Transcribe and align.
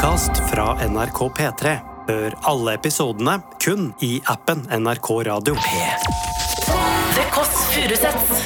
podkast 0.00 0.30
fra 0.50 0.88
NRK 0.88 1.18
P3. 1.36 1.76
Hør 2.08 2.34
alle 2.48 2.72
episodene 2.78 3.34
kun 3.60 3.90
i 4.00 4.22
appen 4.32 4.62
NRK 4.72 5.10
Radio. 5.28 5.54
The 7.16 7.24
Kåss 7.34 7.52
Furuseths. 7.74 8.40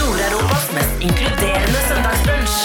Nord-Europas 0.00 0.66
mest 0.74 0.94
inkluderende 1.06 1.80
søndagsbrunsj. 1.86 2.58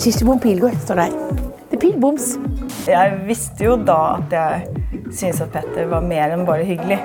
Kirsti 0.00 0.24
Bom 0.24 0.40
Pilgaard 0.40 0.80
står 0.84 0.94
der. 0.94 1.10
Det 1.70 1.76
er 1.76 1.80
pilboms. 1.80 2.53
Jeg 2.88 3.20
visste 3.26 3.64
jo 3.64 3.76
da 3.80 3.98
at 4.18 4.32
jeg 4.34 4.82
syntes 5.12 5.40
at 5.40 5.52
Petter 5.54 5.86
var 5.88 6.04
mer 6.04 6.34
enn 6.34 6.44
bare 6.48 6.66
hyggelig. 6.68 6.98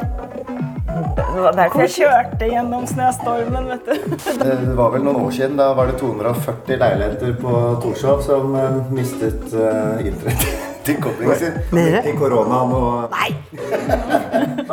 Det 0.90 1.44
var 1.44 1.54
derfor 1.56 1.84
jeg 1.86 1.94
kjørte 1.94 2.48
gjennom 2.50 2.88
snøstormen, 2.90 3.70
vet 3.70 3.86
du. 3.86 4.16
Det 4.44 4.56
var 4.76 4.90
vel 4.96 5.06
noen 5.06 5.22
år 5.22 5.36
siden. 5.36 5.56
Da 5.60 5.70
var 5.78 5.92
det 5.92 6.00
240 6.02 6.82
leiligheter 6.82 7.36
på 7.40 7.54
Torshov 7.84 8.24
som 8.26 8.56
eh, 8.60 8.80
mistet 8.92 9.46
uh, 9.54 10.02
internettilkoblingen 10.04 11.40
sin. 11.44 11.60
Midt 11.78 12.10
i 12.10 12.16
koronaen 12.20 12.76
og 12.76 13.16
Nei! 13.16 13.30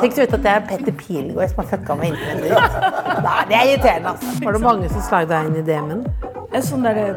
Tenk 0.00 0.16
du 0.16 0.22
ut 0.24 0.36
at 0.40 0.42
det 0.42 0.52
er 0.56 0.66
Petter 0.72 0.98
Pilgaard 1.04 1.52
som 1.52 1.62
har 1.62 1.70
fucka 1.76 1.98
med 2.00 2.16
internettet. 2.16 2.92
Nei, 3.28 3.40
det 3.52 3.60
er 3.60 3.72
irriterende, 3.74 4.16
altså. 4.16 4.36
Var 4.42 4.58
det 4.58 4.64
mange 4.66 4.92
som 4.92 5.06
slagde 5.06 5.34
deg 5.36 5.52
inn 5.52 5.60
i 5.62 5.66
DM-en? 5.70 6.06
En 6.56 6.64
sånn 6.64 6.86
derre 6.86 7.10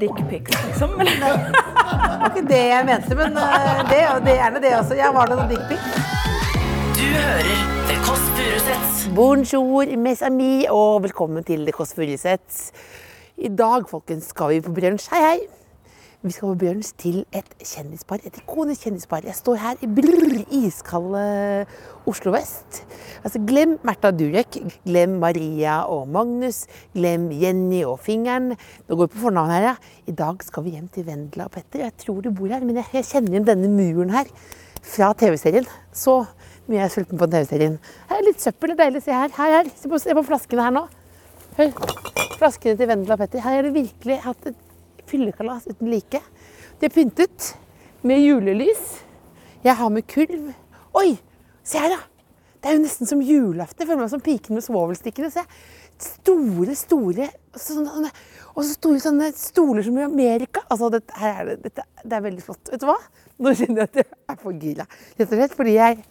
dickpics, 0.00 0.56
liksom. 0.66 0.98
eller? 1.04 1.74
Det 1.86 2.20
var 2.20 2.32
ikke 2.32 2.48
det 2.48 2.62
jeg 2.66 2.86
mente, 2.88 3.16
men 3.18 3.36
eh, 3.38 3.82
det, 3.90 3.98
det 4.26 4.32
er 4.32 4.38
gjerne 4.40 4.62
det 4.64 4.72
også. 4.76 4.96
Jeg 4.98 5.14
var 5.14 5.30
noen 5.30 5.50
dickpic? 5.50 5.84
Du 6.96 7.04
hører 7.04 7.60
The 7.86 7.98
Kåss 8.02 8.24
Furuseths. 8.38 9.02
Bonjour, 9.14 9.92
mes 10.06 10.22
amis, 10.26 10.64
og 10.72 11.04
velkommen 11.06 11.46
til 11.46 11.62
The 11.68 11.74
Kåss 11.76 11.94
Furuseth. 11.94 12.72
I 13.36 13.52
dag, 13.52 13.86
folkens, 13.90 14.32
skal 14.32 14.56
vi 14.56 14.64
på 14.64 14.74
brunsj. 14.74 15.06
Hei, 15.12 15.22
hei. 15.28 15.38
Vi 16.26 16.32
skal 16.34 16.56
brunsj 16.58 16.88
til 16.98 17.16
et 17.30 17.52
kjendispar, 17.62 18.18
et 18.26 18.34
ikonisk 18.40 18.88
kjendispar. 18.88 19.22
Jeg 19.28 19.36
står 19.38 19.60
her 19.62 19.82
i 19.84 19.86
brrr, 19.86 20.40
iskalde 20.58 21.20
Oslo 22.10 22.32
vest. 22.34 22.80
Altså, 23.20 23.38
glem 23.46 23.76
Märtha 23.86 24.10
Durek, 24.10 24.58
glem 24.82 25.20
Maria 25.22 25.76
og 25.86 26.08
Magnus, 26.10 26.64
glem 26.96 27.28
Jenny 27.30 27.84
og 27.86 28.00
Fingeren. 28.02 28.56
Nå 28.56 28.98
går 28.98 29.06
vi 29.06 29.14
på 29.14 29.22
fornavn 29.28 29.54
her, 29.54 29.68
ja. 29.68 30.02
I 30.10 30.16
dag 30.18 30.42
skal 30.42 30.66
vi 30.66 30.74
hjem 30.74 30.90
til 30.90 31.06
Vendela 31.06 31.46
og 31.46 31.54
Petter. 31.54 31.84
Jeg 31.84 31.94
tror 32.02 32.18
du 32.26 32.32
bor 32.34 32.50
her, 32.50 32.66
men 32.66 32.82
jeg, 32.82 33.06
kjenner 33.06 33.36
igjen 33.36 33.46
denne 33.46 33.70
muren 33.70 34.10
her 34.16 34.34
fra 34.82 35.14
TV-serien. 35.14 35.70
Så 35.94 36.24
mye 36.66 36.80
jeg 36.80 36.88
er 36.90 36.94
sulten 36.96 37.22
på 37.22 37.30
TV-serien. 37.30 37.78
Her 38.10 38.18
er 38.18 38.30
litt 38.32 38.42
søppel, 38.42 38.74
det 38.74 38.80
er 38.80 38.88
deilig 38.88 39.06
se 39.06 39.14
her. 39.14 39.30
Her, 39.38 39.60
her. 39.60 39.74
Se, 39.78 39.86
på, 39.86 40.02
se 40.02 40.18
på 40.18 40.26
flaskene 40.26 40.66
her 40.66 40.74
nå. 40.74 40.88
Hør. 41.60 41.74
Flaskene 42.34 42.74
til 42.74 42.90
Vendela 42.90 43.14
og 43.14 43.22
Petter. 43.22 43.46
Her 43.46 43.60
har 43.60 43.68
de 43.70 43.76
virkelig 43.78 44.24
hatt 44.26 44.50
et 44.50 44.65
fyllekalas 45.10 45.68
uten 45.70 45.90
like. 45.92 46.20
De 46.80 46.88
er 46.88 46.92
pyntet 46.92 47.54
med 48.06 48.22
julelys. 48.22 49.00
Jeg 49.64 49.76
har 49.78 49.90
med 49.90 50.06
kulv. 50.10 50.52
Oi, 50.96 51.16
se 51.66 51.80
her, 51.80 51.96
da! 51.96 52.02
Det 52.60 52.70
er 52.70 52.76
jo 52.78 52.82
nesten 52.82 53.08
som 53.08 53.20
julaften. 53.22 53.82
Jeg 53.82 53.88
føler 53.88 54.02
meg 54.02 54.10
som 54.10 54.22
piken 54.24 54.56
med 54.58 54.64
svovelstikkene. 54.64 55.30
Se. 55.30 55.44
Store, 56.02 56.74
store 56.76 57.28
sånne, 57.56 58.10
Og 58.52 58.64
så 58.64 58.72
store 58.74 59.00
sånne 59.00 59.30
stoler 59.38 59.86
som 59.86 59.96
i 60.00 60.04
Amerika. 60.04 60.64
Altså, 60.66 60.90
dette, 60.92 61.14
er 61.14 61.52
det, 61.52 61.56
dette, 61.68 61.84
det 62.02 62.18
er 62.18 62.24
veldig 62.26 62.44
flott. 62.44 62.72
Vet 62.72 62.82
du 62.82 62.88
hva? 62.88 62.98
Nå 63.38 63.52
kjenner 63.54 63.84
jeg 63.84 63.90
at 63.92 64.00
jeg 64.02 64.08
er 64.32 64.40
for 64.42 64.60
gira. 64.66 64.88
Rett 65.16 65.30
og 65.30 65.38
slett 65.38 65.56
fordi 65.56 65.76
jeg 65.76 66.02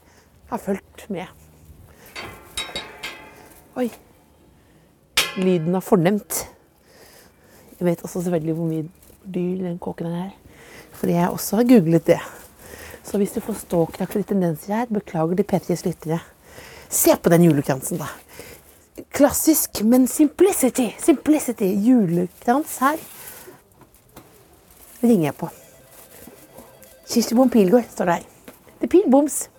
har 0.53 0.61
fulgt 0.61 1.07
med. 1.13 1.45
Oi. 3.75 3.89
Lyden 5.35 5.75
av 5.75 5.83
fornemt. 5.83 6.45
Jeg 7.79 7.87
vet 7.87 8.03
også 8.03 8.21
selvfølgelig 8.21 8.55
hvor 8.55 8.69
mye 8.69 8.87
dyr 9.25 9.63
den 9.65 9.79
kåken 9.79 10.07
er. 10.07 10.29
Fordi 10.95 11.17
jeg 11.17 11.29
også 11.29 11.59
har 11.59 11.67
googlet 11.69 12.07
det. 12.07 12.19
Så 13.03 13.17
hvis 13.21 13.35
du 13.35 13.41
får 13.43 13.53
ståkraktige 13.53 14.23
tendenser 14.23 14.73
her, 14.75 14.85
beklager 14.85 15.35
til 15.35 15.45
P3s 15.51 15.83
lyttere. 15.85 16.19
Se 16.89 17.15
på 17.21 17.29
den 17.29 17.43
julekransen, 17.43 17.99
da. 18.01 18.07
Klassisk, 19.11 19.83
men 19.83 20.07
simplicity. 20.07 20.87
Simplicity. 20.99 21.67
Julekrans 21.87 22.77
her. 22.79 22.97
ringer 25.03 25.25
jeg 25.25 25.35
på. 25.35 25.49
Kirsti 27.05 27.35
Bom 27.35 27.49
Pilgaard 27.49 27.85
står 27.91 28.05
der. 28.05 28.23
Det 28.79 28.87
er 28.87 28.87
pilboms. 28.87 29.49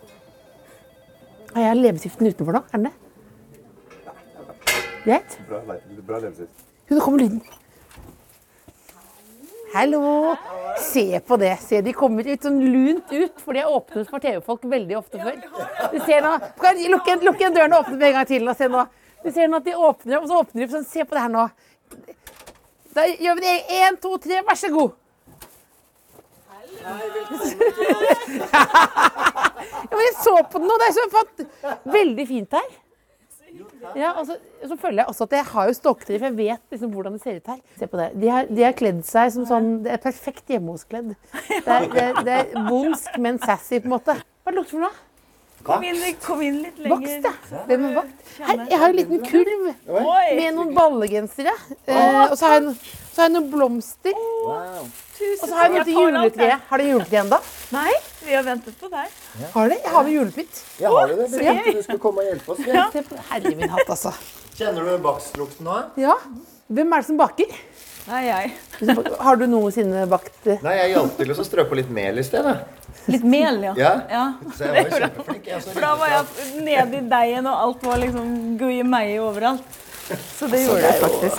Har 1.55 1.63
jeg 1.63 1.77
leppestiften 1.77 2.27
utenfor 2.27 2.53
nå? 2.53 2.65
Er 2.73 2.77
den 2.77 2.89
det? 2.89 2.95
Greit? 5.05 5.39
Jo, 6.91 6.97
nå 6.97 7.01
kommer 7.01 7.23
lyden. 7.23 7.43
Hallo! 9.77 10.37
Se 10.79 11.21
på 11.21 11.37
det. 11.37 11.57
Se, 11.61 11.81
de 11.85 11.93
kommer 11.93 12.25
ut 12.25 12.43
sånn 12.47 12.63
lunt 12.65 13.11
ut, 13.13 13.41
for 13.45 13.53
de 13.53 13.61
er 13.61 13.69
åpnet 13.69 14.09
for 14.09 14.23
TV-folk 14.25 14.63
veldig 14.73 14.97
ofte 14.97 15.21
før. 15.21 15.37
Du 15.93 15.99
ser 16.07 16.25
nå 16.25 16.31
Lukk 16.95 17.05
igjen, 17.11 17.21
igjen 17.29 17.53
døren 17.53 17.75
og 17.77 17.83
åpne 17.83 17.99
den 17.99 18.07
en 18.09 18.15
gang 18.17 18.29
til. 18.31 18.49
Og 18.49 18.57
se 18.57 18.71
nå. 18.73 18.87
Du 19.21 19.29
ser 19.35 19.51
nå 19.53 19.61
at 19.61 19.69
de 19.69 19.75
åpner, 19.77 20.17
og 20.23 20.31
så 20.31 20.39
åpner 20.41 20.65
de 20.65 20.73
sånn. 20.73 20.87
Se 20.89 21.05
på 21.05 21.13
det 21.13 21.27
her 21.27 21.35
nå. 21.35 21.45
Da 22.97 23.05
gjør 23.11 23.37
vi 23.37 23.45
det. 23.45 23.53
Én, 23.83 24.01
to, 24.01 24.15
tre, 24.25 24.41
vær 24.49 24.57
så 24.63 24.73
god. 24.73 24.97
ja, 29.93 30.01
jeg 30.07 30.17
så 30.23 30.37
på 30.41 30.57
den 30.57 30.69
nå. 30.73 30.81
Det 30.81 30.89
er 30.89 30.97
så 30.97 31.05
veldig 32.01 32.27
fint 32.33 32.61
her. 32.63 32.71
Ja, 33.97 34.13
og 34.19 34.27
så, 34.29 34.37
så 34.67 34.77
føler 34.81 35.03
jeg 35.03 35.13
også 35.13 35.27
at 35.29 35.37
jeg 35.39 35.49
har 35.53 35.71
jo 35.71 35.77
stokkedrift. 35.79 36.27
Jeg 36.29 36.37
vet 36.37 36.75
liksom 36.75 36.93
hvordan 36.95 37.17
det 37.17 37.23
ser 37.25 37.41
ut 37.41 37.51
her. 37.55 37.61
Se 37.81 37.89
på 37.91 38.01
det. 38.01 38.11
De 38.23 38.31
har, 38.33 38.51
de 38.51 38.67
har 38.67 38.77
kledd 38.77 39.03
seg 39.09 39.33
som 39.35 39.49
sånn 39.49 39.73
Det 39.87 39.95
er 39.97 40.03
perfekt 40.03 40.55
hjemme-hos-kledd. 40.55 41.15
Det, 41.67 41.81
det, 41.95 42.07
det 42.27 42.39
er 42.41 42.55
bondsk, 42.69 43.19
men 43.23 43.41
sassy, 43.43 43.81
på 43.81 43.91
en 43.91 43.97
måte. 43.97 44.19
Hva 44.47 44.55
lukter 44.55 44.77
det 44.77 44.79
for 44.79 44.89
noe? 44.89 45.06
Kom 45.67 45.83
inn, 45.83 46.03
kom 46.23 46.43
inn 46.47 46.61
litt 46.63 46.79
lenger. 46.79 47.01
lenger. 47.01 47.23
da. 47.25 47.63
Hvem 47.67 47.87
er 47.89 47.95
vakt? 47.97 48.29
Her, 48.37 48.61
jeg 48.71 48.79
har 48.83 48.93
en 48.93 48.99
liten 49.01 49.25
kurv 49.27 49.65
med 49.67 50.55
noen 50.55 50.73
ballegensere. 50.77 51.55
Eh, 51.87 52.19
og 52.29 52.37
så 52.39 52.53
har, 52.53 52.61
jeg, 52.61 52.75
så 53.11 53.23
har 53.23 53.29
jeg 53.29 53.35
noen 53.35 53.49
blomster. 53.51 54.17
tusen 55.17 55.43
Og 55.43 55.49
så 55.49 55.53
har 55.57 55.67
jeg 55.67 55.75
noe 55.75 55.87
til 55.89 55.99
juletreet. 55.99 56.67
Har 56.71 56.83
dere 56.83 56.93
juletre 56.93 57.21
ennå? 57.25 57.41
Nei, 57.75 57.93
vi 58.23 58.37
har 58.37 58.47
ventet 58.47 58.79
på 58.79 58.91
deg. 58.93 59.15
Har 59.57 59.73
dere? 59.73 59.81
Jeg 59.83 59.95
har 59.97 60.07
med 60.07 60.17
julepynt. 60.17 60.65
Ja, 60.83 60.93
har 60.95 61.15
jo 61.15 61.19
det? 61.23 61.31
Vi 61.35 61.47
tenkte 61.49 61.77
du 61.79 61.87
skulle 61.89 62.05
komme 62.07 62.23
og 62.23 62.31
hjelpe 62.31 62.55
oss. 62.55 62.67
Ja. 62.71 62.87
Herre 63.33 63.57
min 63.59 63.73
hatt, 63.75 63.89
altså. 63.97 64.15
Kjenner 64.57 64.87
du 64.87 64.95
bakstlukten 65.05 65.67
nå? 65.67 65.81
Ja. 66.01 66.15
Hvem 66.67 66.95
er 66.95 67.03
det 67.03 67.11
som 67.11 67.19
baker? 67.19 67.59
Nei, 68.07 68.23
jeg. 68.29 68.53
Har 69.19 69.39
du 69.41 69.49
noensinne 69.51 70.05
bakt 70.11 70.47
eh, 70.47 70.61
Nei, 70.63 70.77
jeg 70.79 70.93
hjalp 70.95 71.17
til 71.19 71.33
å 71.35 71.47
strø 71.47 71.65
på 71.67 71.79
litt 71.79 71.89
mel 71.91 72.21
i 72.23 72.25
sted. 72.27 72.47
Litt 73.07 73.25
mel, 73.25 73.61
ja. 73.69 73.73
Ja. 74.11 74.25
Så 74.57 74.67
jeg 74.67 74.73
var 74.75 74.91
jo 74.91 75.01
kjempeflink. 75.05 75.49
Jeg, 75.53 75.63
For 75.69 75.85
da 75.85 75.93
var 76.01 76.13
jeg 76.15 76.63
nede 76.67 77.01
i 77.01 77.03
deigen, 77.13 77.47
og 77.51 77.65
alt 77.67 77.85
var 77.87 78.01
liksom 78.03 78.31
gui-meie 78.61 79.19
overalt. 79.23 79.79
Så 80.39 80.49
det 80.51 80.65
gjorde 80.65 80.91
jeg 80.91 81.03
jo. 81.03 81.31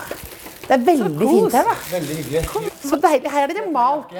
Det 0.67 0.75
er 0.75 0.83
veldig 0.83 1.27
fint 1.31 1.53
her, 1.55 1.67
da. 1.71 1.75
Veldig 1.91 2.15
hyggelig. 2.21 2.71
Så 2.83 2.99
deilig. 3.03 3.31
Her 3.31 3.47
er 3.47 3.55
det 3.55 3.65
malt. 3.71 4.15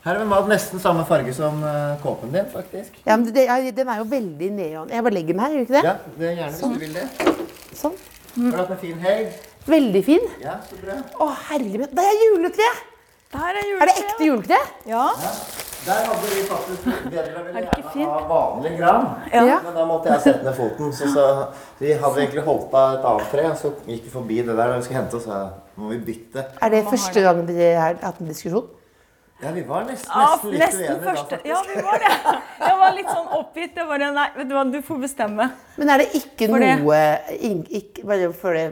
Her 0.00 0.14
har 0.14 0.22
vi 0.22 0.28
malt 0.30 0.48
nesten 0.48 0.80
samme 0.80 1.04
farge 1.08 1.32
som 1.36 1.60
eh, 1.64 1.94
kåpen 2.00 2.32
din, 2.32 2.46
faktisk. 2.52 2.94
Ja, 3.04 3.16
men 3.16 3.26
det, 3.36 3.44
ja, 3.44 3.58
Den 3.76 3.88
er 3.92 4.00
jo 4.00 4.06
veldig 4.08 4.50
neon. 4.56 4.92
Jeg 4.92 5.04
bare 5.04 5.16
legger 5.18 5.36
den 5.36 5.42
her, 5.44 5.56
gjør 5.56 5.66
ikke 5.66 5.76
det? 5.76 5.82
Ja, 5.84 5.94
det 6.16 6.28
er 6.30 6.36
gjerne 6.38 6.54
hvis 6.54 6.62
du 6.64 6.84
vil 6.84 6.94
det. 6.96 7.06
Sånn. 7.76 7.98
Har 8.36 8.54
du 8.54 8.60
hatt 8.62 8.72
en 8.76 8.80
fin 8.80 9.02
helg? 9.04 9.34
Veldig 9.68 10.02
fin. 10.06 10.24
Ja, 10.40 10.56
så 10.68 10.80
bra. 10.80 10.96
Å, 11.20 11.28
herlig 11.50 11.82
min. 11.82 11.90
Det 11.96 12.06
er 12.12 12.16
juletre! 12.24 12.70
Der 13.30 13.58
er 13.60 13.68
Er 13.76 13.90
det 13.90 13.96
ekte 14.00 14.26
juletre? 14.26 14.60
Ja. 14.88 15.04
Der 15.86 16.00
hadde 16.04 16.28
vi 16.28 16.42
faktisk 16.44 16.82
bedre 16.84 17.44
ville 17.44 17.60
Er 17.60 17.68
gjerne 17.70 18.08
ha 18.12 18.18
vanlig 18.28 18.72
gran. 18.78 19.06
Ja. 19.32 19.60
Men 19.64 19.78
da 19.78 19.84
måtte 19.88 20.10
jeg 20.12 20.20
sette 20.26 20.44
ned 20.44 20.56
foten. 20.58 20.92
Så, 20.92 21.08
så 21.14 21.24
vi 21.80 21.94
hadde 22.02 22.20
egentlig 22.20 22.44
holdt 22.44 22.74
av 22.76 22.98
et 22.98 23.06
annet 23.12 23.30
tre, 23.32 23.46
så 23.56 23.72
gikk 23.86 24.04
vi 24.08 24.12
forbi 24.12 24.42
det 24.42 24.52
der 24.52 24.60
da 24.60 24.76
vi 24.76 24.84
skulle 24.84 25.00
hente, 25.00 25.16
og 25.16 25.24
så 25.24 25.40
må 25.80 25.94
vi 25.94 26.02
bytte. 26.10 26.44
Er 26.60 26.74
det 26.74 26.84
første 26.90 27.24
gang 27.24 27.42
vi 27.48 27.56
har 27.64 27.96
hatt 28.04 28.20
en 28.20 28.28
diskusjon? 28.28 28.68
Ja, 29.40 29.54
vi 29.56 29.62
var 29.64 29.86
nesten, 29.88 30.12
nesten 30.20 30.50
litt 30.52 30.60
nesten 30.60 30.82
uenige 30.84 30.96
da, 31.00 31.12
faktisk. 31.16 31.46
Ja, 31.48 31.60
vi 31.64 31.84
var 31.86 32.02
det. 32.02 32.10
Jeg 32.60 32.80
var 32.82 32.96
litt 32.98 33.08
sånn 33.08 33.30
oppgitt. 33.38 33.78
Jeg 33.80 33.88
bare 33.88 34.10
Nei, 34.12 34.26
vet 34.36 34.50
du 34.50 34.52
hva, 34.52 34.64
du 34.68 34.82
får 34.84 34.98
bestemme. 35.06 35.46
Men 35.80 35.92
er 35.94 36.02
det 36.02 36.10
ikke 36.18 36.50
For 36.50 36.60
noe 36.60 36.98
det. 37.30 37.54
ikke, 37.80 38.04
Bare 38.10 38.28
for 38.36 38.58
det 38.58 38.66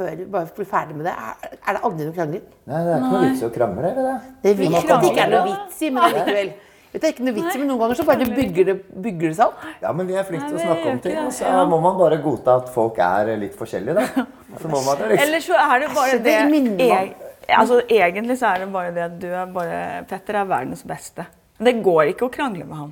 før, 0.00 0.24
bare 0.32 0.48
for 0.48 0.56
å 0.56 0.62
bli 0.62 0.66
ferdig 0.72 0.96
med 0.98 1.06
det, 1.10 1.14
er, 1.28 1.54
er 1.60 1.76
det 1.78 1.84
aldri 1.90 2.08
noe 2.08 2.16
krangling? 2.16 2.42
Nei, 2.72 2.80
det 2.88 2.96
er 2.96 2.98
ikke 3.04 3.12
noe 3.14 3.22
vits 3.28 3.44
i 3.44 3.46
å 3.46 3.52
krangle, 3.54 3.86
er 3.92 4.00
det 4.00 4.08
det? 4.08 4.16
Det 4.48 4.56
vet 4.58 4.74
jeg 4.74 4.90
at 4.96 5.04
det 5.04 5.12
ikke 5.14 5.24
er 5.28 5.32
noe 5.36 5.46
vits 5.52 5.80
i, 5.86 5.92
men 5.94 6.08
allikevel. 6.08 6.52
Det 6.90 7.04
er 7.06 7.12
ikke 7.14 7.22
noe 7.28 7.34
vits 7.36 7.54
i, 7.54 7.58
men 7.60 7.68
noen 7.70 7.80
ganger 7.84 7.98
så 8.00 8.04
bare 8.08 8.26
bygger 8.26 8.66
det, 8.66 8.74
bygger 9.04 9.28
det 9.30 9.36
seg 9.38 9.52
opp. 9.52 9.66
Ja, 9.84 9.92
men 9.94 10.08
vi 10.10 10.16
er 10.18 10.24
flinke 10.26 10.48
til 10.50 10.58
å 10.58 10.62
snakke 10.64 10.90
om 10.90 11.02
ting, 11.04 11.18
og 11.22 11.34
så 11.36 11.46
Ja. 11.46 11.64
må 11.70 11.78
man 11.84 11.98
bare 12.00 12.18
godta 12.24 12.56
at 12.64 12.72
folk 12.74 12.98
er 12.98 13.30
litt 13.38 13.54
forskjellige, 13.58 13.94
da. 13.94 14.24
Så 14.58 14.66
må 14.72 14.80
man 14.82 14.98
det, 14.98 15.12
liksom. 15.12 15.26
Eller 15.28 15.44
så 15.44 15.60
er 15.62 15.84
det 15.84 15.90
bare 15.94 16.16
det, 16.18 16.24
det 16.26 16.38
minner 16.50 17.12
altså, 17.60 17.78
Egentlig 17.86 18.38
så 18.40 18.50
er 18.50 18.64
det 18.64 18.72
bare 18.74 18.90
det 18.96 19.04
at 19.06 19.20
du 19.22 19.28
er 19.30 19.52
bare 19.54 19.78
Petter 20.10 20.40
er 20.40 20.48
verdens 20.50 20.82
beste. 20.82 21.26
Det 21.60 21.76
går 21.84 22.10
ikke 22.14 22.26
å 22.26 22.32
krangle 22.32 22.66
med 22.66 22.76
han. 22.80 22.90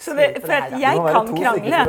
Så 0.00 0.14
det, 0.16 0.26
for 0.40 0.52
at 0.56 0.72
jeg 0.80 0.96
kan 0.96 1.26
krangle. 1.36 1.80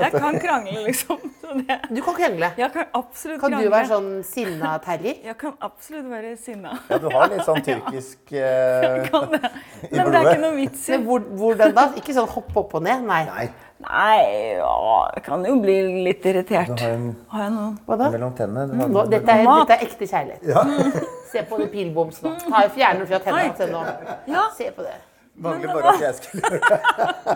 Jeg 0.00 0.12
kan 0.14 0.38
krangle, 0.40 0.84
liksom. 0.86 1.18
Så 1.48 1.54
det, 1.54 1.76
Du 1.88 2.00
kan 2.04 2.14
krangle. 2.16 2.48
jeg 2.58 2.72
kan 2.72 2.84
absolutt 2.96 3.40
Kan 3.40 3.54
du 3.56 3.68
være 3.72 3.88
sånn 3.88 4.08
sinna 4.24 4.74
terrier? 4.84 5.20
Jeg 5.24 5.36
kan 5.40 5.54
absolutt 5.64 6.08
være 6.10 6.34
sinna. 6.40 6.74
Ja, 6.90 6.98
du 7.00 7.08
har 7.12 7.30
litt 7.32 7.44
sånn 7.46 7.60
tyrkisk 7.64 8.32
eh, 8.36 9.06
Kan 9.08 9.30
det. 9.32 9.40
Men 9.92 10.10
det 10.12 10.20
er 10.20 10.28
ikke 10.32 10.42
noe 10.42 10.56
vits 10.58 10.88
i. 10.88 10.96
Men 10.96 11.24
hvordan 11.40 11.74
da? 11.76 11.86
Ikke 12.00 12.16
sånn 12.16 12.28
hoppe 12.34 12.62
opp 12.64 12.76
og 12.80 12.84
ned? 12.88 13.04
Nei. 13.08 13.22
Nei, 13.28 13.48
Nei, 13.78 14.22
ja, 14.58 14.70
jeg 15.14 15.22
kan 15.28 15.44
jo 15.46 15.54
bli 15.62 15.76
litt 16.08 16.24
irritert. 16.26 16.72
du 16.74 16.82
har 16.82 16.96
en 16.96 17.10
Har 17.30 17.44
jeg 17.44 17.52
noen? 17.54 17.76
Hva 17.86 17.98
da? 18.00 18.08
mellom 18.16 18.32
tennene. 18.40 18.74
Mm, 18.74 18.88
Nå, 18.96 19.04
dette, 19.12 19.36
er, 19.38 19.46
dette 19.52 19.76
er 19.76 19.84
ekte 19.86 20.08
kjærlighet. 20.10 21.12
Se 21.30 21.44
på 21.46 21.60
det 21.60 21.68
pilboms 21.70 22.18
nå. 22.24 22.32
Ta, 22.48 22.64
fjerner 22.74 23.06
fra 23.06 23.20
tennene. 23.22 24.08
Ja. 24.26 24.48
Se 24.58 24.72
på 24.74 24.82
det. 24.82 24.96
Mangler 25.38 25.70
bare 25.74 25.92
at 25.94 26.00
jeg 26.02 26.14
skulle 26.18 26.42
gjøre 26.50 26.68
det. 26.72 26.78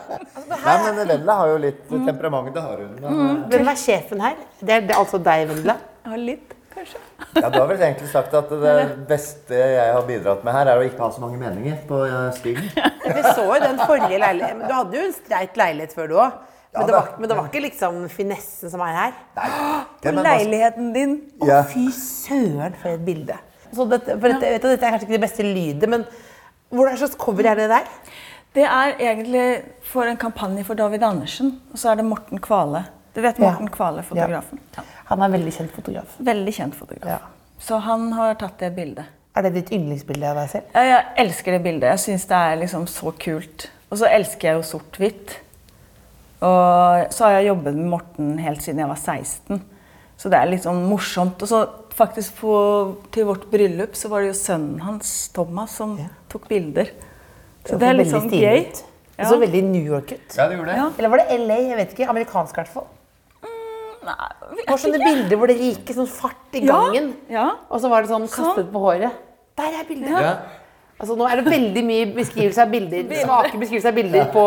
Nei, 0.65 0.75
men 0.85 0.97
Vendela 0.99 1.37
har 1.39 1.53
jo 1.53 1.59
litt 1.63 1.83
temperament, 1.93 2.51
det 2.55 2.63
har 2.65 2.81
hun. 2.83 2.97
Men, 3.03 3.45
Hvem 3.53 3.69
er 3.73 3.79
sjefen 3.79 4.23
her? 4.25 4.37
Det 4.61 4.75
er, 4.77 4.85
det 4.89 4.95
er 4.97 4.99
altså 5.03 5.21
deg, 5.23 5.45
Vendela. 5.53 5.77
Ja, 6.03 6.19
litt, 6.19 6.55
kanskje. 6.75 6.99
ja, 7.39 7.49
du 7.49 7.59
har 7.61 7.69
vel 7.71 7.79
egentlig 7.87 8.09
sagt 8.11 8.33
at 8.35 8.51
det 8.65 8.73
beste 9.11 9.55
jeg 9.55 9.93
har 9.95 10.07
bidratt 10.09 10.43
med 10.47 10.57
her, 10.57 10.73
er 10.73 10.81
å 10.83 10.87
ikke 10.89 10.99
ha 11.05 11.11
så 11.15 11.23
mange 11.23 11.39
meninger 11.39 11.77
på 11.87 12.01
eh, 12.09 12.25
stilen. 12.41 12.67
Vi 13.19 13.23
så 13.29 13.45
jo 13.47 13.61
den 13.63 13.79
forrige 13.85 14.19
leiligheten. 14.23 14.59
Men 14.65 14.73
du 14.73 14.75
hadde 14.81 14.99
jo 14.99 15.05
en 15.07 15.15
streit 15.21 15.63
leilighet 15.63 15.95
før, 15.95 16.11
du 16.11 16.19
òg. 16.19 16.41
Men, 16.73 16.81
Ja, 16.81 16.87
det 16.89 16.93
var- 16.97 17.09
men 17.21 17.29
det 17.29 17.37
var 17.37 17.49
ikke 17.51 17.61
liksom 17.67 17.97
finessen 18.09 18.71
som 18.73 18.81
er 18.81 18.95
her. 18.97 19.17
Nei. 19.37 19.49
På 20.03 20.13
men, 20.17 20.25
leiligheten 20.25 20.87
din. 20.95 21.11
Å, 21.39 21.49
Ja. 21.51 21.63
fy 21.69 21.83
søren, 21.93 22.75
for 22.81 22.89
et 22.97 23.03
bilde. 23.05 23.37
Så 23.77 23.85
dette, 23.89 24.17
for 24.19 24.29
dette, 24.33 24.41
vet 24.55 24.63
du, 24.63 24.69
dette 24.69 24.87
er 24.89 24.95
kanskje 24.95 25.07
ikke 25.07 25.19
det 25.19 25.25
beste 25.27 25.45
lydet, 25.47 25.89
men 25.93 26.07
hvordan 26.73 26.99
slags 26.99 27.17
cover 27.21 27.47
er 27.47 27.59
det 27.61 27.69
der? 27.71 27.87
Det 28.53 28.65
er 28.69 28.97
egentlig 29.01 29.47
for 29.89 30.09
en 30.09 30.19
kampanje 30.21 30.65
for 30.69 30.77
David 30.77 31.03
Andersen. 31.07 31.55
Og 31.73 31.79
så 31.81 31.93
er 31.93 32.01
det 32.01 32.05
Morten 32.05 32.41
Kvale. 32.41 32.85
Du 33.15 33.21
vet 33.25 33.39
Morten 33.41 33.69
Ja. 33.69 33.73
Kvale, 33.77 34.03
fotografen? 34.03 34.61
Ja. 34.77 34.83
Han 35.09 35.23
er 35.23 35.29
veldig 35.33 35.53
kjent 35.53 35.73
fotograf. 35.73 36.17
Veldig 36.19 36.55
kjent 36.55 36.75
fotograf. 36.77 37.09
Ja. 37.09 37.19
Så 37.59 37.79
han 37.85 38.11
har 38.13 38.35
tatt 38.41 38.59
det 38.61 38.75
bildet. 38.77 39.05
Er 39.37 39.43
det 39.47 39.55
ditt 39.55 39.71
yndlingsbilde 39.73 40.29
av 40.29 40.37
deg 40.37 40.51
selv? 40.53 40.65
Ja, 40.75 40.83
Jeg 40.83 41.05
elsker 41.25 41.53
det 41.57 41.63
bildet. 41.65 41.89
Jeg 41.95 41.99
syns 41.99 42.27
det 42.29 42.37
er 42.37 42.57
liksom 42.61 42.87
så 42.87 43.13
kult. 43.17 43.71
Og 43.91 43.99
så 43.99 44.09
elsker 44.09 44.49
jeg 44.49 44.57
jo 44.61 44.63
sort-hvitt. 44.63 45.37
Og 46.43 47.13
så 47.15 47.25
har 47.25 47.31
jeg 47.39 47.47
jobbet 47.53 47.75
med 47.77 47.89
Morten 47.93 48.39
helt 48.43 48.63
siden 48.65 48.81
jeg 48.83 48.89
var 48.91 48.99
16. 49.01 49.63
Så 50.23 50.31
det 50.31 50.39
er 50.39 50.47
litt 50.53 50.63
sånn 50.63 50.85
morsomt. 50.87 51.43
Og 51.43 51.51
så 51.51 51.65
faktisk 51.99 52.37
på, 52.39 52.53
til 53.15 53.27
vårt 53.27 53.49
bryllup 53.51 53.97
så 53.99 54.09
var 54.13 54.23
det 54.23 54.31
jo 54.33 54.39
sønnen 54.39 54.79
hans, 54.87 55.11
Thomas, 55.35 55.75
som 55.81 55.97
Ja. 55.99 56.07
tok 56.31 56.47
bilder. 56.49 56.93
Så 57.67 57.79
det 57.79 57.89
er 57.89 57.99
litt 57.99 58.11
sånn 58.13 58.31
gøy. 58.31 58.63
Det 59.19 59.27
så 59.29 59.37
veldig 59.39 59.63
New 59.65 59.85
York 59.85 60.13
ut. 60.15 60.37
ja, 60.37 60.47
det 60.49 60.57
gjorde 60.57 60.73
det. 60.73 60.77
Ja. 60.79 60.87
Eller 60.99 61.09
var 61.13 61.19
det 61.23 61.39
LA? 61.43 61.59
Jeg 61.69 61.77
vet 61.77 61.93
ikke. 61.97 62.09
Amerikansk 62.11 62.55
i 62.57 62.61
hvert 62.63 62.73
fall. 62.73 62.87
Nei, 64.03 64.15
Det 64.57 64.65
var 64.67 64.81
sånne 64.83 64.99
bilder 64.99 65.37
hvor 65.39 65.47
det 65.47 65.59
gikk 65.61 65.93
sånn 65.95 66.09
fart 66.11 66.57
i 66.59 66.61
gangen. 66.67 67.13
ja. 67.31 67.51
Og 67.71 67.81
så 67.81 67.89
var 67.91 68.03
det 68.03 68.11
sånn 68.11 68.27
kastet 68.31 68.73
på 68.73 68.81
håret. 68.83 69.13
Der 69.59 69.77
er 69.79 69.85
bildet! 69.87 70.11
Ja. 70.11 70.33
Altså, 71.03 71.17
nå 71.19 71.27
er 71.29 71.37
det 71.43 71.51
veldig 71.51 71.83
mye 71.85 72.07
beskrivelse 72.15 72.63
av 72.63 72.71
bilder, 72.71 73.03
svake 73.25 73.59
beskrivelser 73.59 73.89
av 73.91 73.95
bilder 73.95 74.25
på, 74.33 74.43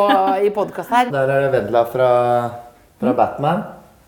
i 0.45 0.49
podkast 0.55 0.89
her. 0.89 1.09
Der 1.11 1.29
er 1.29 1.41
det 1.45 1.51
Vendela 1.51 1.83
fra, 1.85 2.09
fra 2.99 3.13
Batman. 3.13 3.63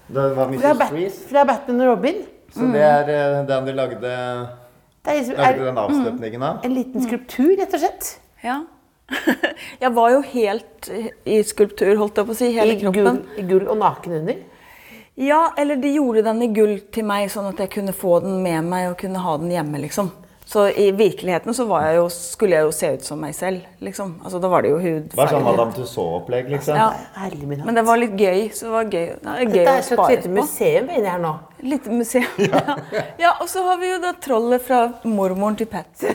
Det 0.07 0.15
var 0.15 0.35
Fra, 0.35 0.47
Mrs. 0.51 0.77
Bat 0.79 0.89
Freeze. 0.89 1.27
fra 1.29 1.43
Batman 1.45 1.81
og 1.83 1.87
Robin. 1.91 2.23
Så 2.55 2.67
det 2.71 2.81
er 2.81 3.09
eh, 3.11 3.41
den 3.49 3.65
du 3.67 3.71
lagde, 3.75 3.99
Det 3.99 4.11
er, 5.11 5.17
liksom, 5.19 5.35
lagde 5.35 5.65
den 5.67 5.77
avstøpningen 5.77 6.43
av. 6.47 6.59
en 6.63 6.73
liten 6.73 7.03
skulptur, 7.03 7.55
rett 7.59 7.73
og 7.75 7.81
slett. 7.83 8.11
Ja. 8.43 8.61
Jeg 9.83 9.91
var 9.95 10.11
jo 10.11 10.21
helt 10.33 10.89
i 11.27 11.41
skulptur, 11.47 11.93
holdt 11.99 12.17
jeg 12.19 12.27
på 12.27 12.33
å 12.35 12.39
si. 12.39 12.49
Hele 12.55 12.75
I 12.75 12.79
gull, 12.81 12.93
kroppen. 12.93 13.19
I 13.39 13.45
gull 13.47 13.67
og 13.71 13.77
naken 13.79 14.17
under. 14.21 14.39
Ja, 15.17 15.53
eller 15.57 15.79
de 15.81 15.93
gjorde 15.95 16.23
den 16.27 16.41
i 16.45 16.49
gull 16.53 16.75
til 16.93 17.07
meg, 17.07 17.29
sånn 17.33 17.47
at 17.49 17.57
jeg 17.63 17.71
kunne 17.73 17.93
få 17.95 18.19
den 18.21 18.35
med 18.43 18.67
meg 18.67 18.91
og 18.91 18.97
kunne 18.99 19.23
ha 19.23 19.37
den 19.41 19.49
hjemme, 19.49 19.79
liksom. 19.81 20.11
Så 20.47 20.69
i 20.69 20.91
virkeligheten 20.95 21.53
så 21.53 21.65
var 21.67 21.81
jeg 21.89 21.97
jo, 21.97 22.03
skulle 22.13 22.55
jeg 22.55 22.63
jo 22.63 22.71
se 22.71 22.89
ut 22.95 23.03
som 23.03 23.19
meg 23.19 23.33
selv, 23.35 23.65
liksom. 23.83 24.13
Altså, 24.23 24.39
da 24.39 24.47
var 24.47 24.63
det 24.63 24.69
jo 24.71 24.77
Det 24.79 25.17
var 25.17 25.27
sånn 25.27 25.43
hudfarge. 25.43 25.57
Madame 25.57 25.75
Tussauds-opplegg, 25.75 26.51
liksom. 26.53 26.77
Ja. 26.79 27.65
Men 27.67 27.75
det 27.75 27.83
var 27.89 27.99
litt 27.99 28.15
gøy. 28.15 28.45
Så 28.55 28.69
det 28.69 28.71
var 28.71 28.87
gøy, 28.87 29.09
det 29.25 29.33
er 29.33 29.41
gøy 29.43 29.51
Dette 29.57 29.73
er 29.73 29.73
å 29.73 29.81
et 29.81 29.89
slags 29.89 30.13
lite 30.13 30.31
museum 30.37 30.87
inni 30.95 31.11
her 31.11 31.19
nå. 31.19 31.33
Lite 31.67 31.91
museum. 31.91 32.31
Ja. 32.47 32.77
ja, 33.19 33.33
og 33.41 33.51
så 33.51 33.65
har 33.67 33.81
vi 33.81 33.91
jo 33.91 33.99
da 33.99 34.13
trollet 34.23 34.63
fra 34.63 34.79
mormoren 35.03 35.59
til 35.59 35.67
Pat. 35.67 36.07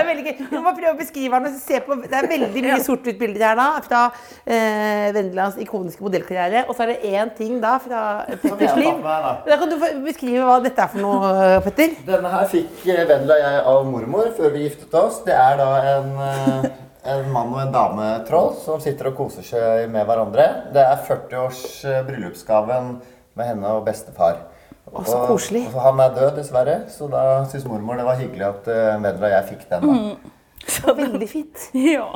Det 0.00 0.06
er 0.06 0.08
veldig 0.14 0.24
gøy. 0.24 0.44
Du 0.50 0.58
må 0.64 0.72
prøve 0.76 0.92
å 0.94 0.98
beskrive 0.98 1.40
den. 1.44 1.56
Se 1.60 1.80
på, 1.84 1.96
det 2.00 2.16
er 2.16 2.28
veldig 2.30 2.62
mye 2.64 2.78
sort-hvitt-bilder 2.86 3.44
her 3.50 3.58
da, 3.58 3.66
fra 3.84 4.02
eh, 4.48 5.10
Vendelands 5.14 5.58
ikoniske 5.60 6.04
modellkarriere. 6.04 6.64
Og 6.68 6.76
så 6.76 6.86
er 6.86 6.94
det 6.94 7.10
én 7.10 7.32
ting 7.36 7.58
da 7.62 7.74
fra 7.82 8.02
Petters 8.30 8.78
liv. 8.80 9.02
da. 9.04 9.58
Kan 9.60 9.68
du 9.72 9.76
få 9.82 9.90
beskrive 10.06 10.46
hva 10.48 10.58
dette 10.64 10.86
er 10.86 10.92
for 10.94 11.04
noe, 11.04 11.32
Petter. 11.66 11.96
Denne 12.08 12.32
her 12.32 12.48
fikk 12.50 12.86
eh, 12.88 13.02
Vendela 13.08 13.36
og 13.36 13.44
jeg 13.44 13.64
av 13.74 13.90
mormor 13.90 14.30
før 14.38 14.54
vi 14.56 14.64
giftet 14.64 14.96
oss. 14.96 15.20
Det 15.26 15.36
er 15.36 15.60
da 15.60 15.70
en, 15.94 16.14
eh, 16.30 16.70
en 17.14 17.28
mann 17.34 17.52
og 17.52 17.60
en 17.66 17.74
dame-troll 17.74 18.54
som 18.64 18.80
sitter 18.82 19.12
og 19.12 19.18
koser 19.20 19.46
seg 19.46 19.84
med 19.92 20.08
hverandre. 20.08 20.48
Det 20.72 20.86
er 20.86 21.04
40-års 21.10 21.66
eh, 21.84 22.00
bryllupsgaven 22.08 22.94
med 23.36 23.52
henne 23.52 23.76
og 23.76 23.84
bestefar. 23.86 24.46
Å, 24.90 25.04
så 25.06 25.20
koselig. 25.28 25.64
Og, 25.68 25.76
og 25.76 25.84
han 25.86 26.02
er 26.02 26.14
død, 26.16 26.30
dessverre, 26.40 26.76
så 26.90 27.06
da 27.10 27.24
syns 27.50 27.66
mormor 27.70 28.00
det 28.00 28.06
var 28.08 28.18
hyggelig 28.18 28.46
at 28.48 28.70
uh, 28.70 28.96
Vendela 28.98 29.28
og 29.28 29.34
jeg 29.36 29.48
fikk 29.52 29.66
den. 29.70 29.86
da. 29.86 30.34
Så 30.70 30.92
det, 30.92 31.06
Veldig 31.08 31.26
fint. 31.30 31.62
ja. 31.94 32.08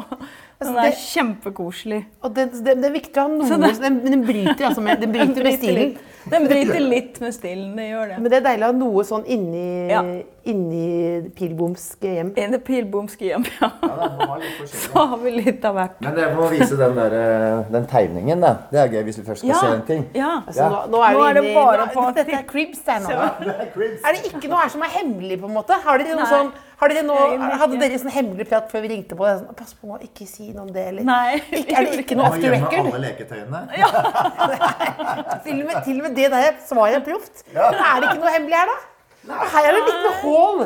Den 0.65 0.77
er 0.85 0.97
kjempekoselig. 0.99 2.01
Og 2.25 2.35
det, 2.35 2.49
det, 2.65 2.75
det 2.81 2.89
er 2.91 2.95
viktig 2.95 3.21
å 3.21 3.27
ha 3.27 3.29
noe 3.37 3.59
det- 3.69 3.81
den, 3.83 4.01
den 4.05 4.25
bryter 4.27 4.69
altså 4.71 4.81
med, 4.85 5.01
den 5.01 5.13
bryter 5.17 5.43
med 5.45 5.59
stilen. 5.61 5.97
Den 6.25 6.47
bryter 6.49 6.81
litt 6.81 7.19
med 7.21 7.35
stilen, 7.37 7.75
det 7.77 7.91
gjør 7.91 8.09
det. 8.15 8.19
Men 8.23 8.31
det 8.33 8.39
er 8.39 8.45
deilig 8.47 8.65
å 8.65 8.71
ha 8.71 8.77
noe 8.79 9.03
sånn 9.05 9.27
inni, 9.29 9.65
Ja. 9.93 10.01
inni 10.49 11.29
pilbomske 11.37 12.15
hjem. 12.17 12.31
Inni 12.41 12.59
pilbomske 12.65 13.27
hjem, 13.29 13.45
ja. 13.61 13.69
Ja, 13.83 14.09
forskjellig. 14.57 14.81
Så 14.87 15.05
har 15.11 15.19
vi 15.21 15.31
litt 15.37 15.65
av 15.69 15.75
hvert. 15.77 16.01
Men 16.01 16.17
jeg 16.17 16.35
må 16.39 16.49
vise 16.49 16.77
den, 16.81 16.95
der, 16.97 17.13
eh, 17.19 17.65
den 17.77 17.87
tegningen, 17.93 18.41
da. 18.41 18.55
Det 18.73 18.81
er 18.81 18.89
gøy 18.97 19.05
hvis 19.11 19.19
vi 19.21 19.27
først 19.29 19.45
skal 19.45 19.53
Ja, 19.53 19.61
se 19.61 19.67
en 19.77 19.83
ting. 19.91 20.07
ja. 20.17 20.43
Altså, 20.47 20.71
nå, 20.73 20.81
nå 20.97 21.05
er, 21.05 21.13
Nå 21.13 21.25
er 21.29 21.35
det 21.35 21.55
bare 21.55 21.85
nå- 21.85 21.93
på 21.93 22.15
Dette 22.15 22.33
er 22.33 22.43
cribs 22.49 22.81
der 22.89 23.01
nå. 23.05 23.09
Det 23.09 23.19
er. 23.21 23.99
Er 24.01 24.13
det 24.17 24.25
ikke 24.33 24.49
noe 24.49 24.61
her 24.65 24.69
som 24.69 24.81
er 24.83 24.87
hemmelig, 24.97 25.41
på 25.41 25.47
en 25.47 25.55
måte? 25.55 25.73
Har 25.85 25.99
dere 25.99 26.17
noe 26.17 26.25
sånn, 26.27 26.53
har 26.53 26.74
dere 26.81 27.03
nå, 27.07 27.17
hadde 27.61 27.79
dere 27.81 27.99
sånn 28.03 28.13
hemmelig 28.15 28.47
prat 28.51 28.71
før 28.73 28.83
vi 28.85 28.91
ringte 28.95 29.17
på? 29.19 29.27
Sånn, 29.29 29.51
Pass 29.59 29.75
på 29.79 29.89
nå, 29.89 29.99
ikke 30.07 30.27
si 30.29 30.49
noe 30.53 30.65
om 30.67 30.73
det. 30.75 30.87
Eller? 30.91 31.07
Nei. 31.07 31.37
Ikke, 31.61 31.77
er 31.79 31.87
det 31.87 32.01
ikke 32.03 32.19
noe 32.19 32.31
off 32.31 32.39
the 32.39 32.49
gjemme 32.49 32.61
record? 32.65 32.89
alle 32.91 33.03
leketøyene. 33.05 33.61
Til 35.45 35.61
og, 35.61 35.67
med, 35.69 35.77
til 35.85 36.01
og 36.01 36.07
med 36.09 36.17
det 36.19 36.31
der 36.33 36.57
svaret 36.67 36.99
er 36.99 37.05
proft. 37.07 37.45
Men 37.53 37.79
er 37.79 38.01
det 38.03 38.11
ikke 38.11 38.23
noe 38.23 38.35
hemmelig 38.35 38.59
her, 38.59 38.73
da? 38.73 38.79
Nei. 39.25 39.45
her 39.55 39.69
er 39.69 39.77
det 39.77 39.85
litt 39.89 40.03
med 40.05 40.17
hål. 40.25 40.65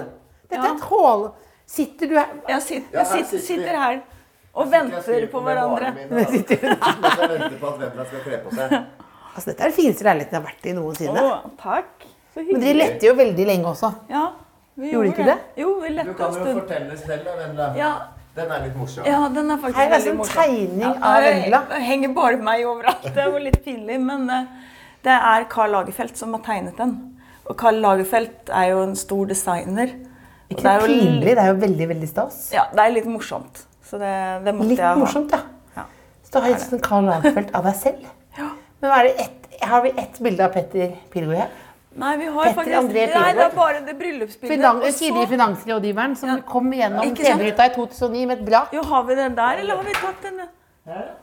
Dette 0.49 0.63
er 0.63 0.71
et 0.73 0.87
hål. 0.91 1.27
Sitter 1.69 2.09
du 2.09 2.15
her 2.17 2.31
Jeg 2.49 2.63
sitter, 2.65 2.89
Ja, 2.95 3.03
jeg 3.03 3.05
her 3.05 3.11
sitter, 3.13 3.27
sitter 3.29 3.47
sitter 3.47 3.83
her 3.83 3.99
og 4.59 4.71
venter 4.73 5.27
på 5.31 5.41
hverandre. 5.45 5.93
Mens 6.11 6.33
jeg 6.51 6.63
venter 7.31 7.59
på 7.61 7.69
at 7.69 7.83
hvem 7.85 8.01
skal 8.09 8.25
kle 8.25 8.41
på 8.47 8.55
seg. 8.57 8.73
Altså, 9.35 9.51
Dette 9.53 9.63
er 9.63 9.69
den 9.69 9.77
fineste 9.77 10.07
leiligheten 10.09 10.35
jeg 10.35 10.41
har 10.41 10.49
vært 10.49 10.67
i 10.67 10.75
noensinne. 10.75 11.23
Å, 11.23 11.53
takk. 11.61 12.07
Så 12.35 12.43
Men 12.49 12.63
dere 12.65 12.79
lette 12.81 13.07
jo 13.07 13.15
veldig 13.19 13.47
lenge 13.53 13.71
også. 13.71 13.93
Ja, 14.11 14.25
vi 14.79 14.93
Gjorde 14.93 15.09
gjorde 15.09 15.11
ikke 15.17 15.27
det? 15.27 15.39
Jo, 15.63 15.73
vi 15.83 15.89
Du 15.99 16.15
kan 16.15 16.33
jo 16.33 16.39
stund. 16.39 16.61
fortelle 16.61 16.97
selv, 17.01 17.25
da, 17.25 17.35
Vendela. 17.41 17.69
Ja, 17.77 17.93
Den 18.39 18.51
er 18.55 18.61
litt 18.67 18.77
morsom. 18.79 19.05
ja, 19.07 19.29
den 19.35 19.51
er 19.51 19.57
faktisk 19.59 19.77
Her 19.77 19.89
er 19.91 19.95
altså 19.97 20.11
en 20.11 20.19
tegning 20.33 20.81
Ja, 20.81 20.93
av 21.03 21.23
det 21.23 21.33
Vendela. 21.35 21.61
henger 21.91 22.15
bare 22.15 22.37
meg 22.37 22.65
overalt. 22.67 23.03
Det 23.15 23.25
var 23.33 23.41
litt 23.41 23.65
pinlig, 23.65 24.01
men 24.01 24.29
eh, 24.31 24.45
det 25.03 25.17
er 25.35 25.45
Carl 25.51 25.71
Lagerfeldt 25.75 26.17
som 26.17 26.33
har 26.37 26.41
tegnet 26.47 26.77
den. 26.79 26.93
Og 27.49 27.57
Carl 27.57 27.81
Lagerfeldt 27.83 28.51
er 28.55 28.71
jo 28.71 28.83
en 28.83 28.95
stor 28.97 29.27
designer. 29.27 29.89
Ikke 30.51 30.63
det 30.63 30.71
er 30.71 30.81
jo- 30.81 30.87
pinlig, 30.87 31.25
det 31.35 31.39
er 31.39 31.47
jo 31.53 31.59
veldig, 31.67 31.89
veldig 31.89 32.09
stas. 32.09 32.51
Ja, 32.55 32.65
det 32.73 32.79
er 32.81 32.91
litt 32.91 33.07
morsomt. 33.07 33.65
Så 33.85 33.99
det, 33.99 34.45
det 34.45 34.55
måtte 34.55 34.69
Litt 34.69 34.79
jeg 34.79 34.87
ha. 34.87 34.95
morsomt, 34.95 35.31
ja. 35.33 35.41
Ja. 35.77 35.83
Så 36.25 36.33
du 36.33 36.41
har 36.41 36.49
litt 36.51 36.61
sånn 36.61 36.81
Karl 36.83 37.05
Lagerfeldt 37.09 37.55
av 37.55 37.65
deg 37.65 37.75
selv. 37.75 38.07
Ja. 38.39 38.51
Men 38.81 38.91
er 38.93 39.03
det 39.09 39.15
et, 39.21 39.63
har 39.63 39.83
vi 39.83 39.89
ett 39.99 40.19
bilde 40.23 40.45
av 40.45 40.53
Petter 40.53 40.93
Pilgaard 41.11 41.37
her? 41.39 41.49
Nei, 41.97 42.17
vi 42.17 42.27
har 42.27 42.45
Petter 42.45 42.55
faktisk 42.55 42.77
André 42.79 43.05
Nei, 43.15 43.33
det 43.35 43.43
er 43.43 43.55
bare 43.57 43.81
det 43.87 43.95
bryllupsbildet. 43.99 44.51
Finan 44.59 44.77
og 44.77 44.83
så- 44.93 44.99
tidligere 44.99 45.29
finansrådgiveren 45.29 46.17
som 46.17 46.29
Ja. 46.29 46.37
kom 46.47 46.71
gjennom 46.73 47.15
TV-ruta 47.17 47.65
i 47.67 47.75
2009 47.75 48.27
med 48.27 48.39
et 48.39 48.45
brak. 48.47 48.73
Jo, 48.73 48.83
har 48.83 49.03
vi 49.05 49.15
den 49.15 49.35
der, 49.35 49.53
eller 49.59 49.77
har 49.77 49.83
vi 49.85 49.93
tatt 49.93 50.23
den? 50.23 50.41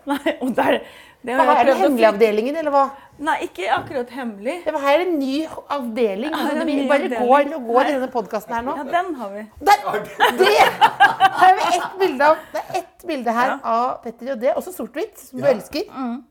Nei, 0.05 0.38
og 0.41 0.55
der 0.55 0.79
det 1.25 1.34
Hva 1.39 1.55
er 1.60 1.63
det 1.65 1.75
hemmelig 1.77 2.05
avdelingen, 2.05 2.55
eller 2.55 2.72
hva? 2.72 2.89
Nei, 3.17 3.38
ikke 3.48 3.69
akkurat 3.72 4.10
hemmelig. 4.10 4.63
Det 4.65 4.74
var 4.74 4.79
her 4.81 5.00
en 5.00 5.17
ny 5.19 5.48
avdeling. 5.69 6.31
Er 6.34 6.38
Altså, 6.38 6.57
en 6.62 6.65
vi 6.67 6.75
ny 6.75 6.88
bare 6.88 7.00
avdeling. 7.00 7.19
går 7.27 7.55
og 7.55 7.67
går 7.67 7.81
i 7.81 7.93
denne 7.93 8.07
podkasten 8.12 8.53
her 8.53 8.62
nå. 8.62 8.75
Ja, 8.77 8.84
den 8.84 9.15
har 9.15 9.29
vi. 9.29 9.45
Der! 9.65 9.77
Det! 10.38 10.57
Har 11.39 11.55
vi 11.55 11.77
ett 11.77 12.00
bilde 12.00 12.22
av 12.22 12.38
Det 12.53 12.62
er 12.62 12.77
ett 12.79 13.07
bilde 13.07 13.31
her 13.31 13.48
Ja. 13.48 13.57
av 13.63 14.03
Petter, 14.03 14.31
og 14.34 14.39
det 14.39 14.53
også 14.55 14.74
sort-hvitt, 14.75 15.17
som 15.17 15.39
du 15.41 15.45
elsker. 15.48 15.79
elsker. 15.81 16.22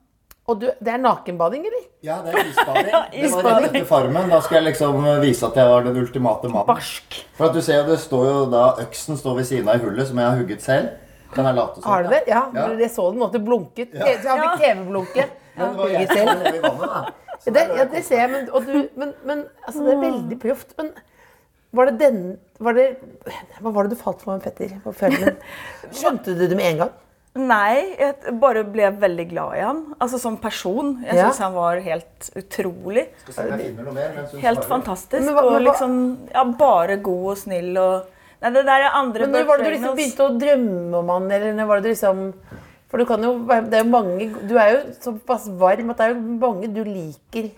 Og 0.44 0.58
du, 0.60 0.66
det 0.84 0.92
er 0.92 0.98
nakenbading, 1.00 1.62
eller? 1.64 1.84
Ja, 2.04 2.18
det 2.24 2.34
er 2.34 2.50
isbading. 2.50 2.90
Ja, 2.92 2.98
isbading. 3.12 3.30
Det 3.32 3.44
var 3.46 3.62
rett 3.62 3.70
etter 3.70 3.86
Farmen. 3.88 4.28
Da 4.28 4.40
skal 4.44 4.58
jeg 4.58 4.66
liksom 4.66 4.98
vise 5.22 5.46
at 5.48 5.56
jeg 5.56 5.70
var 5.70 5.86
den 5.86 5.96
ultimate 6.02 6.50
mannen. 6.52 6.68
Barsk. 6.68 7.16
For 7.38 7.48
at 7.48 7.56
du 7.56 7.62
ser 7.64 7.80
jo, 7.80 7.86
det 7.88 7.96
står 8.02 8.26
jo 8.28 8.42
da 8.52 8.64
Øksen 8.84 9.16
står 9.20 9.38
ved 9.40 9.48
siden 9.48 9.70
av 9.72 9.80
i 9.80 9.84
hullet, 9.86 10.10
som 10.10 10.20
jeg 10.20 10.28
har 10.28 10.36
hugget 10.42 10.66
selv. 10.66 10.90
Kan 11.34 11.48
jeg 11.48 11.56
late 11.56 11.80
som? 11.80 11.88
Har 11.88 12.04
du 12.04 12.12
det? 12.12 12.20
Ja, 12.28 12.42
Ja. 12.54 12.66
jeg 12.78 12.90
så 12.92 13.08
den 13.14 13.24
du 13.32 13.38
blunket. 13.40 13.96
Du 13.96 14.04
har 14.04 14.42
fikk 14.44 14.60
TV-blunke. 14.66 15.28
Men 15.56 15.72
det 15.72 15.78
var 15.80 15.88
jeg 15.94 16.08
som 16.12 16.26
var 16.26 16.58
i 16.58 16.62
vannet, 16.62 16.88
da. 16.92 17.04
Det, 17.44 17.62
ja, 17.76 17.84
det 17.92 18.00
ser 18.06 18.20
jeg, 18.22 18.30
men, 18.32 18.46
og 18.56 18.64
du, 18.68 18.76
men, 18.96 19.10
men 19.28 19.42
altså, 19.66 19.82
det 19.84 19.92
er 19.92 20.00
veldig 20.00 20.38
proft. 20.40 20.70
Men 20.78 20.92
var 21.74 21.90
det 21.90 21.96
den 22.00 22.20
var 22.62 22.76
det, 22.78 22.86
Hva 23.60 23.72
var 23.74 23.84
det 23.88 23.96
du 23.96 24.00
falt 24.00 24.22
for 24.22 24.36
med 24.36 24.44
Petter? 24.44 24.76
Skjønte 25.98 26.36
du 26.38 26.44
det 26.46 26.56
med 26.56 26.68
en 26.70 26.84
gang? 26.84 26.92
Nei, 27.34 27.96
jeg 27.98 28.34
bare 28.38 28.62
ble 28.70 28.92
veldig 29.02 29.24
glad 29.32 29.56
i 29.58 29.62
han. 29.64 29.78
Altså 30.00 30.20
som 30.22 30.36
person. 30.38 31.00
Jeg 31.02 31.16
Ja. 31.16 31.24
syns 31.30 31.38
han 31.42 31.52
var 31.54 31.80
helt 31.82 32.30
utrolig. 32.36 33.08
Skal 33.24 33.34
se 33.34 33.42
jeg 33.58 33.74
noe 33.76 33.92
mer 33.92 34.28
Helt 34.40 34.64
fantastisk. 34.64 35.20
Men 35.24 35.34
hva- 35.34 35.42
men 35.50 35.54
og 35.54 35.62
liksom 35.66 36.18
ja, 36.32 36.44
bare 36.44 36.96
god 37.02 37.30
og 37.32 37.36
snill 37.38 37.76
og 37.78 38.06
Nei, 38.42 38.50
det 38.50 38.64
der 38.66 38.82
er 38.84 38.90
andre 38.94 39.20
Men 39.26 39.32
når 39.32 39.46
var 39.46 39.56
det 39.56 39.64
du 39.64 39.70
liksom 39.70 39.96
begynte 39.96 40.24
å 40.28 40.38
drømme 40.38 40.94
om 40.98 41.08
han, 41.08 41.30
eller 41.32 41.54
når 41.54 41.66
var 41.66 41.80
det 41.80 41.84
du 41.84 41.88
liksom 41.94 42.34
For 42.90 42.98
du 42.98 43.04
kan 43.06 43.22
jo 43.22 43.38
Det 43.46 43.72
er 43.74 43.82
jo 43.84 43.90
mange 43.90 44.46
Du 44.48 44.58
er 44.58 44.68
jo 44.70 44.92
såpass 45.00 45.48
varm 45.58 45.90
at 45.90 45.96
det 45.96 46.04
er 46.04 46.14
jo 46.14 46.20
mange 46.20 46.68
du 46.74 46.84
liker 46.84 47.50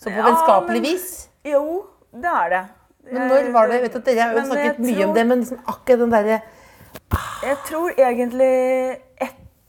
så 0.00 0.10
på 0.10 0.16
Ja, 0.16 0.22
vennskapelig 0.26 0.82
men- 0.82 0.82
vis. 0.82 1.28
Jo, 1.44 1.86
det 2.12 2.24
er 2.24 2.48
det. 2.50 2.64
Men 3.12 3.28
når 3.30 3.52
var 3.52 3.68
det 3.68 3.80
vet 3.82 3.96
at 3.96 4.04
Dere 4.04 4.20
har 4.20 4.32
jo 4.34 4.40
snakket 4.50 4.78
mye 4.80 4.94
mye 4.96 5.06
om 5.08 5.14
det, 5.14 5.26
men 5.26 5.40
liksom 5.40 5.58
akkurat 5.66 5.98
den 5.98 6.10
derre 6.10 6.42
Jeg 7.42 7.56
tror 7.68 7.90
egentlig 7.96 8.98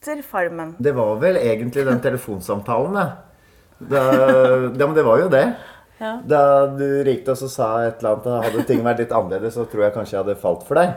etter 0.05 0.21
Farmen. 0.21 0.75
Det 0.77 0.91
var 0.91 1.15
vel 1.15 1.37
egentlig 1.37 1.85
den 1.85 2.01
telefonsamtalen, 2.01 2.93
det. 2.93 3.11
Ja, 3.89 4.85
men 4.85 4.93
det 4.95 5.03
var 5.03 5.19
jo 5.19 5.29
det. 5.29 5.45
Ja. 5.97 6.17
Da 6.27 6.67
du 6.75 7.03
ringte 7.07 7.31
og 7.31 7.39
så 7.39 7.47
sa 7.47 7.67
et 7.85 8.01
eller 8.01 8.17
annet 8.17 8.47
Hadde 8.49 8.63
ting 8.67 8.81
vært 8.83 8.99
litt 8.99 9.13
annerledes, 9.15 9.55
så 9.55 9.63
tror 9.71 9.85
jeg 9.85 9.93
kanskje 9.95 10.17
jeg 10.17 10.23
hadde 10.25 10.35
falt 10.41 10.65
for 10.67 10.75
deg. 10.75 10.91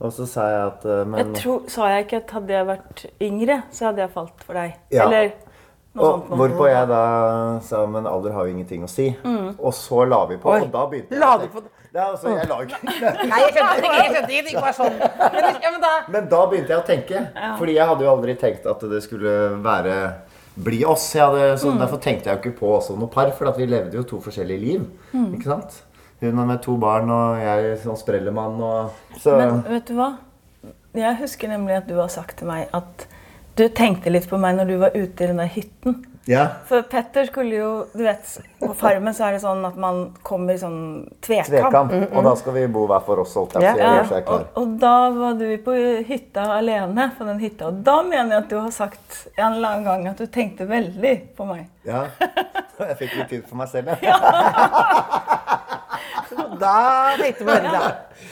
Og 0.00 0.14
så 0.16 0.26
sa 0.28 0.46
jeg 0.48 0.62
at 0.70 0.86
eh, 0.88 1.02
men, 1.04 1.18
Jeg 1.20 1.42
tror, 1.42 1.66
Sa 1.68 1.90
jeg 1.92 2.06
ikke 2.06 2.20
at 2.22 2.32
hadde 2.38 2.54
jeg 2.54 2.68
vært 2.70 3.02
yngre, 3.28 3.58
så 3.72 3.90
hadde 3.90 4.04
jeg 4.04 4.12
falt 4.14 4.46
for 4.46 4.56
deg? 4.56 4.78
Ja. 4.96 5.06
Eller 5.06 5.28
noe 5.94 6.08
og, 6.08 6.08
sånt 6.08 6.30
noe. 6.32 6.38
Hvorpå 6.40 6.70
jeg 6.72 6.88
da 6.90 7.02
sa 7.68 7.84
men 7.86 8.08
alder 8.10 8.34
har 8.34 8.48
jo 8.48 8.56
ingenting 8.56 8.88
å 8.88 8.90
si. 8.90 9.10
Og 9.60 9.76
så 9.76 10.02
la 10.08 10.24
vi 10.32 10.40
på, 10.40 10.56
Oi. 10.56 10.64
og 10.64 10.72
da 10.72 10.86
begynte 10.90 11.14
jeg 11.14 11.22
La 11.22 11.36
du 11.38 11.46
på 11.52 11.60
på 11.60 11.68
Ja, 11.94 12.08
altså, 12.10 12.32
jeg 12.34 12.48
la 12.50 12.56
ikke 12.64 12.78
Nei, 12.82 13.36
jeg 13.38 13.52
skjønte 13.54 13.74
ikke. 13.78 13.94
Jeg 13.94 14.08
skjønte 14.10 14.32
ikke. 14.34 14.50
Det 14.50 14.62
var 14.64 14.74
sånn. 14.74 14.96
Men, 14.98 15.58
ja, 15.62 15.70
men 15.70 15.82
da 15.84 15.90
Men 16.10 16.28
da 16.32 16.40
begynte 16.50 16.74
jeg 16.74 16.80
å 16.80 16.86
tenke. 16.88 17.24
Fordi 17.60 17.76
jeg 17.76 17.90
hadde 17.90 18.06
jo 18.06 18.10
aldri 18.10 18.34
tenkt 18.40 18.66
at 18.70 18.86
det 18.90 19.02
skulle 19.04 19.34
være 19.62 19.98
bli 20.54 20.80
oss. 20.90 21.06
Hadde, 21.18 21.52
så 21.62 21.74
Derfor 21.78 22.02
tenkte 22.02 22.30
jeg 22.30 22.38
jo 22.38 22.42
ikke 22.42 22.58
på 22.58 22.72
som 22.82 22.98
noe 22.98 23.10
par, 23.12 23.30
for 23.38 23.50
vi 23.58 23.68
levde 23.70 23.98
jo 24.00 24.06
to 24.10 24.18
forskjellige 24.24 24.62
liv. 24.62 24.86
Ikke 25.14 25.50
sant? 25.52 25.82
Hun 26.22 26.38
med 26.46 26.62
to 26.64 26.76
barn, 26.80 27.10
og 27.10 27.38
jeg 27.42 27.78
som 27.82 27.98
sprellemann. 27.98 28.58
Og, 28.62 29.18
så 29.20 29.36
Men 29.38 29.62
vet 29.68 29.86
du 29.90 29.94
hva? 29.98 30.14
Jeg 30.94 31.18
husker 31.18 31.50
nemlig 31.50 31.78
at 31.80 31.88
du 31.90 31.94
har 31.98 32.10
sagt 32.10 32.38
til 32.38 32.48
meg 32.50 32.70
at 32.74 33.06
du 33.58 33.66
tenkte 33.70 34.10
litt 34.10 34.26
på 34.30 34.38
meg 34.40 34.58
når 34.58 34.70
du 34.70 34.76
var 34.82 34.94
ute 34.94 35.26
i 35.26 35.30
den 35.30 35.42
der 35.42 35.50
hytten. 35.50 36.02
Ja. 36.30 36.44
For 36.68 36.82
Petter 36.88 37.26
skulle 37.28 37.58
jo 37.58 37.70
Du 37.92 38.00
vet, 38.04 38.30
på 38.60 38.70
Farmen 38.78 39.12
så 39.14 39.26
er 39.26 39.36
det 39.36 39.42
sånn 39.42 39.60
at 39.68 39.76
man 39.80 39.98
kommer 40.24 40.56
i 40.56 40.60
sånn 40.60 40.78
tvekam. 41.24 41.50
Tvekam. 41.52 41.90
Og 42.16 42.24
da 42.24 42.32
skal 42.40 42.56
vi 42.56 42.62
bo 42.72 42.86
hver 42.88 43.04
for 43.04 43.20
oss, 43.24 43.34
holdt 43.36 43.58
å 43.58 43.60
si. 43.60 43.66
Ja. 43.66 43.74
Ja, 43.76 44.20
og, 44.22 44.46
og 44.60 44.76
da 44.80 44.94
var 45.12 45.36
du 45.40 45.46
på 45.64 45.74
hytta 46.08 46.46
alene 46.56 47.10
på 47.18 47.28
den 47.28 47.42
hytta. 47.44 47.68
Og 47.68 47.84
da 47.86 47.98
mener 48.06 48.38
jeg 48.38 48.44
at 48.46 48.50
du 48.54 48.56
har 48.56 48.72
sagt 48.74 49.20
en 49.36 49.58
eller 49.58 49.74
annen 49.74 49.88
gang 49.90 50.08
at 50.14 50.22
du 50.22 50.26
tenkte 50.32 50.68
veldig 50.70 51.14
på 51.36 51.48
meg. 51.48 51.68
Ja. 51.84 52.06
Jeg 52.74 52.96
fikk 52.98 53.12
litt 53.20 53.28
tid 53.30 53.44
for 53.46 53.60
meg 53.60 53.68
selv, 53.70 53.92
jeg. 53.92 54.00
Da 56.58 57.14
tenkte 57.18 57.44
du 57.44 57.50
ja. 57.50 57.82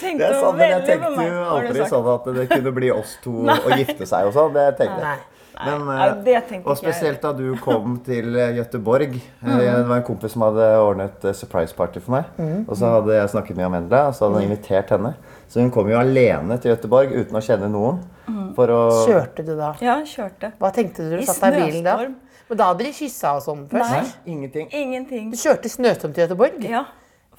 Tenkte 0.01 0.19
Det 0.19 0.27
er 0.27 0.41
sant, 0.41 0.57
men 0.59 0.71
jeg 0.71 0.85
tenkte 0.87 1.27
jo 1.27 1.43
aldri 1.57 1.87
sånn 1.91 2.09
at 2.13 2.29
det 2.37 2.47
kunne 2.51 2.73
bli 2.75 2.91
oss 2.95 3.17
to 3.23 3.35
og 3.67 3.71
gifte 3.77 4.09
seg 4.09 4.29
og 4.29 4.35
sånn. 4.37 4.55
Det 4.57 4.67
tenkte 4.81 5.03
jeg. 5.05 5.23
Men, 5.65 5.85
Nei, 5.87 6.09
eh, 6.09 6.15
det 6.25 6.37
tenkte 6.49 6.67
og 6.71 6.77
ikke 6.77 6.87
jeg. 6.87 6.95
spesielt 6.95 7.23
da 7.23 7.33
du 7.33 7.57
kom 7.63 7.99
til 8.09 8.37
eh, 8.37 8.53
Gøteborg. 8.59 9.15
Eh, 9.17 9.43
Mm. 9.43 9.59
Det 9.59 9.89
var 9.89 9.97
en 9.97 10.03
kompis 10.07 10.33
som 10.33 10.43
hadde 10.43 10.67
ordnet 10.83 11.27
surprise 11.37 11.75
party 11.75 12.01
for 12.01 12.13
meg. 12.17 12.25
Og 12.69 12.77
så 12.77 12.91
hadde 12.97 13.15
jeg 13.17 13.29
snakket 13.35 13.57
med 13.57 13.65
Amanda, 13.67 14.07
og 14.09 14.15
så 14.15 14.27
hadde 14.27 14.41
han 14.41 14.49
Mm. 14.49 14.51
invitert 14.53 14.91
henne. 14.91 15.15
Så 15.49 15.61
hun 15.61 15.71
kom 15.71 15.89
jo 15.91 15.99
alene 15.99 16.59
til 16.61 16.73
Gøteborg 16.75 17.13
uten 17.13 17.37
å 17.37 17.43
kjenne 17.45 17.69
noen. 17.71 18.03
Mm. 18.29 18.55
For 18.55 18.67
å 18.69 18.81
Kjørte 19.07 19.45
du 19.45 19.57
da? 19.57 19.75
Ja, 19.81 19.97
kjørte. 20.03 20.53
Hva 20.59 20.71
tenkte 20.73 21.03
du 21.05 21.11
da 21.11 21.17
du 21.17 21.27
satt 21.27 21.41
deg 21.41 21.55
i 21.61 21.67
bilen 21.71 21.85
da? 21.85 21.97
snøstorm. 21.99 22.15
Men 22.49 22.59
da 22.59 22.65
hadde 22.73 22.85
de 22.85 22.93
kyssa 22.93 23.37
og 23.37 23.43
sånn 23.43 23.63
først? 23.69 23.91
Nei. 23.91 24.01
Nei, 24.03 24.35
ingenting. 24.35 24.69
Ingenting. 24.73 25.31
Du 25.33 25.37
kjørte 25.41 25.69
snøstorm 25.73 26.13
til 26.15 26.27
Gøteborg? 26.27 26.63
Ja. 26.69 26.85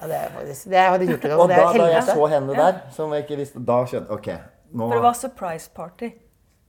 Ja, 0.00 0.06
det, 0.10 0.20
faktisk, 0.34 0.64
det 0.70 0.78
hadde 0.82 1.04
jeg 1.06 1.08
gjort 1.14 1.22
det. 1.22 1.32
Og 1.38 1.48
Det 1.48 1.56
da, 1.56 1.72
da 1.78 1.86
jeg 1.92 2.02
så 2.08 2.26
henne 2.28 2.54
der, 2.56 2.80
som 2.92 3.12
jeg 3.14 3.22
ikke 3.24 3.36
visste, 3.38 3.60
da 3.64 3.76
skjønte 3.86 4.10
Ok, 4.10 4.26
nå 4.74 4.88
For 4.88 4.94
det 4.98 5.02
var 5.04 5.14
surprise 5.14 5.70
party. 5.74 6.08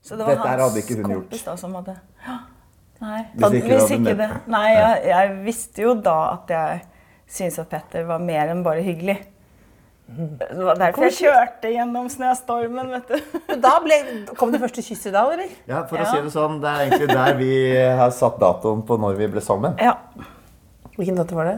Så 0.05 0.15
det 0.19 0.25
var 0.27 0.35
Dette 0.35 0.49
hans 0.51 0.61
hadde 0.67 0.81
ikke 0.83 0.97
hun 0.99 1.07
kompis 1.09 1.39
gjort. 1.41 1.45
da 1.49 1.55
som 1.57 1.77
hadde 1.79 1.95
ja. 2.25 2.35
Nei. 3.05 3.21
Hvis 3.35 3.55
ikke 3.59 3.71
Hvis 3.73 3.93
ikke 3.97 4.17
det. 4.21 4.27
Nei, 4.47 4.67
jeg, 4.71 4.99
jeg 5.11 5.31
visste 5.45 5.81
jo 5.83 5.95
da 6.05 6.17
at 6.35 6.53
jeg 6.53 6.83
syntes 7.27 7.57
at 7.65 7.71
Petter 7.73 8.05
var 8.07 8.21
mer 8.23 8.53
enn 8.53 8.61
bare 8.65 8.83
hyggelig. 8.85 9.17
Det 10.05 10.61
var 10.61 10.77
derfor 10.77 11.07
jeg 11.07 11.15
kjørte 11.17 11.71
gjennom 11.73 12.07
snøstormen, 12.13 12.91
vet 12.93 13.09
du. 13.09 13.39
Da 13.63 13.71
ble, 13.81 13.97
kom 14.37 14.51
det 14.53 14.61
første 14.61 14.83
kysset 14.85 15.15
da, 15.15 15.23
eller? 15.33 15.49
Ja, 15.65 15.81
for 15.89 15.97
å 15.97 16.05
si 16.11 16.19
det 16.21 16.33
sånn, 16.35 16.59
det 16.61 16.69
er 16.69 16.83
egentlig 16.85 17.09
der 17.09 17.39
vi 17.39 17.51
har 17.99 18.13
satt 18.13 18.37
datoen 18.41 18.83
på 18.85 18.99
når 19.01 19.17
vi 19.17 19.31
ble 19.33 19.41
sammen. 19.43 19.73
Ja. 19.81 19.97
Hvilken 20.95 21.17
dato 21.17 21.35
var 21.35 21.49
det? 21.49 21.57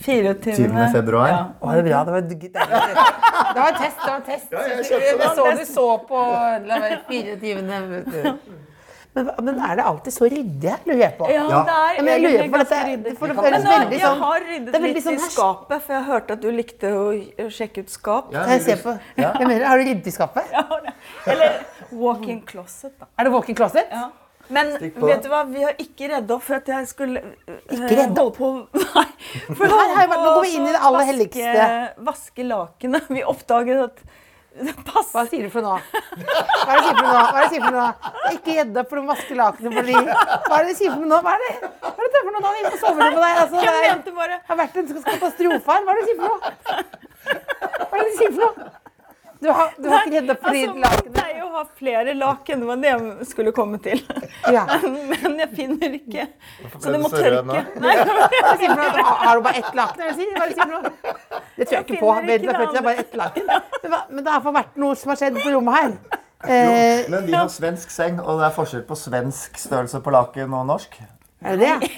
24. 0.00 0.56
20. 0.56 0.92
februar. 0.92 1.28
Ja. 1.32 1.40
Å, 1.60 1.72
det 1.72 1.78
er 1.78 1.88
bra. 1.88 2.04
Det 2.04 2.12
var, 2.12 2.20
det 2.20 3.60
var 3.60 3.68
en 3.72 3.80
test. 3.80 3.98
Det 4.02 4.10
var 4.10 4.16
en 4.16 4.28
test. 4.28 4.52
jeg 4.52 4.86
det. 4.92 5.02
Jeg 5.06 5.34
så 5.40 5.50
du 5.56 5.64
så 5.72 5.88
på 6.08 6.22
la 6.68 6.80
meg, 6.82 6.98
24. 7.10 8.38
Men, 9.16 9.30
men 9.40 9.60
er 9.64 9.78
det 9.78 9.84
alltid 9.88 10.12
så 10.12 10.26
ryddig 10.28 10.68
her, 10.68 10.80
lurer 10.84 10.98
jeg 11.00 11.14
på? 11.16 11.28
Ja, 11.32 11.44
Ja. 11.48 11.60
det 11.64 11.76
er 11.76 12.02
men 12.04 12.10
jeg 12.12 12.50
på 12.52 12.58
dette, 12.60 12.74
ganske 12.76 12.90
ryddig. 12.90 13.12
for 13.16 13.32
det 13.32 13.36
føles 13.38 13.62
veldig 13.64 14.00
sånn 14.02 14.02
jeg 14.02 14.18
har 14.22 14.44
ryddet 14.50 14.82
litt 14.82 14.98
sånn 15.06 15.14
i 15.16 15.30
skapet, 15.30 15.84
for 15.86 15.94
jeg 15.96 16.04
hørte 16.10 16.36
at 16.36 16.42
du 16.42 16.50
likte 16.52 16.90
å 16.92 17.06
å 17.46 17.48
sjekke 17.48 17.86
ut 17.86 17.94
skap. 17.94 18.28
Ja, 18.36 18.42
jeg 18.52 18.60
ser 18.66 18.82
på? 18.82 18.92
Ja. 19.16 19.30
Jeg 19.40 19.48
mener, 19.48 19.64
har 19.70 19.80
du 19.80 19.88
ryddet 19.88 20.10
i 20.12 20.14
skapet? 20.18 20.52
Ja. 20.52 20.66
Eller 21.32 21.56
walk-in 21.96 22.42
closet, 22.44 22.92
da. 23.00 23.08
Er 23.16 23.24
det 23.24 23.32
walk-in 23.32 23.56
closet? 23.56 23.88
Ja. 23.90 24.10
Men 24.48 24.72
vet 24.78 25.22
du 25.24 25.28
hva, 25.32 25.40
vi 25.50 25.62
har 25.64 25.74
ikke 25.82 26.08
redd 26.12 26.30
opp 26.30 26.42
for 26.46 26.54
at 26.60 26.68
jeg 26.70 26.86
skulle 26.90 27.18
eh, 27.18 27.56
Ikke 27.74 27.96
redda 27.98 28.22
holde 28.22 28.36
på 28.36 28.50
Nei. 28.96 29.08
For 29.56 29.66
Her- 29.72 29.94
her- 29.96 30.12
nå 30.12 30.20
går 30.36 30.42
vi 30.44 30.52
inn 30.60 30.68
i 30.68 30.74
det 30.76 30.82
aller 30.90 31.08
helligste. 31.08 31.66
Vaske 32.06 32.46
lakenet. 32.46 33.08
Vi 33.10 33.24
oppdaget 33.26 33.82
at 33.88 34.04
det 34.56 34.72
Hva 35.12 35.22
sier 35.28 35.42
du 35.44 35.50
for 35.52 35.60
noe? 35.66 35.80
Hva 35.84 36.70
er 36.72 36.78
det 36.78 36.80
du 36.80 36.86
sier 36.86 36.96
for 36.96 37.08
noe? 37.10 37.24
Hva 37.26 37.36
er 37.36 37.42
det 37.42 37.48
du 37.50 37.54
sier 37.56 37.64
for 37.66 37.74
noe? 37.76 38.12
Ikke 38.36 38.54
redd 38.60 38.78
opp 38.80 38.88
for 38.92 39.00
de 39.02 39.10
vaske 39.10 39.36
lakenene 39.36 39.74
fordi 39.76 39.96
Hva 40.00 40.54
er 40.56 40.62
det 40.62 40.70
du 40.70 40.78
sier 40.78 40.94
for 40.94 41.02
noe 41.02 41.10
nå? 41.10 41.18
Hva 41.26 41.34
er 41.34 41.44
det? 41.44 41.52
Hva 41.82 41.92
er 41.92 42.14
det 42.14 42.22
for 42.22 42.32
noe 42.32 42.44
nå 42.46 42.54
inne 42.62 42.70
på 42.72 42.80
soverommet 42.80 43.20
der? 43.20 43.42
Altså, 43.42 43.56
det 43.60 43.68
er, 44.30 44.38
har 44.48 44.60
vært 44.62 44.78
en 44.80 44.88
katastrofe 45.10 45.76
her. 45.76 45.84
Hva 45.84 45.92
er 45.92 46.00
det 46.00 46.00
du 46.00 46.08
sier 46.08 46.18
for 46.22 46.26
noe? 46.30 46.40
Hva 47.26 47.92
er 47.92 48.00
det 48.00 48.08
du 48.08 48.18
sier 48.22 48.32
for 48.32 48.42
noe? 48.46 48.72
Du 49.46 49.52
har, 49.54 49.68
du 49.78 49.86
har 49.92 50.06
ikke 50.08 50.16
redd 50.16 50.30
opp 50.32 50.40
for 50.42 50.56
de 50.56 50.62
Altså, 50.66 51.10
pleier 51.14 51.36
jo 51.38 51.44
å 51.46 51.52
ha 51.54 51.62
flere 51.78 52.14
laken. 52.18 52.60
Det 52.62 52.66
var 52.70 52.80
det 52.82 52.90
jeg 52.90 53.26
skulle 53.30 53.52
komme 53.54 53.78
til. 53.84 54.00
Ja. 54.50 54.64
Men 54.82 55.36
jeg 55.44 55.50
finner 55.54 55.94
ikke. 56.00 56.24
Så 56.82 56.92
det 56.94 57.00
må 57.02 57.10
tørke. 57.12 57.62
Nei? 57.84 57.94
Har- 58.02 59.36
du 59.38 59.44
bare 59.44 59.62
ett 59.62 59.70
laken? 59.78 60.02
Det 60.02 60.10
du 60.10 60.20
sier? 60.20 60.34
Hva 60.34 60.48
det 60.48 60.50
du 60.50 60.58
sier 60.58 60.66
for 60.66 60.74
noe? 60.74 60.92
Det 61.56 61.68
tror 61.68 61.76
jeg 61.76 61.84
ikke 61.86 62.00
på. 62.02 62.12
Vel, 62.26 62.46
det 62.46 62.56
det 62.56 62.80
er 62.80 62.86
bare 62.88 63.04
ett 63.04 63.14
laken. 63.22 63.50
Men, 63.50 64.22
det 64.24 64.26
har 64.26 64.38
iallfall 64.40 64.56
vært 64.58 64.80
noe 64.82 64.98
som 64.98 65.12
har 65.14 65.20
skjedd 65.22 65.38
på 65.38 65.52
rommet 65.54 65.78
her. 65.78 65.94
Jo, 66.46 66.72
Men 67.14 67.26
vi 67.26 67.36
har 67.38 67.48
svensk 67.50 67.90
seng, 67.94 68.18
og 68.20 68.40
det 68.42 68.48
er 68.50 68.56
forskjell 68.58 68.82
på 68.88 68.98
svensk 68.98 69.56
størrelse 69.62 70.02
på 70.04 70.12
laken 70.14 70.52
og 70.58 70.66
norsk. 70.68 70.98
er 71.46 71.56
det 71.62 71.70
det? 71.80 71.90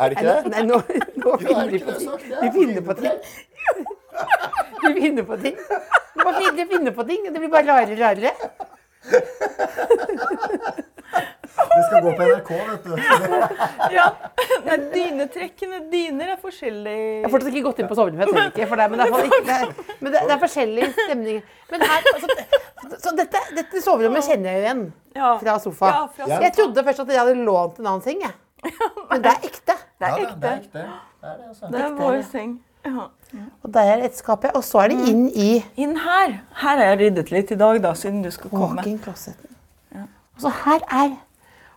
Er 0.00 0.10
det 0.10 0.16
ikke 0.16 0.30
det? 0.30 0.54
Nei, 0.54 0.64
nå, 0.66 0.80
nå 1.22 1.36
finner 1.44 1.76
ikke 1.78 1.92
på 1.92 1.92
det 1.92 2.00
ting. 2.00 2.32
er 2.40 2.56
finner 2.56 2.88
på 2.88 2.96
ting. 3.02 3.92
De 4.84 4.94
finner 5.00 5.24
på 5.28 5.36
ting. 5.42 5.56
Du 6.14 6.22
bare 6.24 6.52
finner, 6.70 6.92
på 6.94 7.04
ting, 7.08 7.26
og 7.28 7.32
det 7.34 7.40
blir 7.42 7.50
bare 7.52 7.66
rarere 7.68 7.94
og 7.94 8.00
rarere. 8.00 8.32
Det 11.74 11.82
skal 11.88 12.02
gå 12.04 12.12
på 12.18 12.22
NRK, 12.28 12.50
vet 12.68 12.84
du. 12.84 12.92
Ja. 13.94 14.06
Nei, 14.64 14.76
dynetrekkene 14.92 15.80
dyner 15.92 16.34
er 16.34 16.38
forskjellige. 16.42 17.04
Jeg 17.18 17.24
har 17.26 17.32
fortsatt 17.32 17.50
ikke 17.52 17.64
gått 17.68 17.80
inn 17.82 17.90
på 17.90 17.96
soverommet, 17.98 18.22
jeg 18.24 18.28
tør 18.34 18.66
ikke. 18.66 18.88
Men 18.90 19.00
det 19.00 19.06
er, 19.06 19.26
ikke, 19.28 19.40
det 19.48 19.56
er, 19.56 19.66
men 20.00 20.08
det, 20.14 20.22
det 20.28 20.34
er 20.36 20.40
forskjellige 20.44 20.90
stemninger. 20.98 21.42
Men 21.72 21.84
her, 21.88 22.08
altså, 22.12 22.28
så 23.04 23.14
dette, 23.18 23.42
dette 23.58 23.82
soverommet 23.84 24.26
kjenner 24.28 24.50
jeg 24.50 24.60
jo 24.60 24.64
igjen 24.66 24.84
fra 25.42 25.56
sofa. 25.62 25.90
Ja, 25.94 26.04
fra 26.16 26.28
sofa. 26.28 26.40
Jeg 26.46 26.56
trodde 26.58 26.86
først 26.88 27.04
at 27.04 27.12
jeg 27.14 27.22
hadde 27.22 27.36
lånt 27.48 27.80
en 27.82 27.90
annen 27.92 28.04
seng. 28.06 28.22
Jeg. 28.24 28.34
Men 29.10 29.24
det 29.24 29.32
er 29.34 29.48
ekte. 29.50 29.74
Det 30.00 30.08
er 30.08 30.14
Ja, 30.14 30.28
ekte. 30.28 30.38
det 30.40 30.50
er 30.50 30.62
ekte. 30.62 30.86
Det 31.24 31.30
er 31.30 31.36
det, 31.40 31.48
altså. 31.52 31.72
Det 31.74 31.82
er 31.84 31.98
vår 32.00 32.22
seng. 32.30 32.54
Ja. 32.84 33.08
Og 33.64 33.72
der 33.74 33.90
er 33.94 34.04
et 34.06 34.16
skap. 34.16 34.44
Og 34.54 34.62
så 34.64 34.84
er 34.84 34.92
det 34.92 35.10
inn 35.10 35.26
i 35.30 35.50
Inn 35.80 35.96
her. 35.98 36.38
Her 36.60 36.78
har 36.78 36.84
jeg 36.92 37.00
ryddet 37.00 37.32
litt 37.34 37.52
i 37.54 37.58
dag, 37.58 37.80
da, 37.82 37.94
siden 37.98 38.22
du 38.22 38.30
skal 38.34 38.52
komme. 38.52 38.76
walk-in 38.76 38.98
closeten. 39.02 39.50
Og 40.34 40.42
så 40.42 40.52
her 40.64 40.82
er 40.90 41.14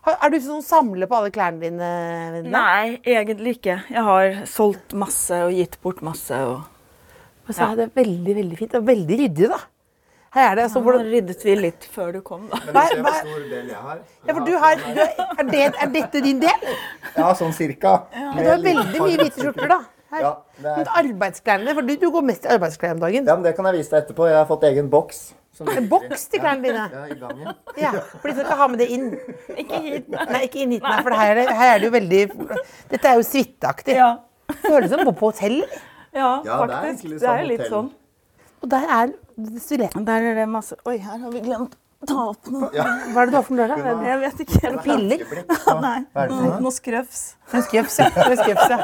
Er 0.08 0.30
du 0.32 0.38
sånn 0.40 0.62
samler 0.64 1.08
på 1.08 1.16
alle 1.18 1.30
klærne 1.30 1.60
dine? 1.60 1.88
Venner? 2.32 2.52
Nei, 2.54 3.00
egentlig 3.04 3.58
ikke. 3.58 3.74
Jeg 3.92 4.04
har 4.06 4.38
solgt 4.48 4.94
masse 4.96 5.36
og 5.44 5.52
gitt 5.52 5.76
bort 5.84 6.00
masse. 6.06 6.38
Og... 6.48 6.62
og 7.44 7.50
så 7.52 7.66
er 7.72 7.82
det 7.82 7.90
veldig 7.98 8.36
veldig 8.38 8.56
fint 8.56 8.78
og 8.78 8.86
veldig 8.88 9.18
ryddig, 9.20 9.50
da. 9.52 9.58
Her 10.32 10.46
er 10.46 10.56
det. 10.56 10.64
Altså, 10.68 10.80
hvordan, 10.84 11.04
ryddet 11.12 11.44
vi 11.44 11.58
litt 11.60 11.84
før 11.92 12.14
du 12.16 12.22
kom, 12.24 12.48
da. 12.48 12.60
Men 12.64 12.72
du 12.72 12.80
ser 12.88 13.04
hvor 13.04 13.18
stor 13.18 13.44
del 13.52 13.68
jeg 13.74 13.84
har. 13.84 14.00
ja, 14.24 14.32
for 14.32 14.40
du 14.48 14.56
har, 14.64 14.80
du 14.80 15.02
har, 15.02 15.12
er, 15.28 15.52
det, 15.52 15.62
er 15.68 15.92
dette 15.98 16.24
din 16.24 16.40
del? 16.40 16.66
Ja, 17.16 17.28
sånn 17.36 17.54
cirka. 17.56 17.94
Du 18.14 18.42
har 18.48 18.64
veldig 18.64 19.02
mye 19.04 19.14
hvite 19.22 19.42
skjorter, 19.42 19.72
da. 19.76 19.80
Her. 20.08 20.20
Ja, 20.24 20.30
det 20.64 20.70
er, 20.72 20.88
arbeidsklærne, 21.02 21.74
for 21.76 21.84
du, 21.84 21.90
du 22.00 22.06
går 22.14 22.24
mest 22.24 22.46
i 22.46 22.48
arbeidsklær 22.54 22.94
om 22.96 23.00
dagen. 23.02 23.26
ja, 23.28 23.34
men 23.36 23.44
det 23.44 23.52
kan 23.56 23.66
jeg 23.68 23.76
vise 23.76 23.92
deg 23.92 24.06
etterpå. 24.06 24.28
Jeg 24.30 24.38
har 24.38 24.46
fått 24.48 24.64
egen 24.70 24.88
boks. 24.90 25.18
som 25.58 25.68
En 25.68 25.88
boks 25.90 26.24
til 26.32 26.40
klærne 26.40 26.64
dine. 26.64 26.86
Ja, 26.94 27.02
i 27.12 27.18
gangen. 27.18 27.50
Ja, 27.76 27.90
for 28.14 28.30
de 28.30 28.34
skal 28.36 28.46
ikke 28.46 28.56
ha 28.62 28.68
med 28.72 28.80
det 28.80 28.88
inn. 28.94 29.10
Ikke 29.64 29.80
hit. 29.84 30.08
Nei, 30.14 30.40
ikke 30.46 30.62
inn 30.64 30.72
hit, 30.76 30.86
nei, 30.86 30.96
for 31.02 31.18
her 31.18 31.34
er, 31.34 31.42
det, 31.42 31.56
her 31.58 31.74
er 31.74 31.82
det 31.82 31.88
jo 31.90 31.94
veldig 31.98 32.22
Dette 32.94 33.10
er 33.10 33.18
jo 33.20 33.26
suiteaktig. 33.26 33.98
Ja. 33.98 34.08
Føles 34.62 34.88
som 34.94 35.02
å 35.04 35.08
bo 35.10 35.16
på 35.18 35.32
hotell. 35.32 35.58
Ja, 36.16 36.38
ja, 36.46 36.56
faktisk. 36.62 37.04
det 37.04 37.18
er. 37.18 37.20
Det 37.20 37.34
er 37.34 37.48
litt 37.50 37.64
hotell. 37.66 37.74
sånn. 37.74 37.90
Og 38.64 38.72
der 38.72 38.88
er 39.00 39.12
stiletten. 39.60 40.06
Der 40.08 40.30
er 40.30 40.40
det 40.40 40.48
masse 40.50 40.78
Oi, 40.88 40.96
her 41.02 41.20
har 41.20 41.34
vi 41.34 41.42
glemt 41.44 41.76
ta 42.06 42.14
opp 42.30 42.46
noe. 42.52 42.68
Hva 42.70 43.22
er 43.22 43.26
det 43.26 43.32
du 43.32 43.36
har 43.38 43.42
for 43.46 43.56
noe 43.58 43.66
der. 43.66 44.02
Jeg 44.06 44.20
vet 44.22 44.42
ikke. 44.44 44.60
Er 44.68 44.76
det 44.76 44.82
piller? 44.84 45.24
Nei, 45.82 45.96
er 46.14 46.28
noe, 46.30 46.42
noe? 46.44 46.60
noe 46.68 46.74
skrøfs. 46.76 47.22
Ja. 47.48 47.58
Noe 47.58 47.64
skjøfs, 47.66 47.98
ja. 48.70 48.78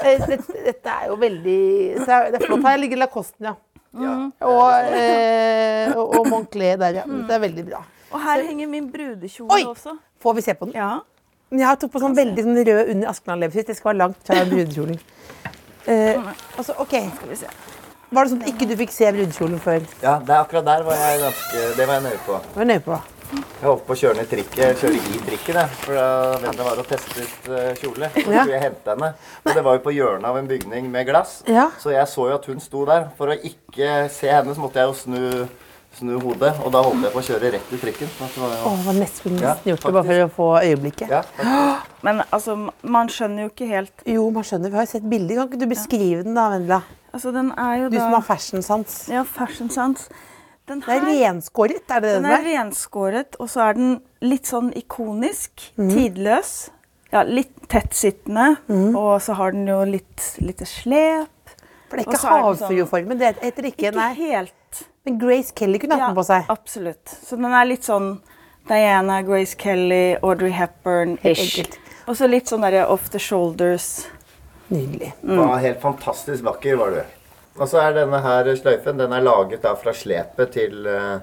Eh, 0.00 0.26
Dette, 0.26 0.54
dette 0.66 0.92
er 0.96 1.06
jo 1.10 1.16
veldig 1.20 1.56
det 2.04 2.14
er- 2.18 2.44
flott. 2.44 2.64
Her 2.66 2.78
ligger 2.82 3.00
Lacosten, 3.04 3.48
ja. 3.50 3.54
Ja. 4.00 4.12
Og, 4.46 4.92
eh, 4.94 5.90
og, 5.96 6.18
og 6.20 6.28
Moncler 6.30 6.76
der, 6.78 7.00
ja. 7.00 7.04
Det 7.06 7.34
er 7.38 7.42
veldig 7.46 7.64
bra. 7.70 7.80
Og 8.10 8.20
her 8.22 8.42
henger 8.46 8.68
min 8.70 8.90
brudekjole 8.92 9.54
Oi! 9.54 9.64
også. 9.70 9.96
Får 10.20 10.34
vi 10.36 10.44
se 10.44 10.54
på 10.54 10.68
den? 10.68 10.76
Ja. 10.78 10.98
Men 11.50 11.64
jeg 11.64 11.80
tatt 11.82 11.90
på 11.90 11.98
sånn 12.02 12.14
veldig 12.14 12.44
sånn 12.46 12.60
rød 12.68 12.92
under 12.94 13.08
Askeland-leppestift. 13.10 13.70
Det 13.72 13.76
skal 13.78 13.90
være 13.92 14.00
langt 14.04 14.20
fra 14.26 14.44
brudekjolen. 14.46 14.98
Eh, 15.90 16.28
altså, 16.58 16.76
OK. 16.78 16.94
Skal 17.16 17.32
vi 17.32 17.38
se. 17.40 17.48
Var 18.10 18.26
det 18.26 18.30
sånn 18.32 18.42
at 18.42 18.48
ikke 18.50 18.66
du 18.66 18.74
fikk 18.80 18.90
se 18.94 19.08
brudekjolen 19.14 19.60
før? 19.62 19.84
ja, 20.02 20.16
det 20.18 20.34
er 20.34 20.40
akkurat 20.40 20.64
der 20.66 20.82
var 20.82 20.98
jeg 20.98 21.20
ganske 21.22 21.64
Det 21.76 21.86
var 21.86 21.94
jeg 22.00 22.06
nøye 22.08 22.22
på. 22.26 22.38
Var 22.56 22.70
nøye 22.72 22.82
på? 22.82 22.98
Jeg 23.30 23.62
holdt 23.68 23.84
på 23.86 23.94
å 23.94 23.98
kjøre 24.00 24.16
ned 24.18 24.26
trikket, 24.26 24.80
kjøre 24.80 24.98
i 24.98 25.18
trikken, 25.22 25.58
jeg. 25.60 25.74
For 25.84 25.94
da 25.94 26.06
Vendela 26.42 26.64
var 26.66 26.80
å 26.82 26.84
teste 26.88 27.22
ut 27.22 27.50
eh, 27.54 27.68
kjole. 27.78 28.08
Så 28.16 28.24
skulle 28.26 28.56
jeg 28.56 28.62
hente 28.64 28.90
henne. 28.96 29.10
Og 29.44 29.50
det 29.54 29.62
var 29.68 29.76
jo 29.78 29.82
på 29.84 29.94
hjørnet 29.94 30.26
av 30.26 30.38
en 30.40 30.48
bygning 30.50 30.88
med 30.90 31.06
glass. 31.06 31.36
Ja. 31.46 31.68
Så 31.78 31.92
jeg 31.94 32.08
så 32.10 32.26
jo 32.32 32.38
at 32.40 32.48
hun 32.50 32.58
sto 32.64 32.82
der. 32.88 33.06
For 33.20 33.30
å 33.30 33.36
ikke 33.38 34.08
se 34.10 34.32
henne, 34.32 34.56
så 34.56 34.64
måtte 34.64 34.82
jeg 34.82 34.90
jo 34.90 34.96
snu, 34.98 35.22
snu 36.00 36.16
hodet. 36.24 36.56
Og 36.64 36.74
da 36.74 36.82
holdt 36.88 37.06
jeg 37.06 37.14
på 37.14 37.22
å 37.22 37.26
kjøre 37.30 37.54
rett 37.54 37.74
i 37.76 37.80
trikken. 37.84 38.10
Så 38.18 38.32
det 38.34 38.42
var 38.42 38.56
jo... 38.56 38.64
Å, 38.66 38.76
det 38.80 38.88
var 38.88 38.98
nesten 39.04 39.38
Ja, 39.44 39.54
gjort 39.70 39.86
det 39.86 39.94
bare 40.00 40.06
for 40.10 40.24
å 40.24 40.30
få 40.40 40.48
øyeblikket. 40.64 41.14
Ja, 41.14 41.22
faktisk. 41.38 41.86
Men 42.08 42.24
altså, 42.32 42.56
man 42.82 43.12
skjønner 43.12 43.44
jo 43.44 43.52
ikke 43.52 43.70
helt 43.70 44.06
Jo, 44.08 44.26
man 44.34 44.46
skjønner. 44.48 44.72
Vi 44.72 44.80
har 44.80 44.88
jo 44.88 44.96
sett 44.96 45.06
bilder. 45.06 45.44
Kan 45.44 45.52
ikke 45.52 45.62
du 45.62 45.70
beskrive 45.70 46.24
den, 46.26 46.34
da, 46.34 46.48
Vendela? 46.56 46.82
Altså, 47.12 47.32
den 47.34 47.50
er 47.58 47.74
jo 47.84 47.88
Du 47.90 47.96
da 47.96 48.04
som 48.04 48.12
har 48.12 48.22
fashion-sans. 48.22 49.08
Ja, 49.10 49.22
fashion 49.24 49.70
sans. 49.70 50.08
Den 50.68 50.80
Det 50.80 50.88
er 50.88 51.00
renskåret, 51.02 51.82
er 51.90 52.00
det 52.00 52.02
det 52.02 52.14
den 52.14 52.22
den 52.22 52.30
er 52.32 52.38
er? 52.38 52.44
renskåret, 52.64 53.36
og 53.40 53.48
så 53.50 53.60
er 53.70 53.72
den 53.74 54.00
litt 54.22 54.44
sånn 54.46 54.72
ikonisk. 54.78 55.72
Mm. 55.76 55.90
Tidløs. 55.90 56.52
Ja, 57.12 57.22
litt 57.26 57.56
tettsittende. 57.68 58.56
Mm. 58.68 58.94
Og 58.96 59.20
så 59.20 59.34
har 59.34 59.50
den 59.52 59.66
jo 59.66 59.80
litt 59.84 60.36
lite 60.38 60.64
slep. 60.64 61.28
For 61.90 61.96
det 61.98 62.06
er 62.06 62.12
ikke 62.12 62.28
havfrueformen? 62.28 63.20
er 63.20 63.32
sånn- 63.32 63.40
Det 63.40 63.42
heter 63.42 63.62
ikke, 63.64 63.88
Ikke 63.90 63.94
nei. 63.96 64.14
helt. 64.14 64.84
Men 65.04 65.18
Grace 65.18 65.50
Kelly 65.52 65.78
kunne 65.78 65.98
hatt 65.98 66.14
den 66.14 66.16
på 66.16 66.24
seg. 66.24 66.46
absolutt. 66.48 67.04
Så 67.26 67.30
den 67.36 67.46
er 67.52 67.64
litt 67.64 67.82
sånn 67.82 68.20
Diana, 68.68 69.22
Grace 69.22 69.56
Kelly, 69.56 70.14
Audrey 70.22 70.52
Hepburn-ish. 70.52 71.66
Og 72.06 72.14
så 72.16 72.28
litt 72.30 72.46
sånn 72.46 72.60
derre 72.60 72.86
off 72.88 73.08
the 73.10 73.18
shoulders. 73.18 74.06
Nydelig. 74.70 75.12
Var 75.26 75.56
helt 75.64 75.80
fantastisk 75.82 76.44
vakker, 76.46 76.76
var 76.78 76.94
du. 76.94 77.00
Og 77.58 77.68
så 77.68 77.80
er 77.82 77.96
denne 77.96 78.20
her 78.22 78.48
sløyfen 78.56 79.00
den 79.00 79.12
er 79.12 79.24
laget 79.24 79.64
da 79.64 79.74
fra 79.78 79.92
slepet 79.96 80.52
til, 80.54 80.86
eh, 80.86 81.18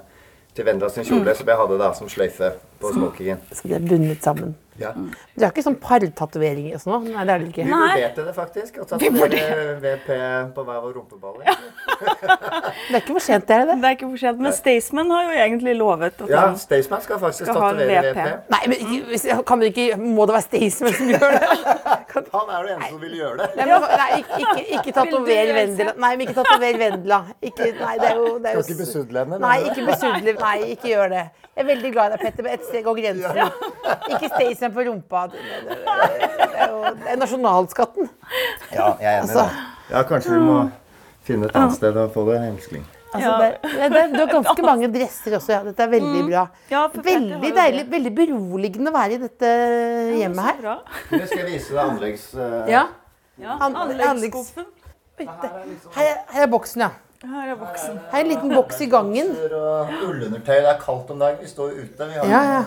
til 0.54 0.68
Vendela 0.68 0.90
sin 0.92 1.08
kjole, 1.08 1.36
som 1.36 1.48
jeg 1.48 1.60
hadde 1.62 1.78
da 1.80 1.94
som 1.96 2.10
sløyfe 2.12 2.52
på 2.82 2.94
smokingen. 2.96 3.44
Så 3.52 3.68
de 3.68 3.76
er 3.80 3.86
bundet 3.92 4.24
sammen. 4.26 4.56
Ja. 4.78 4.92
Du 4.94 5.42
har 5.42 5.50
ikke 5.50 5.64
sånn 5.66 5.76
partatoveringer 5.82 6.76
og 6.78 6.82
sånn? 6.84 7.08
Nei, 7.10 7.24
det 7.26 7.34
er 7.34 7.40
det 7.42 7.48
ikke. 7.50 7.64
Vi 7.66 7.72
vurderte 7.74 8.26
det 8.28 8.34
faktisk. 8.36 8.76
Å 8.78 8.86
tatovere 8.92 9.72
VP 9.82 10.10
på 10.54 10.66
hver 10.68 10.84
vår 10.84 10.92
rumpeballer. 11.00 11.64
Det 11.98 12.94
er 12.94 13.00
ikke 13.02 13.16
for 13.16 13.26
sent, 13.26 13.48
det 13.50 13.56
er 13.58 13.64
det? 13.72 13.78
Det 13.82 13.90
er 13.90 13.96
ikke 13.98 14.10
for 14.12 14.22
sent. 14.22 14.44
Men 14.46 14.54
Staysman 14.54 15.10
har 15.16 15.24
jo 15.26 15.40
egentlig 15.48 15.74
lovet 15.80 16.22
at 16.22 16.30
Ja, 16.30 16.44
han 16.46 16.60
Staysman 16.62 17.02
skal 17.02 17.22
faktisk 17.24 17.50
tatovere 17.50 17.88
VP. 17.90 18.12
VP. 18.14 18.52
Nei, 18.54 18.62
men 18.70 19.42
kan 19.50 19.66
ikke 19.66 19.88
Må 20.04 20.28
det 20.30 20.38
være 20.38 20.46
Staysman 20.46 20.94
som 21.00 21.10
gjør 21.16 21.36
det? 21.38 21.42
Kan, 22.14 22.30
Han 22.38 22.54
er 22.54 22.62
jo 22.62 22.70
den 22.70 22.76
eneste 22.76 22.92
som 22.94 23.02
vil 23.02 23.18
gjøre 23.18 23.42
det. 23.42 23.50
nei, 23.58 23.68
men, 23.72 23.88
nei, 24.04 24.10
ikke, 24.22 24.40
ikke, 24.46 24.68
ikke 24.78 24.96
tatover 25.00 25.54
Vendela. 25.58 25.98
Nei, 26.06 26.14
men 26.14 26.28
ikke 26.28 26.38
tatover 26.44 26.80
Vendela. 26.84 27.20
Ikke, 27.42 27.74
nei, 27.82 27.98
det 27.98 28.14
er 28.14 28.22
jo, 28.22 28.30
det 28.46 28.54
er 28.54 28.62
jo 28.62 28.64
Skal 28.68 28.78
ikke 28.78 28.86
besudle 28.86 29.26
henne, 29.26 29.42
Nei, 29.42 29.58
ikke 29.72 29.90
besudle. 29.90 30.38
Nei, 30.46 30.56
ikke 30.78 30.94
gjør 30.94 31.14
det. 31.18 31.26
Jeg 31.58 31.64
er 31.66 31.70
veldig 31.72 31.90
glad 31.96 32.12
i 32.12 32.14
deg, 32.14 32.22
Petter, 32.22 32.48
steg 32.70 32.84
går 32.88 33.00
grensen. 33.00 33.40
Ikke 34.12 34.30
Staysman 34.34 34.76
på 34.76 34.86
rumpa. 34.90 35.24
Det, 35.32 35.46
det, 35.70 35.78
det, 35.78 36.28
det 36.44 36.52
er 36.66 36.70
jo 36.76 36.84
det 37.00 37.14
er 37.14 37.22
nasjonalskatten. 37.24 38.12
Ja, 38.74 38.92
jeg 39.02 39.08
er 39.08 39.18
enig 39.22 39.24
Altså. 39.24 39.48
Ja, 39.92 40.04
kanskje 40.10 40.36
vi 40.36 40.44
må 40.44 40.60
finne 41.28 41.48
et 41.50 41.56
annet 41.60 41.76
sted 41.80 41.98
å 42.00 42.06
få 42.14 42.28
det, 42.32 42.38
Hemskling. 42.44 42.86
Altså, 43.08 43.24
Ja. 43.24 43.36
det, 43.40 43.50
det, 43.64 43.88
det, 43.94 44.02
du 44.14 44.20
har 44.20 44.32
ganske 44.34 44.64
mange 44.72 44.88
dresser 44.92 45.38
også. 45.40 45.52
Ja. 45.56 45.60
Dette 45.70 45.86
er 45.88 45.92
veldig 45.96 46.24
bra. 46.28 46.46
Ja, 46.72 46.86
Veldig 46.94 47.52
deilig, 47.56 47.86
veldig 47.92 48.12
beroligende 48.20 48.92
å 48.92 48.96
være 48.98 49.16
i 49.16 49.22
dette 49.24 49.52
hjemmet 50.20 50.50
her. 50.52 50.80
Nå 51.14 51.22
skal 51.24 51.44
jeg 51.46 51.50
vise 51.54 51.72
deg 51.76 51.84
anleggs... 51.86 52.28
Uh... 52.36 52.64
Ja. 52.72 52.86
Ja, 53.38 53.56
Anleggsskuffen. 53.62 54.66
Her, 55.22 56.04
er- 56.04 56.24
her 56.34 56.44
er 56.44 56.50
boksen, 56.52 56.82
ja. 56.84 56.90
Her 57.26 57.50
er 57.52 57.56
voksen. 57.58 57.96
Her 58.12 58.20
er 58.20 58.26
en 58.26 58.30
liten 58.30 58.52
boks 58.54 58.82
i 58.86 58.88
gangen. 58.92 59.32
Ullundertøy. 60.06 60.60
Det 60.62 60.70
er 60.70 60.78
kaldt 60.84 61.10
om 61.14 61.20
dagen. 61.24 61.40
Vi 61.42 61.50
står 61.50 61.72
ute. 61.80 62.08
Vi 62.12 62.20
har 62.20 62.30
Ja, 62.30 62.42
ja. 62.54 62.64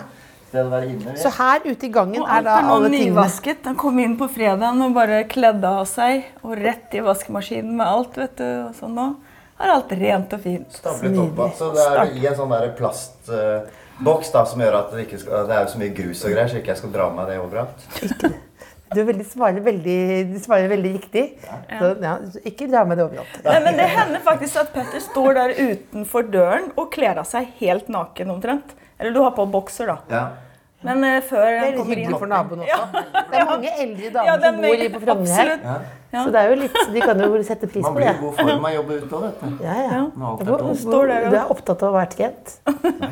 sted 0.49 0.65
å 0.65 0.69
være 0.73 0.89
inne. 0.91 1.13
Så 1.17 1.31
her 1.37 1.61
ute 1.65 1.85
i 1.87 1.91
gangen 1.95 2.21
er 2.25 2.41
da 2.43 2.57
alle 2.59 2.89
tingene. 2.89 3.13
nyvasket. 3.15 3.63
Han 3.69 3.77
kom 3.79 3.99
inn 4.03 4.17
på 4.19 4.27
fredagen 4.29 4.81
og 4.83 4.93
bare 4.97 5.23
kledde 5.31 5.63
av 5.63 5.85
seg. 5.87 6.25
Og 6.43 6.57
rett 6.59 6.93
i 6.93 6.99
vaskemaskinen 7.05 7.77
med 7.77 7.87
alt, 7.87 8.17
vet 8.19 8.35
du. 8.37 8.49
Og 8.67 8.75
sånn 8.75 8.93
nå 8.99 9.07
er 9.61 9.71
alt 9.77 9.91
rent 9.91 10.33
og 10.33 10.41
fint. 10.43 10.67
Stablet 10.73 11.15
oppå. 11.23 11.47
Så 11.55 11.71
det 11.73 11.87
er 11.87 12.11
i 12.17 12.27
en 12.27 12.35
sånn 12.35 12.49
der 12.51 12.71
plastboks 12.75 14.31
da, 14.33 14.43
som 14.45 14.59
gjør 14.59 14.79
at 14.83 14.91
det 14.91 15.07
ikke 15.07 15.19
skal 15.21 15.47
Det 15.47 15.55
er 15.55 15.61
jo 15.63 15.71
så 15.75 15.77
mye 15.79 15.95
grus 15.95 16.25
og 16.25 16.31
greier, 16.35 16.47
så 16.51 16.57
ikke 16.59 16.73
jeg 16.75 16.77
skal 16.83 16.91
dra 16.91 17.09
med 17.13 17.27
det 17.31 17.39
overalt. 17.39 17.87
Du 18.91 18.99
er 18.99 19.07
veldig, 19.07 19.25
svarer, 19.29 19.63
veldig, 19.63 19.97
du 20.33 20.37
svarer 20.43 20.67
veldig 20.71 20.89
riktig. 20.97 21.23
Så, 21.69 21.93
ja, 22.03 22.17
ikke 22.43 22.67
dra 22.67 22.83
med 22.87 22.99
det 22.99 23.05
overalt. 23.07 23.37
Nei, 23.45 23.57
men 23.63 23.79
det 23.79 23.87
hender 23.87 24.23
faktisk 24.25 24.59
at 24.65 24.73
Petter 24.75 25.03
står 25.03 25.37
der 25.37 25.53
utenfor 25.55 26.27
døren 26.27 26.71
og 26.75 26.89
kler 26.91 27.21
av 27.21 27.29
seg 27.29 27.53
helt 27.61 27.87
naken 27.91 28.33
omtrent. 28.35 28.75
Eller 28.99 29.15
du 29.15 29.21
har 29.23 29.31
på 29.37 29.47
bokser, 29.53 29.93
da. 29.93 29.97
Ja. 30.11 30.25
Men 30.81 31.03
uh, 31.05 31.21
før 31.21 31.43
Det 31.45 31.57
er 31.57 31.65
litt 31.67 31.75
kommer 31.77 31.95
hyggelig 31.95 32.09
inn 32.09 32.19
for 32.21 32.29
naboen 32.31 32.61
også. 32.65 33.01
Det 33.31 33.37
er 33.37 33.45
mange 33.45 33.71
eldre 33.83 34.07
damer 34.15 34.29
Ja, 34.31 34.37
som 34.41 34.55
bor 34.63 34.81
i 34.85 34.87
på 34.89 35.01
Frogner 35.03 35.35
her. 35.35 35.51
absolutt. 35.55 35.97
Så 36.11 36.31
det 36.33 36.39
er 36.41 36.49
jo 36.49 36.55
litt, 36.59 36.79
de 36.91 37.01
kan 37.05 37.21
jo 37.23 37.41
sette 37.47 37.67
pris 37.71 37.85
på 37.85 37.91
det. 37.93 37.93
Man 37.93 37.95
blir 37.95 38.09
i 38.09 38.17
god 38.19 38.33
form 38.39 38.49
av 38.65 38.65
å 38.67 38.73
jobbe 38.75 38.97
ute 38.99 39.15
òg, 39.15 39.21
vet 39.27 39.43
du. 39.43 39.63
Ja, 39.63 39.75
ja. 39.85 39.99
Hvor- 40.17 41.29
Du 41.31 41.37
er 41.37 41.53
opptatt 41.53 41.83
av 41.85 41.93
å 41.93 41.95
være 41.95 42.09
trent. 42.15 42.55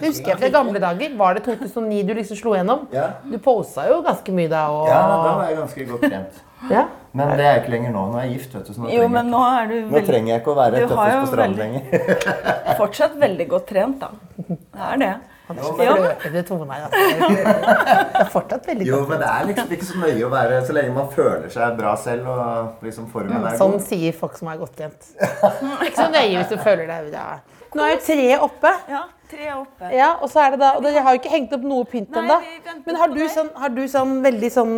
Husker 0.01 0.33
jeg 0.33 0.37
fra 0.41 0.49
gamle 0.57 0.81
dager. 0.83 1.13
Var 1.21 1.33
det 1.37 1.43
2009 1.45 2.03
du 2.09 2.13
liksom 2.17 2.41
slo 2.41 2.55
gjennom? 2.57 2.87
Ja. 2.91 3.05
Du 3.23 3.37
posa 3.37 3.85
jo 3.87 4.01
ganske 4.03 4.33
mye 4.35 4.49
da. 4.51 4.65
Og, 4.73 4.87
ja, 4.89 4.99
da 5.07 5.21
var 5.37 5.45
jeg 5.47 5.57
ganske 5.61 5.87
godt 5.93 6.03
trent. 6.09 6.43
Ja. 6.69 6.87
Men 7.13 7.37
det 7.37 7.45
er 7.45 7.53
jeg 7.55 7.61
ikke 7.63 7.71
lenger 7.77 7.91
nå. 7.95 8.01
Nå 8.11 8.17
er 8.19 8.25
jeg 8.27 8.33
gift, 8.39 8.53
vet 8.57 8.67
du. 8.67 8.73
Så 8.73 8.81
nå, 8.83 8.89
Jo, 8.91 9.05
trenger, 9.05 9.09
men 9.15 9.31
nå 9.31 9.39
er 9.47 9.67
du 9.71 9.75
nå 9.95 10.01
trenger 10.05 10.33
jeg 10.33 10.41
ikke 10.41 10.51
å 10.51 10.57
være 10.59 10.81
tøffest 10.83 11.21
på 11.21 11.31
stranden 11.31 11.57
veldig- 11.57 11.63
lenger. 11.63 12.77
fortsatt 12.81 13.15
veldig 13.21 13.47
godt 13.55 13.67
trent, 13.71 13.99
da. 14.03 14.09
Det 14.49 14.89
er 14.91 14.97
det. 15.05 15.13
Han 15.49 15.57
er 15.57 15.63
så 15.65 15.83
Ja. 15.83 16.41
tone 16.45 16.71
her. 16.71 16.89
Det 16.93 18.21
er 18.21 18.29
fortsatt 18.31 18.67
veldig 18.69 18.85
Jo, 18.85 18.99
men 19.09 19.19
det 19.19 19.27
er 19.27 19.47
liksom 19.49 19.71
ikke 19.75 19.87
så 19.87 19.97
nøye 20.03 20.25
å 20.27 20.29
være 20.31 20.59
så 20.67 20.75
lenge 20.77 20.93
man 20.93 21.07
føler 21.13 21.49
seg 21.53 21.77
bra 21.79 21.95
selv 21.97 22.27
og 22.29 22.83
liksom 22.85 23.07
formen 23.11 23.33
er 23.39 23.55
god. 23.57 23.59
Sånn 23.61 23.79
sier 23.81 24.13
folk 24.13 24.37
som 24.37 24.51
er 24.53 24.59
godt 24.61 24.75
trent. 24.77 25.07
Ikke 25.19 25.95
så 25.97 26.09
nøye 26.13 26.35
hvis 26.37 26.51
du 26.53 26.57
føler 26.61 26.85
deg 26.91 27.09
bra. 27.11 27.25
Nå 27.73 27.85
er 27.85 27.95
jo 27.95 28.01
treet 28.05 28.45
oppe. 28.45 28.73
Ja, 28.89 29.01
tre 29.29 29.49
oppe. 29.57 29.89
Ja, 29.93 30.11
og 30.21 30.29
så 30.29 30.41
er 30.45 30.51
det 30.55 30.59
da, 30.61 30.71
og 30.77 30.85
Dere 30.85 31.01
har 31.05 31.17
jo 31.17 31.21
ikke 31.23 31.33
hengt 31.33 31.53
opp 31.57 31.65
noe 31.69 31.85
pynt 31.89 32.13
ennå. 32.21 32.39
Men 32.85 32.95
har 33.01 33.07
du, 33.13 33.21
sånn, 33.29 33.49
har 33.57 33.69
du 33.73 33.83
sånn 33.89 34.15
veldig 34.25 34.51
sånn 34.53 34.77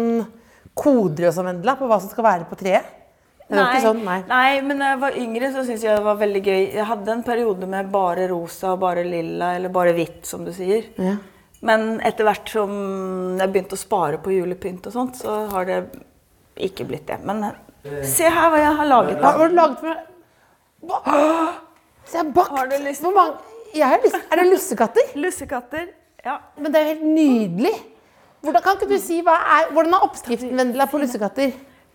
koder 0.76 1.28
og 1.30 1.36
sånn, 1.36 1.48
Vendela, 1.52 1.76
på 1.80 1.88
hva 1.88 2.00
som 2.00 2.10
skal 2.12 2.24
være 2.28 2.48
på 2.50 2.56
treet? 2.64 2.84
Ikke 3.52 3.82
sånn, 3.84 4.04
nei. 4.06 4.20
nei, 4.30 4.62
men 4.64 4.80
da 4.80 4.92
jeg 4.94 5.00
var 5.02 5.18
yngre, 5.20 5.50
så 5.52 5.64
syntes 5.68 5.84
jeg 5.84 5.98
det 5.98 6.04
var 6.06 6.16
veldig 6.22 6.42
gøy. 6.46 6.62
Jeg 6.78 6.86
hadde 6.88 7.12
en 7.12 7.24
periode 7.28 7.68
med 7.68 7.90
bare 7.92 8.28
rosa, 8.32 8.76
bare 8.80 9.04
lilla 9.04 9.56
eller 9.58 9.70
bare 9.70 9.92
hvitt, 9.98 10.22
som 10.26 10.46
du 10.48 10.54
sier. 10.56 10.86
Ja. 10.98 11.18
Men 11.62 12.00
etter 12.08 12.24
hvert 12.26 12.48
som 12.50 12.72
jeg 13.38 13.52
begynte 13.52 13.76
å 13.76 13.82
spare 13.82 14.18
på 14.24 14.32
julepynt 14.34 14.88
og 14.88 14.94
sånt, 14.96 15.20
så 15.20 15.36
har 15.52 15.66
det 15.68 15.82
ikke 16.58 16.88
blitt 16.88 17.06
det. 17.12 17.20
Men 17.28 17.44
se 18.08 18.24
her 18.30 18.50
hva 18.54 18.58
jeg 18.64 18.76
har 18.80 18.88
laget. 18.90 19.20
Hva 19.22 19.36
har 19.38 19.50
du 19.52 19.56
laget 19.56 19.80
for 19.80 20.00
Hva? 20.88 20.98
Så 22.06 22.18
jeg 22.18 22.24
har 22.26 22.32
bakt. 22.34 22.50
Har 22.58 22.68
du 22.68 22.78
lyst- 22.84 23.04
Hvor 23.04 23.14
mange? 23.14 23.36
Jeg 23.74 23.88
har 23.88 24.00
lyst. 24.04 24.16
Er 24.32 24.36
det 24.42 24.48
lussekatter? 24.52 25.12
Lussekatter. 25.16 25.88
Ja. 26.26 26.40
Men 26.58 26.72
det 26.72 26.80
er 26.82 26.86
jo 26.88 26.94
helt 26.96 27.04
nydelig. 27.16 27.76
Hvordan, 28.42 28.62
kan 28.64 28.76
ikke 28.78 28.90
du 28.90 28.98
si, 28.98 29.22
hva 29.22 29.36
er, 29.38 29.68
hvordan 29.72 29.94
er 29.94 30.04
oppskriften 30.08 30.58
Vendela, 30.58 30.88
på 30.88 30.98
lussekatter? 31.00 31.52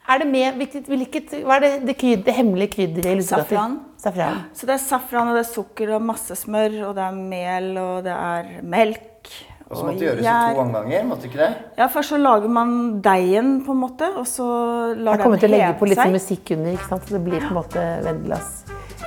Er 0.07 0.23
det 0.23 0.29
med, 0.31 0.55
hvilket, 0.61 0.87
hvilket, 0.87 1.35
hva 1.42 1.57
er 1.59 1.64
det, 1.64 1.73
det, 1.88 1.97
kryd, 1.99 2.23
det 2.27 2.35
hemmelige 2.37 2.77
krydderet? 2.77 3.25
Safran. 3.27 3.81
Safran. 3.99 4.45
Så 4.55 4.69
det 4.69 4.77
er 4.77 4.83
safran, 4.85 5.33
og 5.33 5.38
det 5.38 5.42
er 5.42 5.51
sukker 5.51 5.92
og 5.97 6.07
masse 6.07 6.37
smør, 6.38 6.77
og 6.90 6.95
det 6.99 7.05
er 7.09 7.19
mel, 7.35 7.73
og 7.83 8.07
det 8.07 8.14
er 8.14 8.53
melk. 8.62 9.33
Og 9.66 9.75
så 9.75 9.83
måtte 9.83 9.99
det 9.99 10.07
gjøres 10.07 10.23
i 10.23 10.55
to 10.55 10.62
omganger, 10.62 11.07
måtte 11.09 11.27
ikke 11.27 11.40
det? 11.40 11.51
Ja, 11.81 11.88
først 11.90 12.14
så 12.14 12.21
lager 12.23 12.53
man 12.55 12.77
deigen, 13.03 13.51
på 13.66 13.75
en 13.75 13.83
måte, 13.83 14.12
og 14.14 14.29
så 14.31 14.47
lar 14.95 15.19
Jeg 15.19 15.25
kommer 15.25 15.40
den 15.40 15.42
til 15.42 15.51
å 15.51 15.57
legge 15.57 15.75
på 15.81 15.90
litt 15.90 15.99
seg. 15.99 16.07
sånn 16.07 16.19
musikk 16.21 16.55
under, 16.55 16.79
ikke 16.79 16.90
sant? 16.92 17.09
så 17.09 17.19
det 17.19 17.23
blir 17.27 17.42
på 17.42 17.51
en 17.51 17.59
måte 17.59 17.87
Vendelas 18.07 18.57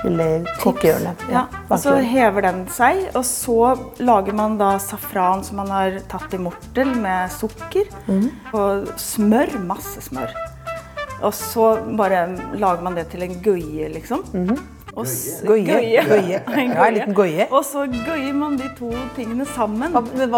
lille 0.04 0.26
kokkehjørne. 0.60 1.14
Ja, 1.32 1.46
og 1.68 1.80
så 1.80 1.96
hever 2.04 2.44
den 2.46 2.62
seg, 2.72 3.02
og 3.16 3.24
så 3.28 3.56
lager 4.00 4.36
man 4.36 4.56
da 4.60 4.74
safran 4.82 5.44
som 5.44 5.60
man 5.60 5.72
har 5.72 5.98
tatt 6.12 6.32
i 6.36 6.40
mortel 6.40 6.94
med 7.00 7.32
sukker. 7.34 7.88
Mm. 8.08 8.30
Og 8.56 8.92
smør, 9.00 9.56
masse 9.68 10.04
smør. 10.08 10.32
Og 11.22 11.34
så 11.34 11.78
bare 11.96 12.26
lager 12.54 12.82
man 12.82 12.94
det 12.96 13.08
til 13.12 13.22
en 13.22 13.34
gøye, 13.44 13.88
liksom. 13.92 14.24
Mm 14.32 14.46
Mhm. 14.50 14.58
Gøye? 15.46 15.64
Gøye. 15.64 16.02
Gøye. 16.04 16.38
En 16.58 16.72
Ja, 16.72 16.86
en 16.88 16.94
liten 16.94 17.14
gøye. 17.14 17.46
Og 17.50 17.64
så 17.64 17.84
gøyer 17.86 18.34
man 18.34 18.56
de 18.58 18.68
to 18.78 18.90
tingene 19.16 19.46
sammen. 19.46 19.92
Men 19.92 20.30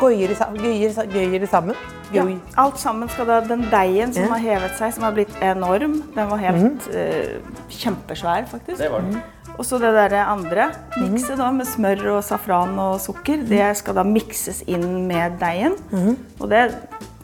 gøyer 0.00 0.28
det 0.28 0.36
sa- 0.38 0.48
gøyer 0.56 1.06
gøyer 1.12 1.38
det 1.40 1.48
sammen? 1.48 1.74
Ja, 2.14 2.24
alt 2.56 2.78
sammen 2.78 3.08
skal 3.08 3.26
da, 3.26 3.40
Den 3.40 3.66
deigen 3.70 4.12
som 4.12 4.22
Mhm. 4.24 4.30
har 4.32 4.38
hevet 4.38 4.78
seg, 4.78 4.94
som 4.94 5.02
har 5.04 5.12
blitt 5.12 5.36
enorm, 5.42 6.02
den 6.14 6.30
var 6.30 6.36
helt 6.38 6.88
eh, 6.94 7.40
kjempesvær, 7.68 8.48
faktisk. 8.48 8.78
Det 8.78 8.90
var 8.90 9.00
den. 9.00 9.22
Og 9.58 9.64
så 9.66 9.78
det 9.78 10.10
der 10.10 10.24
andre, 10.24 10.70
Mhm. 10.96 11.12
mikse 11.12 11.36
da 11.36 11.50
med 11.50 11.66
smør 11.66 12.16
og 12.16 12.24
safran 12.24 12.78
og 12.78 13.00
sukker, 13.00 13.46
det 13.48 13.76
skal 13.76 13.94
da 13.94 14.02
mikses 14.02 14.62
inn 14.66 15.06
med 15.06 15.38
deigen. 15.40 15.74
Mm. 15.92 16.16
Og 16.40 16.48
det 16.50 16.74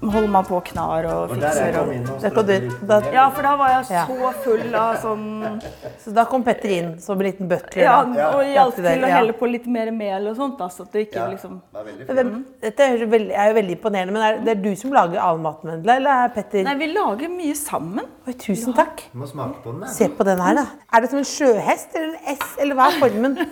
holder 0.03 0.29
man 0.29 0.45
på 0.45 0.57
og 0.59 0.65
knar 0.69 1.07
og 1.09 1.31
Og 1.31 1.41
der 1.41 1.57
jeg 1.57 1.73
fikser. 1.73 1.81
Og... 1.81 1.93
inn 1.95 2.09
og 2.09 2.47
Det 2.47 2.89
da- 2.89 2.99
Ja, 3.13 3.29
for 3.31 3.43
da 3.43 3.57
var 3.57 3.69
jeg 3.71 3.87
Ja. 3.97 4.03
så 4.07 4.33
full 4.45 4.75
av 4.75 4.97
sånn 5.01 5.61
Så 6.05 6.13
da 6.15 6.25
kom 6.25 6.45
Petter 6.45 6.69
inn 6.69 6.99
som 7.01 7.19
en 7.19 7.25
liten 7.27 7.49
butler. 7.49 7.83
Ja, 7.83 8.05
da. 8.05 8.27
og 8.37 8.45
hjalp 8.45 8.75
til 8.77 8.85
å 9.07 9.11
helle 9.11 9.33
på 9.33 9.49
litt 9.51 9.67
mer 9.67 9.91
mel 9.91 10.29
og 10.29 10.37
sånt, 10.37 10.59
da, 10.59 10.69
så 10.69 10.83
at 10.85 10.93
det 10.93 11.07
ikke 11.09 11.17
Ja, 11.17 11.27
liksom 11.33 11.61
det 11.73 12.11
er 12.11 12.15
Men 12.25 12.45
Dette 12.61 12.81
er 12.81 12.97
jo 12.99 13.07
veldig, 13.07 13.33
er 13.33 13.49
jo 13.49 13.55
veldig 13.61 13.77
imponerende, 13.79 14.13
men 14.13 14.23
er 14.23 14.39
det 14.45 14.49
er 14.59 14.63
du 14.63 14.77
som 14.77 14.93
lager 14.93 15.19
all 15.19 15.39
maten, 15.39 15.71
Vendela, 15.71 15.97
eller 15.97 16.11
er 16.27 16.29
Petter 16.37 16.63
Nei, 16.65 16.75
vi 16.75 16.87
lager 16.93 17.29
mye 17.33 17.55
sammen. 17.57 18.05
Oi, 18.27 18.33
tusen 18.35 18.75
takk. 18.75 19.03
Du 19.13 19.19
må 19.19 19.27
smake 19.27 19.63
på 19.65 19.73
den. 19.73 19.81
da. 19.81 19.87
Se 19.87 20.09
på 20.09 20.25
den 20.25 20.39
her, 20.39 20.55
da. 20.55 20.67
Er 20.93 21.01
det 21.01 21.11
som 21.11 21.19
en 21.19 21.25
sjøhest 21.25 21.95
eller 21.97 22.15
en 22.15 22.37
S, 22.37 22.57
eller 22.61 22.75
hva 22.75 22.91
er 22.93 23.01
formen? 23.01 23.39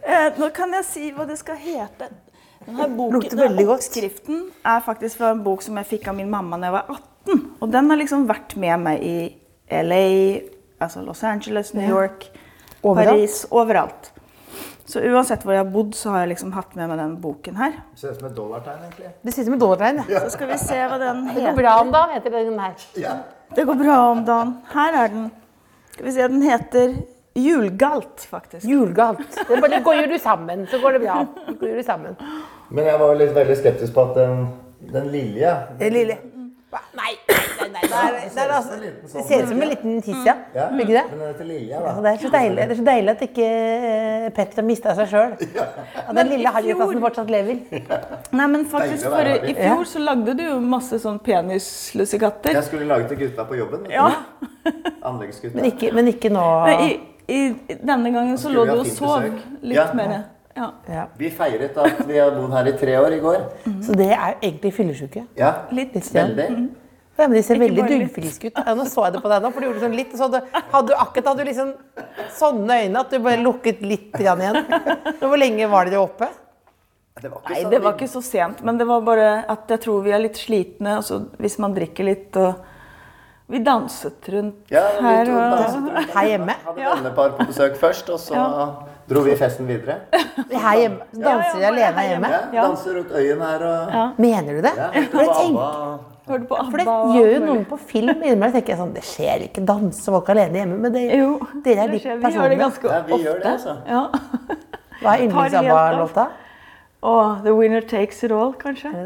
Eh, 0.00 0.30
nå 0.38 0.48
kan 0.56 0.72
jeg 0.72 0.84
si 0.88 1.10
hva 1.12 1.26
det 1.28 1.36
skal 1.38 1.56
hete. 1.60 2.06
Denne 2.66 2.88
boken, 2.96 3.14
Lukter 3.16 3.40
veldig 3.40 3.66
godt. 3.66 3.80
Oppskriften 3.80 4.42
er 4.68 4.80
faktisk 4.84 5.20
fra 5.20 5.32
en 5.34 5.42
bok 5.44 5.62
som 5.64 5.78
jeg 5.80 5.88
fikk 5.94 6.10
av 6.12 6.18
min 6.18 6.30
mamma 6.30 6.58
da 6.60 6.68
jeg 6.68 6.76
var 6.76 6.94
18. 6.94 7.42
Og 7.60 7.72
den 7.72 7.90
har 7.90 8.00
liksom 8.00 8.26
vært 8.28 8.56
med 8.60 8.84
meg 8.84 9.04
i 9.04 9.16
LA, 9.70 10.04
altså 10.82 11.02
Los 11.04 11.22
Angeles, 11.24 11.74
New 11.74 11.88
York, 11.88 12.28
Overalt? 12.82 13.10
Paris, 13.10 13.46
overalt. 13.50 14.12
Så 14.90 15.00
uansett 15.06 15.44
hvor 15.44 15.54
jeg 15.54 15.62
har 15.62 15.70
bodd, 15.70 15.92
så 15.94 16.10
har 16.14 16.24
jeg 16.24 16.32
liksom 16.32 16.52
hatt 16.56 16.72
med 16.74 16.88
meg 16.90 16.98
den 16.98 17.12
boken 17.22 17.58
her. 17.60 17.76
Ser 17.94 18.14
ut 18.14 18.18
som 18.18 18.26
et 18.30 18.36
dollartegn, 18.36 18.80
egentlig. 18.88 19.12
Det 19.22 19.34
ser 19.34 19.44
ut 19.44 19.50
som 19.50 19.54
et 19.54 19.62
dollartegn. 19.62 20.00
Ja. 20.10 20.22
Så 20.24 20.32
skal 20.34 20.50
vi 20.50 20.56
se 20.58 20.78
hva 20.80 20.98
den 20.98 21.20
heter. 21.28 21.36
Det 21.36 21.52
går 21.52 21.60
bra 21.60 21.74
om 21.84 21.92
dagen, 21.94 22.14
heter 22.16 22.34
den 22.34 22.58
her. 22.58 22.86
Ja. 22.98 23.12
Det 23.54 23.66
går 23.68 23.78
bra 23.78 23.98
om 24.10 24.24
dagen. 24.26 24.56
Her 24.72 24.98
er 25.04 25.12
den. 25.12 25.28
Skal 25.92 26.08
vi 26.08 26.14
se, 26.16 26.28
den 26.32 26.42
heter 26.42 26.96
Julgalt, 27.44 28.26
faktisk. 28.30 28.64
Julgalt. 28.68 29.22
Det 29.36 29.56
er 29.56 29.62
bare 29.66 29.82
goier 29.84 30.10
du 30.10 30.18
sammen, 30.20 30.66
så 30.70 30.80
går 30.82 30.98
det 30.98 31.04
bra. 31.06 31.20
Går 31.60 31.78
du 31.80 31.84
sammen. 31.86 32.18
Men 32.70 32.86
jeg 32.86 33.00
var 33.00 33.16
litt 33.18 33.32
veldig 33.34 33.56
skeptisk 33.58 33.94
på 33.96 34.10
at 34.10 34.20
den, 34.20 34.44
den 34.92 35.08
lille 35.10 35.56
Den 35.80 35.96
lille 35.96 36.20
Nei, 36.70 37.16
nei, 37.26 37.66
nei. 37.72 37.80
Det, 37.82 37.96
er, 37.98 38.44
er, 38.44 38.50
altså, 38.54 38.76
det 38.78 39.22
ser 39.26 39.40
ut 39.42 39.48
som 39.50 39.62
en 39.62 39.70
liten 39.72 39.96
tiss, 40.06 40.20
ja. 40.22 40.36
Ja, 40.54 40.68
Gjør 40.70 40.86
det? 40.86 41.02
Men 41.10 41.18
den 41.18 41.26
heter 41.26 41.48
Lilja, 41.48 41.80
Ja, 41.80 41.80
da. 41.82 41.94
Det 42.04 42.12
er 42.12 42.20
så 42.22 42.30
deilig, 42.30 42.56
det 42.60 42.74
er 42.74 42.78
så 42.78 42.84
deilig 42.86 43.10
at 43.10 43.24
ikke 43.26 43.48
eh, 43.48 44.26
Petter 44.36 44.60
har 44.62 44.66
mista 44.68 44.94
seg 44.94 45.10
sjøl. 45.10 45.34
At 46.04 46.12
den 46.20 46.30
lille 46.30 46.52
harrytassen 46.54 47.02
fortsatt 47.02 47.32
lever. 47.34 47.58
Nei, 48.38 48.46
men 48.54 48.68
faktisk 48.70 49.10
for 49.10 49.32
I 49.50 49.56
fjor 49.58 49.82
så 49.96 50.04
lagde 50.04 50.36
du 50.38 50.44
jo 50.46 50.60
masse 50.62 51.02
sånn 51.02 51.18
penislussekatter. 51.26 52.54
Jeg 52.60 52.68
skulle 52.70 52.86
lage 52.90 53.10
til 53.10 53.24
gutta 53.24 53.48
på 53.50 53.58
jobben. 53.58 53.90
Ja. 53.90 54.06
Anleggsgutta. 55.10 55.58
Men 55.58 55.98
men 55.98 56.14
ikke 56.14 56.30
nå. 56.30 56.46
Men 56.70 56.84
i, 56.86 56.92
i, 56.94 57.09
denne 57.80 58.12
gangen 58.14 58.36
så 58.40 58.52
lå 58.52 58.66
du 58.68 58.74
og 58.78 58.86
sov 58.90 59.22
besøk. 59.22 59.40
litt 59.62 59.78
Ja. 59.78 59.88
mer. 59.96 60.14
Ja. 60.56 60.68
Ja. 60.90 61.06
Vi 61.16 61.30
feiret 61.32 61.76
at 61.78 62.00
vi 62.08 62.18
har 62.18 62.32
bodd 62.34 62.52
her 62.56 62.68
i 62.68 62.76
tre 62.76 62.96
år 63.00 63.14
i 63.16 63.20
går. 63.22 63.44
Så 63.86 63.94
det 63.96 64.10
er 64.10 64.34
jo 64.34 64.38
egentlig 64.48 64.72
fyllesyke. 64.76 65.22
Ja, 65.38 65.52
Litt. 65.70 65.94
Litt 65.94 66.10
ja. 66.14 66.24
veldig. 66.26 66.48
Ja, 67.20 67.26
men 67.28 67.36
de 67.36 67.42
ser 67.44 67.58
Ikke 67.58 67.66
veldig 67.68 67.84
duggfriske 67.90 68.48
ut. 68.48 68.58
Ja, 68.66 68.74
nå 68.74 68.84
så 68.88 69.04
jeg 69.04 69.12
det 69.14 69.20
på 69.22 69.28
deg 69.28 69.42
nå, 69.44 69.50
for 69.52 69.60
du 69.60 69.66
gjorde 69.68 69.82
sånn 69.84 69.96
litt. 69.96 70.12
Så 70.16 70.28
du, 70.32 70.38
hadde 70.72 70.86
du 70.88 70.94
akkurat 70.96 71.26
hadde 71.30 71.44
du 71.44 71.48
liksom 71.50 71.72
sånne 72.38 72.78
øyne 72.84 73.02
at 73.04 73.10
du 73.12 73.18
bare 73.20 73.42
lukket 73.44 73.82
litt 73.84 74.16
igjen. 74.20 74.60
Hvor 75.20 75.36
lenge 75.40 75.68
var 75.70 75.90
dere 75.90 76.00
oppe? 76.00 76.30
Det 77.20 77.28
var 77.28 77.42
Nei, 77.50 77.64
det 77.68 77.80
var 77.84 77.92
ikke 77.98 78.08
så 78.08 78.22
sent, 78.24 78.62
men 78.64 78.78
det 78.80 78.86
var 78.88 79.02
bare 79.04 79.44
at 79.52 79.68
jeg 79.68 79.82
tror 79.84 80.00
vi 80.06 80.14
er 80.16 80.22
litt 80.22 80.38
slitne. 80.40 80.96
Altså, 81.02 81.18
hvis 81.42 81.58
man 81.60 81.74
drikker 81.76 82.06
litt 82.08 82.36
og 82.40 82.54
Vi 83.50 83.58
danset 83.66 84.28
rundt 84.32 84.54
Ja, 84.70 84.82
vi 84.98 85.02
her 85.06 85.20
og 85.34 85.58
danset 85.58 85.80
rundt. 85.88 86.10
Her 86.14 86.24
hjemme? 86.28 86.52
Hadde 86.66 86.80
vennepar 86.96 87.28
på 87.38 87.42
besøk 87.48 87.74
først, 87.80 88.06
og 88.14 88.18
så 88.22 88.34
dro 89.10 89.20
vi 89.26 89.32
festen 89.36 89.66
videre. 89.68 89.94
Her 90.52 90.76
hjemme? 90.78 90.98
Danser 91.14 91.58
dere 91.58 91.58
Ja, 91.58 91.60
ja, 91.60 91.66
alene 91.72 91.94
her 91.98 92.08
hjemme? 92.12 92.28
Ja, 92.30 92.38
Ja. 92.54 92.62
Danser 92.68 92.90
rundt 92.98 93.12
øyen 93.12 93.40
her 93.42 93.58
og 93.70 93.78
Mener 94.18 94.52
du 94.54 94.60
det? 94.68 94.74
ja, 94.76 94.86
For 95.10 95.18
jeg 95.18 95.28
tenker, 95.40 95.62
ABBA. 96.30 96.56
For 96.70 96.76
det 96.78 96.86
gjør 96.86 97.30
jo 97.34 97.40
noen 97.46 97.64
på 97.66 97.76
film. 97.90 98.08
Innimellom 98.22 98.52
tenker 98.54 98.70
jeg 98.74 98.78
sånn, 98.78 98.92
Det 98.94 99.02
skjer 99.02 99.38
ikke. 99.48 99.64
Danser 99.66 100.12
folk 100.14 100.28
alene 100.30 100.58
hjemme? 100.62 100.76
Men 100.84 100.92
det, 100.94 101.02
Jo, 101.18 101.30
dere 101.64 101.78
er 101.82 101.86
det 101.86 101.92
litt 101.96 102.02
skjer. 102.04 102.16
Vi 102.16 102.20
gjør 102.30 102.48
det 102.54 102.58
personlige. 102.60 102.66
ofte. 102.66 102.86
Ja, 102.86 103.00
vi 103.08 103.14
gjør 103.24 103.38
det, 103.42 103.50
altså. 103.56 103.72
Ja. 103.88 104.02
Hva 105.00 105.10
er 105.16 105.20
yndlingsabba-låta? 105.26 106.24
Oh, 107.02 107.34
The 107.42 107.50
Winner 107.56 107.80
Takes 107.80 108.22
It 108.22 108.30
All, 108.30 108.52
kanskje? 108.52 108.90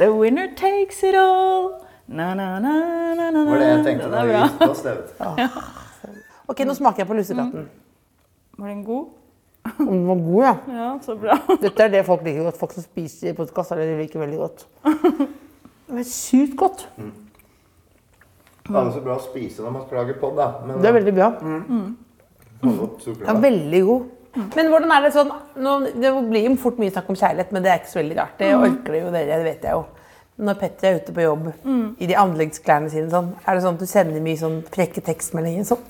The 0.00 0.08
Winner 0.08 0.48
Takes 0.56 1.02
It 1.04 1.14
All. 1.14 1.74
Na, 2.08 2.32
na, 2.34 2.58
na, 2.58 2.72
na, 3.14 3.30
na, 3.30 3.40
Det 3.44 3.50
var 3.50 3.58
det 3.60 3.66
jeg 3.68 3.84
tenkte 3.84 4.06
da 4.10 4.20
er 4.22 4.28
vi 4.30 4.38
giftet 4.38 4.70
oss. 4.72 4.82
det 4.82 4.94
vet 4.96 5.10
du. 5.14 5.58
Ok, 6.50 6.62
nå 6.66 6.74
smaker 6.74 7.04
jeg 7.04 7.08
på 7.10 7.16
lussekatten. 7.18 7.66
Var 8.58 8.70
den 8.72 8.80
god? 8.86 9.10
Om 9.78 9.86
den 9.92 10.06
var 10.08 10.22
god, 10.24 10.42
ja. 10.42 10.54
Ja, 10.78 10.88
så 11.04 11.16
bra. 11.20 11.36
Dette 11.62 11.84
er 11.84 11.92
det 11.92 12.00
folk 12.08 12.24
liker 12.24 12.48
godt. 12.48 12.58
Folk 12.58 12.72
som 12.74 12.86
spiser 12.86 13.36
podkast, 13.36 13.76
de 13.76 13.98
liker 14.00 14.24
veldig 14.24 14.40
godt. 14.40 14.64
Det 15.90 16.00
er 16.00 16.08
sykt 16.08 16.56
godt. 16.58 16.86
Det 16.96 18.78
er 18.78 18.88
jo 18.88 18.94
så 18.96 19.02
bra 19.04 19.18
å 19.18 19.22
spise 19.22 19.62
når 19.66 19.76
man 19.76 19.84
skal 19.84 20.00
lage 20.00 20.16
pod, 20.22 20.34
da. 20.40 20.48
Men 20.64 20.80
Det 20.80 20.88
er 20.90 20.96
veldig 20.96 21.14
bra. 21.20 21.28
Mm. 21.44 21.84
opp 22.86 23.04
Den 23.04 23.28
er 23.34 23.44
veldig 23.44 23.84
god. 23.92 24.08
Men 24.34 24.68
hvordan 24.70 24.92
er 24.94 25.02
det 25.02 25.12
sånn 25.14 25.30
nå, 25.58 25.72
Det 26.00 26.10
blir 26.30 26.44
jo 26.48 26.56
fort 26.62 26.76
mye 26.78 26.90
snakk 26.92 27.08
om 27.10 27.16
kjærlighet, 27.18 27.50
men 27.52 27.62
det 27.64 27.70
er 27.72 27.80
ikke 27.80 27.90
så 27.92 27.98
veldig 28.02 28.16
rart. 28.20 28.36
Det 28.38 28.52
orker 28.54 28.94
jo 29.00 29.10
dere, 29.10 29.26
det 29.40 29.44
vet 29.44 29.62
jeg 29.66 29.72
jo. 29.74 29.84
Når 30.40 30.54
Petter 30.56 30.88
er 30.88 31.00
ute 31.02 31.12
på 31.12 31.20
jobb 31.20 31.48
i 32.00 32.06
de 32.08 32.14
anleggsklærne 32.16 32.88
sine, 32.88 33.10
sånn, 33.12 33.32
er 33.44 33.54
det 33.58 33.62
sånn 33.64 33.74
at 33.76 33.82
du 33.82 33.86
sender 33.90 34.22
mye 34.24 34.38
sånn 34.40 34.60
frekke 34.72 35.02
tekstmeldinger? 35.04 35.66
Sånn? 35.68 35.82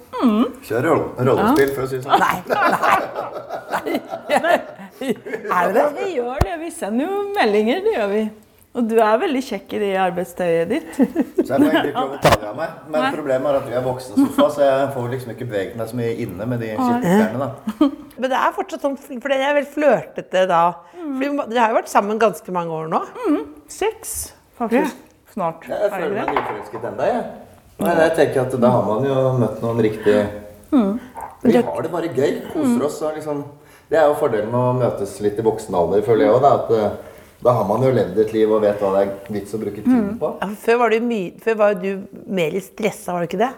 Kjør 0.66 0.83
roll- 0.88 1.05
rollespill, 1.29 1.70
for 1.76 1.85
å 1.85 1.88
si 1.92 2.00
det 2.00 2.05
sånn. 2.09 2.18
Nei. 2.18 2.42
nei, 3.79 4.40
nei. 4.42 4.59
Er 5.00 5.72
det 5.72 5.74
det? 5.74 5.85
Vi 6.05 6.09
gjør 6.18 6.42
det. 6.44 6.57
Vi 6.61 6.70
sender 6.76 7.07
jo 7.07 7.20
meldinger, 7.37 7.79
det 7.85 7.94
gjør 7.94 8.11
vi. 8.12 8.24
Og 8.70 8.85
du 8.87 8.92
er 9.02 9.16
veldig 9.18 9.40
kjekk 9.42 9.72
i 9.74 9.78
det 9.83 9.88
arbeidstøyet 9.98 10.68
ditt. 10.70 10.90
Så 11.00 11.42
jeg 11.42 11.48
får 11.48 11.64
egentlig 11.66 11.90
ikke 11.90 12.50
av 12.52 12.59
meg. 12.61 12.76
Men 12.94 13.06
problemet 13.16 13.50
er 13.50 13.56
at 13.59 13.66
vi 13.66 13.74
er 13.80 13.83
voksensofa, 13.83 14.46
så 14.54 14.62
jeg 14.62 14.85
får 14.94 15.09
liksom 15.16 15.33
ikke 15.35 15.48
beveget 15.50 15.74
meg 15.80 15.90
så 15.90 15.98
mye 15.98 16.12
inne 16.22 16.46
med 16.52 16.62
de 16.62 16.68
skitne. 16.78 17.48
Men 18.20 18.30
det 18.30 18.38
er 18.38 18.54
fortsatt 18.54 18.85
sånn, 18.87 18.94
for 19.00 19.33
dere 19.33 19.48
er 19.50 19.56
vel 19.59 19.66
flørtete 19.74 20.44
da. 20.50 20.61
For 20.94 21.42
dere 21.50 21.64
har 21.64 21.74
jo 21.74 21.78
vært 21.80 21.90
sammen 21.90 22.20
ganske 22.22 22.54
mange 22.54 22.76
år 22.78 22.87
nå. 22.92 23.02
Seks, 23.72 24.14
faktisk. 24.61 25.02
Snart. 25.35 25.66
Jeg 25.70 25.78
Er 25.88 25.92
føler 25.94 26.14
meg 26.20 26.30
det? 26.30 26.38
nyforelsket 26.38 26.87
ennå, 26.92 27.11
jeg. 27.11 27.26
Nei, 27.80 27.92
jeg 28.04 28.14
tenker 28.18 28.42
at 28.44 28.56
da 28.61 28.70
har 28.74 28.83
man 28.87 29.06
jo 29.09 29.18
møtt 29.40 29.61
noen 29.64 29.78
riktig 29.83 30.16
Vi 30.70 31.54
har 31.59 31.83
det 31.87 31.90
bare 31.94 32.11
gøy. 32.14 32.33
Koser 32.52 32.83
oss. 32.87 32.98
Og 33.06 33.14
liksom, 33.18 33.44
det 33.90 33.98
er 33.98 34.11
jo 34.11 34.18
fordelen 34.20 34.50
med 34.52 34.61
å 34.61 34.74
møtes 34.78 35.16
litt 35.24 35.38
i 35.40 35.46
voksen 35.46 35.74
alder, 35.78 36.02
føler 36.06 36.28
jeg 36.28 36.37
òg. 36.38 37.09
Eh, 37.40 37.44
da 37.44 37.57
har 37.57 37.64
man 37.68 37.83
jo 37.83 37.90
levd 37.96 38.18
et 38.20 38.33
liv 38.37 38.53
og 38.53 38.62
vet 38.62 38.81
hva 38.81 38.92
det 38.94 39.03
er 39.07 39.33
vits 39.33 39.55
å 39.57 39.61
bruke 39.61 39.81
tiden 39.81 40.18
på. 40.20 40.35
Ja, 40.40 40.48
før 40.61 40.79
var 40.85 40.94
før 41.44 41.57
var 41.57 41.74
du 41.74 42.07
mer 42.26 42.61
stressa, 42.61 43.12
var 43.12 43.24
du 43.24 43.31
ikke 43.31 43.40
det? 43.40 43.53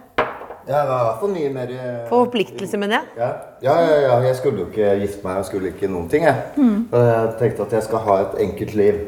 Ja, 0.62 0.84
det 0.84 0.88
var 0.88 1.00
i 1.00 1.06
hvert 1.08 1.20
fall 1.20 1.32
mye 1.34 1.48
mer 1.50 1.70
For 2.08 2.24
Forpliktelse, 2.26 2.78
mener 2.78 3.00
jeg. 3.00 3.06
Ja. 3.18 3.30
Ja, 3.62 3.74
ja, 3.82 3.96
ja, 4.02 4.20
jeg 4.28 4.36
skulle 4.38 4.62
jo 4.62 4.68
ikke 4.70 4.94
gifte 5.00 5.26
meg, 5.26 5.36
jeg 5.40 5.48
skulle 5.50 5.72
ikke 5.72 5.90
noen 5.90 6.08
ting, 6.08 6.22
jeg. 6.28 6.36
Mm. 6.56 6.86
Jeg 6.92 7.34
tenkte 7.40 7.66
at 7.66 7.72
jeg 7.72 7.82
skal 7.88 8.06
ha 8.06 8.20
et 8.22 8.38
enkelt 8.46 8.74
liv 8.78 9.02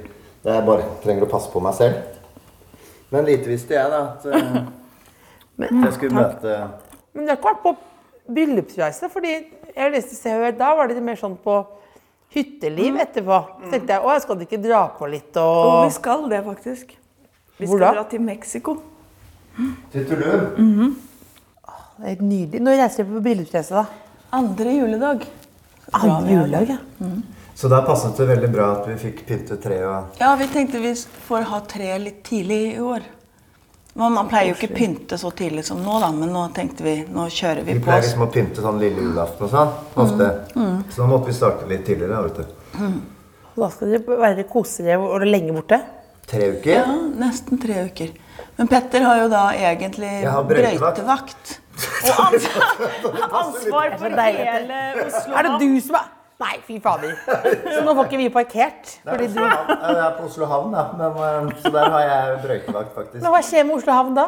jeg 0.44 0.64
bare 0.66 0.84
trenger 1.00 1.24
å 1.24 1.30
passe 1.30 1.48
på 1.48 1.60
meg 1.64 1.76
selv. 1.78 2.02
Men 3.14 3.24
lite 3.24 3.48
visste 3.48 3.76
jeg, 3.76 3.88
da, 3.88 4.02
at 4.12 4.26
Men, 5.60 5.84
jeg 5.86 5.94
skulle 5.94 6.18
møte 6.18 6.54
Men 7.14 7.24
du 7.24 7.30
har 7.30 7.38
ikke 7.38 7.52
vært 7.52 7.62
på 7.62 7.72
bryllupsreise, 8.34 9.08
fordi 9.12 9.32
jeg 9.74 9.92
leste 9.94 10.18
Se 10.18 10.32
og 10.34 10.42
Hør, 10.42 10.56
da 10.58 10.72
var 10.76 10.90
det 10.90 11.04
mer 11.04 11.18
sånn 11.20 11.36
på 11.40 11.60
hytteliv 12.34 12.98
etterpå. 13.04 13.38
Så 13.64 13.70
tenkte 13.72 13.94
jeg, 13.96 14.02
å, 14.04 14.12
jeg 14.14 14.24
skal 14.24 14.44
ikke 14.46 14.60
dra 14.64 14.82
på 14.98 15.08
litt 15.10 15.38
Og 15.40 15.84
vi 15.86 15.94
skal 15.94 16.26
det, 16.32 16.42
faktisk. 16.46 16.94
Vi 17.58 17.68
Hvor 17.70 17.78
skal 17.78 17.86
da? 17.86 17.92
dra 18.00 18.04
til 18.10 18.24
Mexico. 18.26 18.76
til 19.92 20.06
Tulum. 20.08 20.96
Det 21.94 22.02
er 22.04 22.08
helt 22.16 22.26
nydelig. 22.26 22.60
Når 22.66 22.80
reiser 22.80 23.04
dere 23.04 23.14
på 23.14 23.22
bryllupsreise, 23.28 23.74
da? 23.74 23.84
Andre 24.34 24.72
juledag. 24.74 25.26
Andre 25.94 26.32
juledag, 26.40 26.74
ja. 26.74 27.10
Så 27.54 27.70
da 27.70 27.84
passet 27.86 28.16
det 28.18 28.26
veldig 28.32 28.48
bra 28.50 28.70
at 28.80 28.88
vi 28.90 28.96
fikk 28.98 29.20
pyntet 29.28 29.60
treet. 29.62 29.84
og 29.86 30.18
Ja, 30.18 30.32
vi 30.40 30.48
tenkte 30.50 30.80
vi 30.82 30.90
får 31.28 31.46
ha 31.52 31.60
tre 31.70 31.92
litt 32.02 32.24
tidlig 32.26 32.74
i 32.74 32.80
år. 32.82 33.06
Men 33.94 34.12
man 34.16 34.26
pleier 34.26 34.50
jo 34.50 34.56
ikke 34.58 34.74
pynte 34.74 35.16
så 35.20 35.30
tidlig 35.38 35.62
som 35.68 35.78
nå, 35.82 35.98
da, 36.02 36.08
men 36.10 36.32
nå 36.34 36.48
tenkte 36.54 36.82
vi 36.82 36.94
nå 37.14 37.28
kjører 37.30 37.62
vi 37.62 37.76
Vi 37.76 37.78
på. 37.78 37.84
pleier 37.86 38.02
liksom 38.02 38.24
å 38.26 38.30
pynte 38.34 38.64
sånn 38.64 38.80
lille 38.82 39.04
julaften 39.04 39.46
og 39.46 39.52
sånn, 39.52 39.74
ofte. 40.02 40.30
Så 40.90 41.02
da 41.04 41.06
måtte 41.12 41.30
vi 41.30 41.36
starte 41.36 41.68
litt 41.70 41.84
tidligere, 41.86 42.22
vet 42.26 42.40
du. 42.40 42.96
Da 43.54 43.68
skal 43.70 43.94
dere 43.94 44.18
være 44.18 44.46
koselige 44.50 44.98
og 44.98 45.26
lenge 45.28 45.54
borte. 45.54 45.78
Tre 46.26 46.48
uker. 46.56 46.74
Ja, 46.80 46.96
nesten 47.20 47.60
tre 47.62 47.84
uker. 47.86 48.10
Men 48.58 48.70
Petter 48.70 49.04
har 49.06 49.20
jo 49.22 49.28
da 49.30 49.44
egentlig 49.54 50.14
brøytevakt. 50.50 51.60
Og 52.04 52.18
ansvar, 52.22 52.74
ansvar 53.34 53.94
for 53.98 54.12
hele 54.14 54.76
Oslo. 55.04 55.32
Er 55.34 55.46
det 55.48 55.54
du 55.58 55.80
som 55.82 55.96
er 55.98 56.10
Nei, 56.42 56.56
fy 56.66 56.80
fader. 56.82 57.12
Så 57.22 57.82
nå 57.86 57.92
får 57.94 58.08
ikke 58.08 58.18
vi 58.18 58.24
parkert. 58.34 58.88
Fordi 59.06 59.28
du... 59.30 59.36
Jeg 59.38 59.98
er 60.02 60.16
på 60.16 60.24
Oslo 60.26 60.48
havn, 60.50 60.72
da. 60.74 60.82
Men, 60.98 61.20
eh, 61.22 61.60
så 61.62 61.70
der 61.76 61.92
har 61.92 62.02
jeg 62.08 62.40
brøytevakt, 62.42 62.90
faktisk. 62.96 63.20
Men 63.20 63.34
hva 63.36 63.42
skjer 63.46 63.68
med 63.68 63.76
Oslo 63.76 63.94
havn 63.94 64.16
da? 64.18 64.24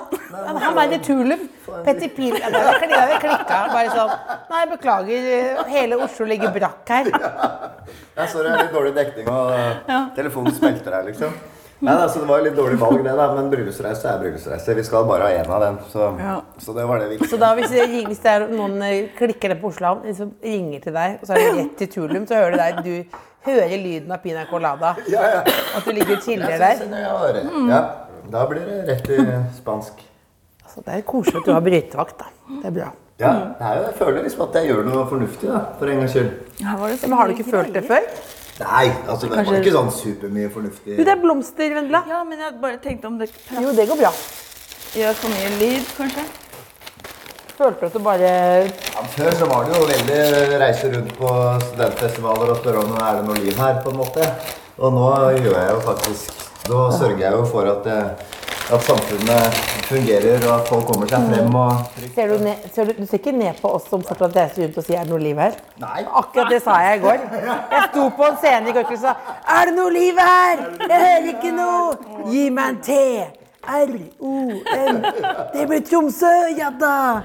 Han 0.47 0.79
er 0.85 0.95
i 0.95 1.01
Tulum. 1.03 1.43
Petter 1.67 2.13
Pil 2.15 2.37
ja, 2.39 2.53
Det 2.55 2.63
klikka, 2.79 3.19
klikka. 3.25 3.59
Bare 3.73 3.91
sånn 3.91 4.15
Nei, 4.53 4.63
beklager. 4.71 5.29
Hele 5.73 5.99
Oslo 6.07 6.29
ligger 6.31 6.55
brakk 6.55 6.95
her. 6.95 7.11
Jeg 7.11 8.31
så 8.31 8.47
det 8.47 8.55
er 8.55 8.63
litt 8.63 8.73
dårlig 8.79 8.95
dekning, 8.97 9.27
og 9.29 9.53
eh, 9.59 9.99
telefonen 10.17 10.55
smelter 10.55 10.95
her, 11.01 11.11
liksom. 11.11 11.35
Nei, 11.85 11.93
altså, 11.93 12.21
Det 12.23 12.29
var 12.29 12.39
jo 12.41 12.45
litt 12.47 12.57
dårlig 12.57 12.79
valg, 12.81 13.03
det, 13.05 13.13
da. 13.19 13.27
Men 13.37 13.51
bryllupsreise 13.53 14.09
er 14.09 14.19
bryllupsreise. 14.23 14.75
Vi 14.79 14.83
skal 14.87 15.05
bare 15.09 15.27
ha 15.29 15.43
én 15.43 15.51
av 15.53 15.61
dem. 15.61 15.79
Så, 15.93 16.07
Ja. 16.19 16.41
så 16.59 16.73
det 16.75 16.87
var 16.89 16.99
det 17.03 17.09
viktige. 17.11 17.29
Så 17.29 17.39
da 17.39 17.51
hvis 17.55 17.69
det, 17.71 17.85
hvis 18.09 18.23
det 18.23 18.31
er 18.33 18.47
noen 18.49 18.81
eh, 18.83 19.09
klikker 19.19 19.53
det 19.53 19.61
på 19.61 19.69
Oslo 19.69 19.87
havn, 19.91 20.15
som 20.17 20.33
ringer 20.43 20.81
til 20.81 20.93
deg, 20.97 21.19
og 21.21 21.27
så 21.29 21.37
er 21.37 21.43
det 21.45 21.55
rett 21.59 21.77
til 21.83 21.89
Tulum, 21.89 22.27
så 22.27 22.35
hører 22.41 22.51
du 22.51 22.57
deg 22.57 22.83
du 22.85 23.19
hører 23.47 23.77
lyden 23.79 24.11
av 24.13 24.19
pina 24.25 24.47
colada. 24.51 24.95
Ja, 25.07 25.23
ja. 25.37 25.41
At 25.77 25.85
du 25.85 25.93
ligger 25.93 26.17
og 26.17 26.23
chiller 26.25 26.57
der. 26.59 26.77
synes 26.81 26.91
det 26.91 27.05
er 27.05 27.33
det. 27.33 27.45
Ja, 27.71 27.83
da 28.33 28.47
blir 28.47 28.65
det 28.67 28.89
rett 28.89 29.11
i 29.11 29.19
spansk. 29.61 30.01
Altså, 30.65 30.81
det 30.87 30.95
er 30.97 31.03
koselig 31.03 31.43
at 31.43 31.47
du 31.47 31.53
har 31.53 31.61
brytevakt, 31.61 32.17
da. 32.19 32.25
Det 32.63 32.65
er 32.73 32.75
bra. 32.81 32.89
Ja, 33.19 33.31
det 33.59 33.65
er 33.65 33.77
jo, 33.79 33.83
Jeg 33.87 33.95
føler 33.97 34.23
liksom 34.27 34.43
at 34.45 34.57
jeg 34.59 34.67
gjør 34.69 34.83
noe 34.85 35.07
fornuftig, 35.09 35.49
da, 35.49 35.61
for 35.79 35.89
en 35.89 36.01
gangs 36.03 36.13
skyld. 36.13 36.33
Ja, 36.61 36.75
var 36.77 36.89
det 36.93 36.99
Men 37.09 37.17
har 37.17 37.27
du 37.29 37.33
ikke 37.37 37.51
følt 37.51 37.73
det 37.73 37.85
før? 37.89 38.03
Nei, 38.57 38.87
altså 39.05 39.29
det 39.29 39.37
var 39.37 39.59
ikke 39.59 39.73
sånn 39.75 39.91
supermye 39.93 40.49
fornuftig. 40.55 40.95
Jo, 40.97 41.05
det 41.05 41.13
er 41.13 41.21
blomster, 41.21 41.75
Vendela. 41.77 42.01
Ja, 42.09 42.23
men 42.25 42.41
jeg 42.41 42.55
bare 42.63 42.79
tenkte 42.81 43.11
om 43.11 43.19
det 43.21 43.29
Jo, 43.53 43.73
det 43.77 43.85
går 43.91 44.01
bra. 44.01 44.13
gjør 44.97 45.19
for 45.21 45.35
mye 45.35 45.51
lyd, 45.61 45.91
kanskje. 45.99 46.25
Følte 47.57 47.81
du 47.81 47.87
at 47.87 47.95
du 47.97 48.01
bare 48.05 48.31
Ja, 48.69 49.03
før 49.13 49.37
så 49.37 49.49
var 49.49 49.65
det 49.65 49.77
jo 49.77 49.85
veldig 49.89 50.61
reise 50.61 50.91
rundt 50.93 51.13
på 51.17 51.33
studentfestivaler 51.67 52.53
og 52.53 52.59
spørre 52.63 52.83
om 52.85 52.91
det 52.93 53.05
er 53.05 53.21
det 53.21 53.29
noe 53.29 53.45
liv 53.45 53.61
her, 53.61 53.79
på 53.85 53.93
en 53.93 54.01
måte. 54.01 54.31
Og 54.77 54.93
nå 54.93 55.07
gjør 55.41 55.57
jeg 55.57 55.71
jo 55.73 55.85
faktisk 55.85 56.43
Nå 56.67 56.81
sørger 56.97 57.21
jeg 57.23 57.33
jo 57.33 57.45
for 57.47 57.69
at, 57.71 57.85
det, 57.87 58.36
at 58.67 58.83
samfunnet 58.83 59.59
fungerer, 59.87 60.41
og 60.49 60.53
at 60.57 60.69
folk 60.69 60.89
kommer 60.89 61.11
seg 61.11 61.29
frem 61.31 61.55
og 61.55 62.01
Ser 62.17 62.33
du, 62.33 62.37
ned, 62.43 62.65
ser 62.75 62.89
du, 62.89 62.97
du 62.99 63.07
ser 63.07 63.21
ikke 63.21 63.35
ned 63.37 63.61
på 63.63 63.71
oss 63.79 63.87
som 63.91 64.03
fortsatt 64.03 64.35
reiser 64.35 64.65
rundt 64.65 64.79
og 64.81 64.87
sier 64.87 64.99
'er 64.99 65.07
det 65.07 65.13
noe 65.13 65.23
liv 65.23 65.39
her'? 65.39 65.59
Nei. 65.79 66.03
Akkurat 66.21 66.51
det 66.51 66.63
sa 66.65 66.79
jeg 66.83 66.99
i 66.99 67.03
går. 67.05 67.19
Jeg 67.71 67.83
sto 67.93 68.09
på 68.17 68.27
en 68.27 68.39
scene 68.43 68.71
i 68.71 68.75
går 68.75 68.87
kveld 68.89 68.99
og 68.99 69.05
sa 69.05 69.15
'Er 69.47 69.71
det 69.71 69.75
noe 69.77 69.93
liv 69.95 70.19
her? 70.19 70.65
Jeg 70.89 70.99
hører 71.05 71.29
ikke 71.35 71.53
noe! 71.55 71.97
Gi 72.33 72.51
meg 72.51 72.69
en 72.69 72.81
T! 72.83 72.91
R-O-M. 73.67 74.99
Det 75.53 75.67
blir 75.67 75.81
Tromsø, 75.87 76.35
ja 76.59 76.71
da! 76.71 77.23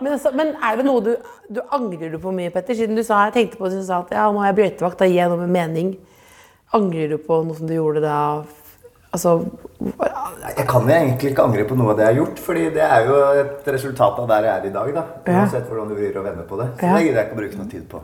Men, 0.00 0.12
altså, 0.12 0.30
men 0.34 0.54
er 0.62 0.76
det 0.76 0.84
noe 0.86 1.00
du, 1.02 1.16
du 1.50 1.60
angrer 1.70 2.10
du 2.10 2.18
på 2.18 2.30
mye, 2.34 2.50
Petter? 2.54 2.74
Siden 2.74 2.96
du 2.96 3.02
sa, 3.02 3.24
jeg 3.26 3.34
tenkte 3.34 3.58
på 3.58 3.68
det, 3.68 3.80
du 3.82 3.86
sa 3.86 4.02
at 4.04 4.14
ja, 4.14 4.28
nå 4.30 4.42
har 4.42 4.52
jeg 4.52 4.58
brøytevakt, 4.60 4.98
da 4.98 5.06
gir 5.10 5.22
jeg 5.22 5.32
noe 5.32 5.42
med 5.42 5.54
mening. 5.58 5.96
Angrer 6.74 7.10
du 7.10 7.18
på 7.18 7.42
noe 7.46 7.58
som 7.58 7.66
du 7.66 7.74
gjorde 7.74 8.02
da? 8.02 8.44
Altså 9.14 9.40
Jeg 9.80 10.66
kan 10.70 10.88
egentlig 10.88 11.30
ikke 11.32 11.44
angre 11.44 11.64
på 11.68 11.76
noe 11.76 11.92
av 11.92 11.98
det 11.98 12.06
jeg 12.06 12.14
har 12.14 12.20
gjort, 12.22 12.38
fordi 12.46 12.66
det 12.74 12.84
er 12.86 13.06
jo 13.08 13.16
et 13.42 13.66
resultat 13.74 14.20
av 14.22 14.28
der 14.30 14.46
jeg 14.48 14.52
er 14.62 14.66
i 14.70 14.74
dag. 14.76 14.92
da. 14.94 15.02
Ja. 15.26 15.40
Uansett 15.42 15.66
hvordan 15.68 15.88
du 15.90 15.94
vrir 15.98 16.16
og 16.16 16.24
vender 16.24 16.46
på 16.48 16.56
det. 16.60 16.68
Så 16.80 16.86
Ja. 16.86 16.94
det 16.96 17.04
gidder 17.06 17.20
jeg 17.20 17.26
ikke 17.26 17.36
å 17.36 17.40
bruke 17.42 17.58
noe 17.58 17.70
tid 17.70 17.88
på. 17.90 18.00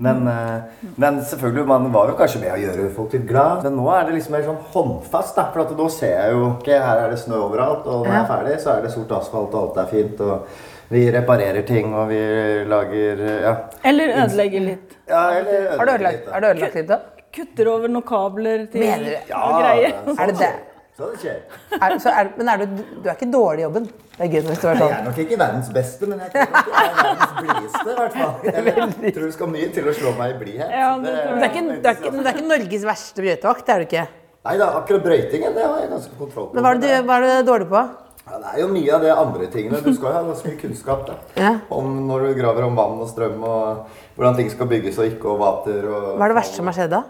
Men, 0.00 0.26
eh, 0.28 0.60
men 0.96 1.18
selvfølgelig, 1.20 1.66
man 1.66 1.92
var 1.92 2.08
jo 2.08 2.14
kanskje 2.16 2.40
med 2.40 2.52
å 2.54 2.56
gjøre 2.62 2.94
folk 2.94 3.12
litt 3.12 3.26
glad. 3.28 3.64
Men 3.64 3.76
nå 3.76 3.90
er 3.92 4.06
det 4.06 4.14
liksom 4.14 4.32
mer 4.32 4.42
sånn 4.42 4.62
håndfast. 4.72 5.36
da, 5.36 5.50
For 5.52 5.60
at 5.60 5.76
nå 5.76 5.90
ser 5.90 6.16
jeg 6.22 6.32
jo 6.32 6.46
ok, 6.56 6.66
her 6.72 6.98
er 7.04 7.10
det 7.10 7.18
snø 7.18 7.36
overalt, 7.36 7.86
og 7.86 8.06
når 8.06 8.12
jeg 8.14 8.22
er 8.22 8.30
ferdig, 8.32 8.60
så 8.60 8.78
er 8.78 8.82
det 8.82 8.92
sort 8.92 9.08
asfalt, 9.12 9.52
og 9.54 9.76
alt 9.76 9.76
er 9.86 9.90
fint. 9.90 10.20
og 10.20 10.46
vi 10.90 11.10
reparerer 11.12 11.62
ting, 11.66 11.94
og 11.94 12.08
vi 12.08 12.64
lager 12.66 13.42
ja. 13.42 13.56
Eller 13.84 14.08
ødelegger 14.24 14.60
litt. 14.60 14.96
ja 15.08 15.30
eller 15.30 15.78
ødelegger 15.78 16.10
litt, 16.10 16.28
har 16.32 16.40
du 16.40 16.46
ødelagt 16.46 16.74
litt, 16.74 16.88
da? 16.88 16.98
Kutter 17.32 17.68
over 17.68 17.86
noen 17.88 18.02
kabler 18.02 18.66
til 18.72 18.80
Mener 18.80 19.04
du? 19.04 19.16
Ja, 19.28 19.36
og 19.38 19.60
greier. 19.62 19.92
sånn 20.06 20.18
Er 20.18 20.26
det 20.26 20.38
det? 20.38 20.52
Så 21.00 21.06
det 21.08 21.18
skjer. 21.22 21.36
Er, 21.80 21.94
så 22.02 22.10
er, 22.12 22.28
men 22.36 22.48
er 22.52 22.60
du, 22.60 22.80
du 23.00 23.06
er 23.08 23.14
ikke 23.16 23.28
dårlig 23.32 23.62
i 23.62 23.64
jobben? 23.64 23.86
Det 24.18 24.26
er 24.26 24.32
gøy 24.34 24.42
hvis 24.50 24.58
du 24.60 24.66
er 24.68 24.74
Jeg 24.74 24.80
sånn. 24.82 24.92
er 24.98 25.04
nok 25.06 25.20
ikke 25.22 25.38
verdens 25.40 25.70
beste, 25.72 26.08
men 26.10 26.18
jeg 26.20 26.32
tror 26.34 26.50
nok 26.50 26.68
jeg 26.68 26.90
er 26.90 26.98
verdens 26.98 27.32
blideste. 27.38 27.80
i 27.80 27.96
hvert 28.00 28.18
fall. 28.18 28.34
Jeg 29.06 29.14
tror 29.16 29.24
det 29.24 29.34
skal 29.38 29.52
mye 29.54 29.68
til 29.78 29.88
å 29.88 29.94
slå 29.96 30.12
meg 30.18 30.34
i 30.34 30.38
blidhet. 30.42 30.74
Ja, 30.76 30.90
det 31.00 31.14
det 31.14 31.22
er 31.40 31.46
ikke, 31.48 31.62
det 31.70 31.90
er 31.92 31.96
ikke, 31.96 32.12
men 32.12 32.20
det 32.26 32.32
er 32.32 32.36
ikke 32.36 32.50
Norges 32.50 32.84
verste 32.90 33.24
brøytevakt, 33.24 33.64
det 33.70 33.74
er 33.74 33.80
du 33.80 33.86
ikke. 33.88 34.04
Nei 34.50 34.54
da, 34.60 34.66
akkurat 34.80 35.02
brøytingen 35.04 35.56
det 35.56 35.64
har 35.64 35.78
jeg 35.82 35.90
ganske 35.94 36.18
kontroll 36.20 36.50
på. 36.50 36.56
Men 36.58 36.66
hva 36.66 36.72
er 36.76 36.82
du 36.84 37.08
hva 37.08 37.16
er 37.16 37.24
du 37.26 37.48
dårlig 37.48 37.68
på? 37.72 37.82
Ja, 38.30 38.38
det 38.42 38.50
er 38.52 38.60
jo 38.60 38.66
mye 38.74 38.90
av 38.98 39.06
det 39.06 39.14
andre 39.14 39.48
tingene. 39.54 39.80
Du 39.84 39.88
skal 39.96 40.10
jo 40.10 40.16
ha 40.18 40.22
ganske 40.28 40.50
mye 40.52 40.60
kunnskap 40.60 41.06
da. 41.08 41.16
Ja. 41.40 41.54
om 41.76 41.88
når 42.10 42.26
du 42.28 42.34
graver 42.42 42.66
om 42.68 42.76
vann 42.78 43.00
og 43.00 43.08
strøm, 43.10 43.40
og 43.40 44.18
hvordan 44.18 44.36
ting 44.38 44.52
skal 44.52 44.68
bygges 44.70 45.00
og 45.00 45.08
ikke, 45.14 45.32
og 45.32 45.40
vater 45.40 45.88
og 45.88 46.10
Hva 46.20 46.28
er 46.28 46.34
det 46.34 46.38
verste 46.42 46.60
som 46.60 46.68
har 46.70 46.76
skjedd 46.76 46.92
da? 46.94 47.00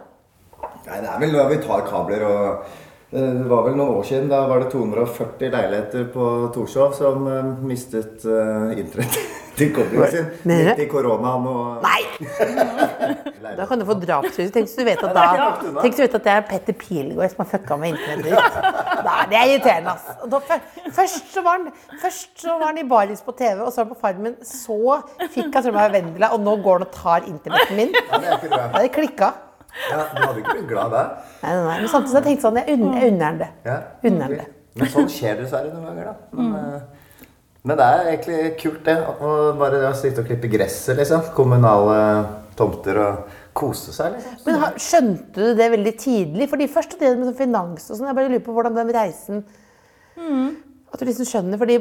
Nei, 0.87 1.01
det 1.03 1.11
er 1.11 1.19
vel 1.23 1.35
når 1.35 1.51
vi 1.53 1.59
tar 1.67 1.83
kabler 1.91 2.23
og 2.27 2.79
Det 3.11 3.49
var 3.51 3.65
vel 3.67 3.75
noen 3.75 3.97
år 3.99 4.05
siden. 4.07 4.29
Da 4.31 4.45
var 4.47 4.63
det 4.63 4.69
240 4.71 5.51
leiligheter 5.51 6.05
på 6.15 6.27
Torshov 6.55 6.93
som 6.95 7.25
eh, 7.27 7.49
mistet 7.67 8.23
uh, 8.23 8.71
internett 8.79 9.17
til 9.59 9.73
koblingen 9.75 10.13
sin. 10.13 10.29
Midt 10.47 10.79
i 10.85 10.87
koronaen 10.91 11.49
og 11.51 11.83
Nei! 11.83 12.05
Da 13.51 13.65
kan 13.67 13.81
du 13.81 13.85
få 13.89 13.97
drapstrussel. 13.99 14.53
Tenk 14.55 14.69
hvis 14.69 14.77
du 14.79 14.85
vet 14.87 15.01
at 15.03 15.17
da 15.17 15.25
Tenk 15.83 15.97
du 15.97 16.03
vet 16.05 16.15
at 16.21 16.27
det 16.29 16.33
er 16.37 16.45
Petter 16.47 16.77
Pilgaard 16.79 17.33
som 17.33 17.43
har 17.43 17.49
fucka 17.51 17.77
med 17.83 17.97
internettet 17.97 18.31
ditt. 18.31 19.03
Nei, 19.09 19.17
det 19.33 19.39
er 19.41 19.51
irriterende, 19.51 19.97
ass. 19.97 20.07
Fø- 20.47 20.91
først, 21.01 21.27
så 21.35 21.43
var 21.45 21.59
han, 21.59 21.67
først 22.01 22.31
så 22.45 22.55
var 22.61 22.71
han 22.71 22.79
i 22.79 22.87
baris 22.95 23.25
på 23.27 23.35
TV, 23.35 23.59
og 23.67 23.73
så 23.75 23.83
var 23.83 23.89
han 23.89 23.93
på 23.97 24.01
Farmen. 24.07 24.39
Så 24.47 24.79
fikk 25.35 25.51
han 25.51 25.67
strømmen 25.67 25.83
av 25.83 25.97
Vendela, 25.99 26.31
og 26.37 26.47
nå 26.47 26.55
går 26.63 26.79
han 26.79 26.87
og 26.87 26.95
tar 26.95 27.27
internetten 27.27 27.81
min. 27.83 27.95
Ja, 27.99 28.23
det 28.23 28.31
er 28.31 28.39
ikke 28.39 28.53
bra. 28.55 28.63
Hadde 28.71 28.87
det 28.87 28.95
klikka. 29.01 29.33
Ja, 29.91 30.05
du 30.15 30.23
hadde 30.23 30.41
ikke 30.43 30.57
blitt 30.57 30.71
glad 30.71 30.95
der. 30.95 31.11
Nei, 31.43 31.53
nei, 31.53 31.65
nei. 31.67 31.77
Men 31.81 31.93
samtidig 31.93 32.11
så 32.11 32.17
har 32.17 32.25
jeg 32.25 32.29
tenkt 32.31 32.47
sånn, 32.47 32.59
jeg 32.61 32.77
unner, 32.77 33.05
unner 33.11 33.39
det. 33.41 33.51
Ja. 33.67 33.77
Unner 34.11 34.35
det. 34.37 34.47
Men 34.79 34.91
sånn 34.93 35.11
skjer 35.11 35.37
det 35.37 35.47
dessverre 35.47 35.73
noen 35.73 35.89
ganger, 35.91 36.11
da. 36.11 36.39
Men, 36.39 36.53
mm. 36.55 37.27
men 37.67 37.81
det 37.81 37.87
er 37.87 38.11
egentlig 38.13 38.41
kult, 38.61 38.81
det. 38.87 38.97
Å 39.01 39.35
bare 39.59 39.83
å 39.89 39.93
sitte 39.99 40.23
og 40.23 40.31
klippe 40.31 40.51
gresset, 40.53 40.97
liksom. 41.01 41.31
Kommunale 41.37 41.99
tomter 42.59 43.01
og 43.03 43.37
kose 43.57 43.95
seg, 43.95 44.15
liksom. 44.17 44.39
Men 44.47 44.61
har- 44.63 44.79
skjønte 44.79 45.35
du 45.35 45.55
det 45.59 45.71
veldig 45.75 45.95
tidlig? 45.99 46.49
Fordi 46.51 46.71
først 46.71 46.99
det 46.99 47.17
med 47.19 47.31
sånn 47.31 47.41
finans 47.41 47.91
og 47.91 47.97
sånn, 47.97 48.11
jeg 48.11 48.19
bare 48.21 48.33
lurer 48.33 48.47
på 48.47 48.55
hvordan 48.57 48.79
den 48.79 48.93
reisen 48.95 49.45
At 50.91 50.99
du 50.99 51.07
liksom 51.07 51.25
skjønner, 51.25 51.57
fordi 51.57 51.77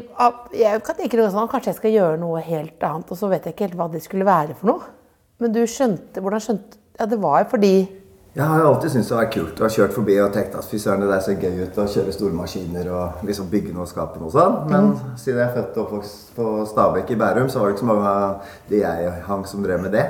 jeg 0.54 0.84
kan 0.86 0.96
tenke 0.96 1.18
noe 1.18 1.32
sånn, 1.34 1.50
Kanskje 1.50 1.72
jeg 1.72 1.80
skal 1.80 1.92
gjøre 1.92 2.20
noe 2.22 2.44
helt 2.46 2.84
annet, 2.86 3.10
og 3.10 3.18
så 3.18 3.28
vet 3.28 3.44
jeg 3.44 3.56
ikke 3.56 3.66
helt 3.66 3.80
hva 3.80 3.88
det 3.92 4.04
skulle 4.04 4.28
være 4.28 4.54
for 4.56 4.70
noe. 4.70 4.92
Men 5.40 5.52
du 5.52 5.64
skjønte 5.66 6.22
Hvordan 6.22 6.44
skjønte 6.44 6.78
Ja, 7.00 7.06
det 7.06 7.22
var 7.22 7.46
fordi 7.48 7.88
Jeg 8.36 8.46
har 8.46 8.62
alltid 8.62 8.92
syntes 8.92 9.08
det 9.10 9.16
var 9.18 9.30
kult 9.34 9.60
å 9.60 9.64
ha 9.66 9.70
kjørt 9.74 9.94
forbi 9.96 10.16
og 10.22 10.34
tenkt 10.36 10.54
at 10.56 10.68
fy 10.70 10.78
søren, 10.80 11.02
det 11.02 11.08
der 11.10 11.22
ser 11.26 11.40
gøy 11.42 11.64
ut 11.66 11.78
å 11.82 11.86
kjøre 11.90 12.12
store 12.14 12.36
maskiner 12.38 12.90
og 12.94 13.24
liksom 13.26 13.48
bygge 13.52 13.74
noe 13.74 13.88
og 13.88 13.90
skape 13.90 14.20
noe 14.22 14.30
sånn. 14.32 14.58
Men 14.70 14.92
siden 15.18 15.40
jeg 15.40 15.48
er 15.48 15.56
født 15.56 15.80
og 15.80 15.86
oppvokst 15.88 16.36
på 16.36 16.50
Stabekk 16.70 17.10
i 17.16 17.18
Bærum, 17.20 17.50
så 17.50 17.60
var 17.60 17.72
det 17.72 17.78
ikke 17.78 17.86
så 17.86 17.90
mange 17.90 18.12
av 18.12 18.52
de 18.70 18.82
jeg 18.84 19.14
hang 19.26 19.46
som 19.50 19.64
drev 19.66 19.82
med 19.82 19.96
det. 19.98 20.06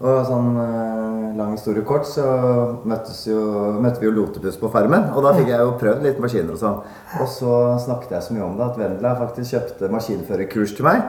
Og 0.00 0.22
sånn 0.30 0.54
eh, 0.62 1.24
lang 1.36 1.50
historie 1.56 1.84
kort, 1.84 2.06
så 2.08 2.24
møttes 2.88 3.18
jo, 3.28 3.40
møtte 3.82 4.00
vi 4.00 4.08
jo 4.08 4.14
Lotepus 4.16 4.56
på 4.60 4.70
Farmen. 4.72 5.10
Og 5.12 5.26
da 5.26 5.34
fikk 5.36 5.50
jeg 5.50 5.60
jo 5.60 5.74
prøvd 5.80 6.06
litt 6.06 6.22
maskiner 6.22 6.54
og 6.54 6.62
sånn. 6.62 6.78
Og 7.20 7.28
så 7.28 7.56
snakket 7.84 8.14
jeg 8.16 8.28
så 8.28 8.36
mye 8.36 8.46
om 8.46 8.54
det 8.56 8.68
at 8.70 8.78
Vendela 8.80 9.16
faktisk 9.18 9.56
kjøpte 9.56 9.90
maskinførerkurs 9.92 10.76
til 10.78 10.88
meg. 10.88 11.02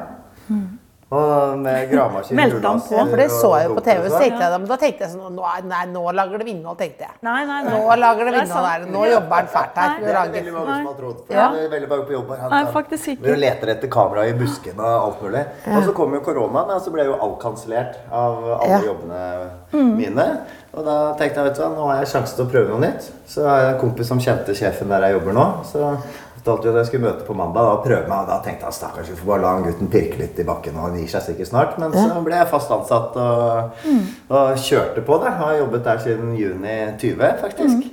Og 1.11 1.57
med 1.59 1.89
gravemaskin, 1.91 2.37
Meldte 2.39 2.61
han 2.63 2.77
rullemaskin 2.79 3.09
for 3.11 3.19
det 3.19 3.25
så 3.35 3.49
jeg 3.59 3.67
jo 3.67 3.73
på 3.75 3.81
TV. 3.83 4.05
Så 4.07 4.19
tenkte 4.21 4.45
jeg, 4.45 4.59
men 4.61 4.69
da 4.69 4.77
tenkte 4.79 5.03
jeg 5.03 5.11
sånn 5.11 5.33
Nå, 5.35 5.43
er- 5.43 5.65
nei, 5.67 5.81
nå 5.91 6.03
lager 6.15 6.37
det 6.39 6.47
innhold, 6.53 6.77
tenkte 6.79 7.03
jeg. 7.03 7.11
Nei, 7.27 7.41
nei, 7.49 7.57
nei. 7.65 7.73
Nå 7.73 7.97
lager 7.99 8.29
det 8.31 8.43
innhold 8.45 8.67
her. 8.69 8.85
Nå 8.93 9.01
jobber 9.11 9.35
han 9.41 9.49
fælt 9.51 9.75
her. 9.81 9.89
Nei. 9.89 9.99
Det 10.05 10.13
er 10.15 10.31
veldig 10.37 10.53
mange 10.55 10.77
som 10.77 10.85
har 10.87 10.95
trodd. 11.01 11.19
For 11.27 11.33
Ja. 11.35 11.49
det 11.51 11.65
er 11.65 11.69
veldig 11.75 11.89
mange 11.89 12.05
på 12.07 12.15
jobb 12.15 12.29
her. 12.31 12.37
Han 12.45 12.49
Nei, 12.55 12.71
faktisk 12.77 13.07
ikke. 13.11 13.21
Vi 13.27 13.35
leter 13.43 13.67
etter 13.75 13.87
kamera 13.91 14.25
i 14.29 14.33
buskene 14.39 14.79
og 14.79 15.03
alt 15.09 15.21
mulig. 15.27 15.45
Og 15.67 15.83
så 15.83 15.93
kom 15.99 16.13
jo 16.13 16.19
koronaen, 16.21 16.71
og 16.71 16.81
så 16.81 16.91
ble 16.95 17.03
jo 17.05 17.19
alt 17.19 17.39
kansellert 17.43 17.95
av 18.11 18.43
alle 18.61 18.69
Ja. 18.71 18.79
jobbene 18.79 19.51
mine. 19.97 20.29
Og 20.73 20.85
da 20.85 21.13
tenkte 21.19 21.35
jeg 21.35 21.43
vet 21.43 21.55
du 21.57 21.61
hva, 21.61 21.69
nå 21.75 21.87
har 21.91 22.05
jeg 22.05 22.07
sjanse 22.07 22.35
til 22.37 22.45
å 22.45 22.49
prøve 22.49 22.69
noe 22.69 22.79
nytt. 22.79 23.11
Så 23.27 23.43
har 23.45 23.59
jeg 23.59 23.73
en 23.75 23.79
kompis 23.81 24.07
som 24.07 24.17
kjente 24.19 24.55
sjefen 24.55 24.87
der 24.87 25.01
jeg 25.01 25.19
jobber 25.19 25.33
nå. 25.33 25.45
Så 25.67 25.97
Fortalte 26.41 26.65
jo 26.67 26.71
at 26.73 26.79
jeg 26.81 26.87
skulle 26.89 27.05
møte 27.05 27.25
på 27.27 27.35
mandag 27.37 27.67
og 27.69 27.83
prøve 27.85 28.07
meg. 28.09 28.23
Og 28.23 28.29
da 28.31 28.39
tenkte 28.41 28.65
jeg 28.65 28.73
stakkars, 28.79 29.09
vi 29.11 29.17
får 29.19 29.27
bare 29.29 29.41
la 29.43 29.51
han 29.53 29.65
gutten 29.67 29.91
pirke 29.93 30.17
litt 30.17 30.39
i 30.41 30.45
bakken, 30.47 30.73
og 30.79 30.87
han 30.87 30.95
gir 30.97 31.11
seg 31.11 31.21
sikkert 31.27 31.51
snart. 31.51 31.75
Men 31.77 31.93
så 31.93 32.23
ble 32.25 32.39
jeg 32.39 32.49
fast 32.49 32.71
ansatt 32.73 33.17
og, 33.21 33.85
og 34.33 34.57
kjørte 34.65 35.03
på 35.05 35.19
det. 35.21 35.33
Har 35.37 35.55
jobbet 35.59 35.85
der 35.85 36.01
siden 36.01 36.33
juni 36.39 36.75
20, 36.97 37.31
faktisk. 37.43 37.89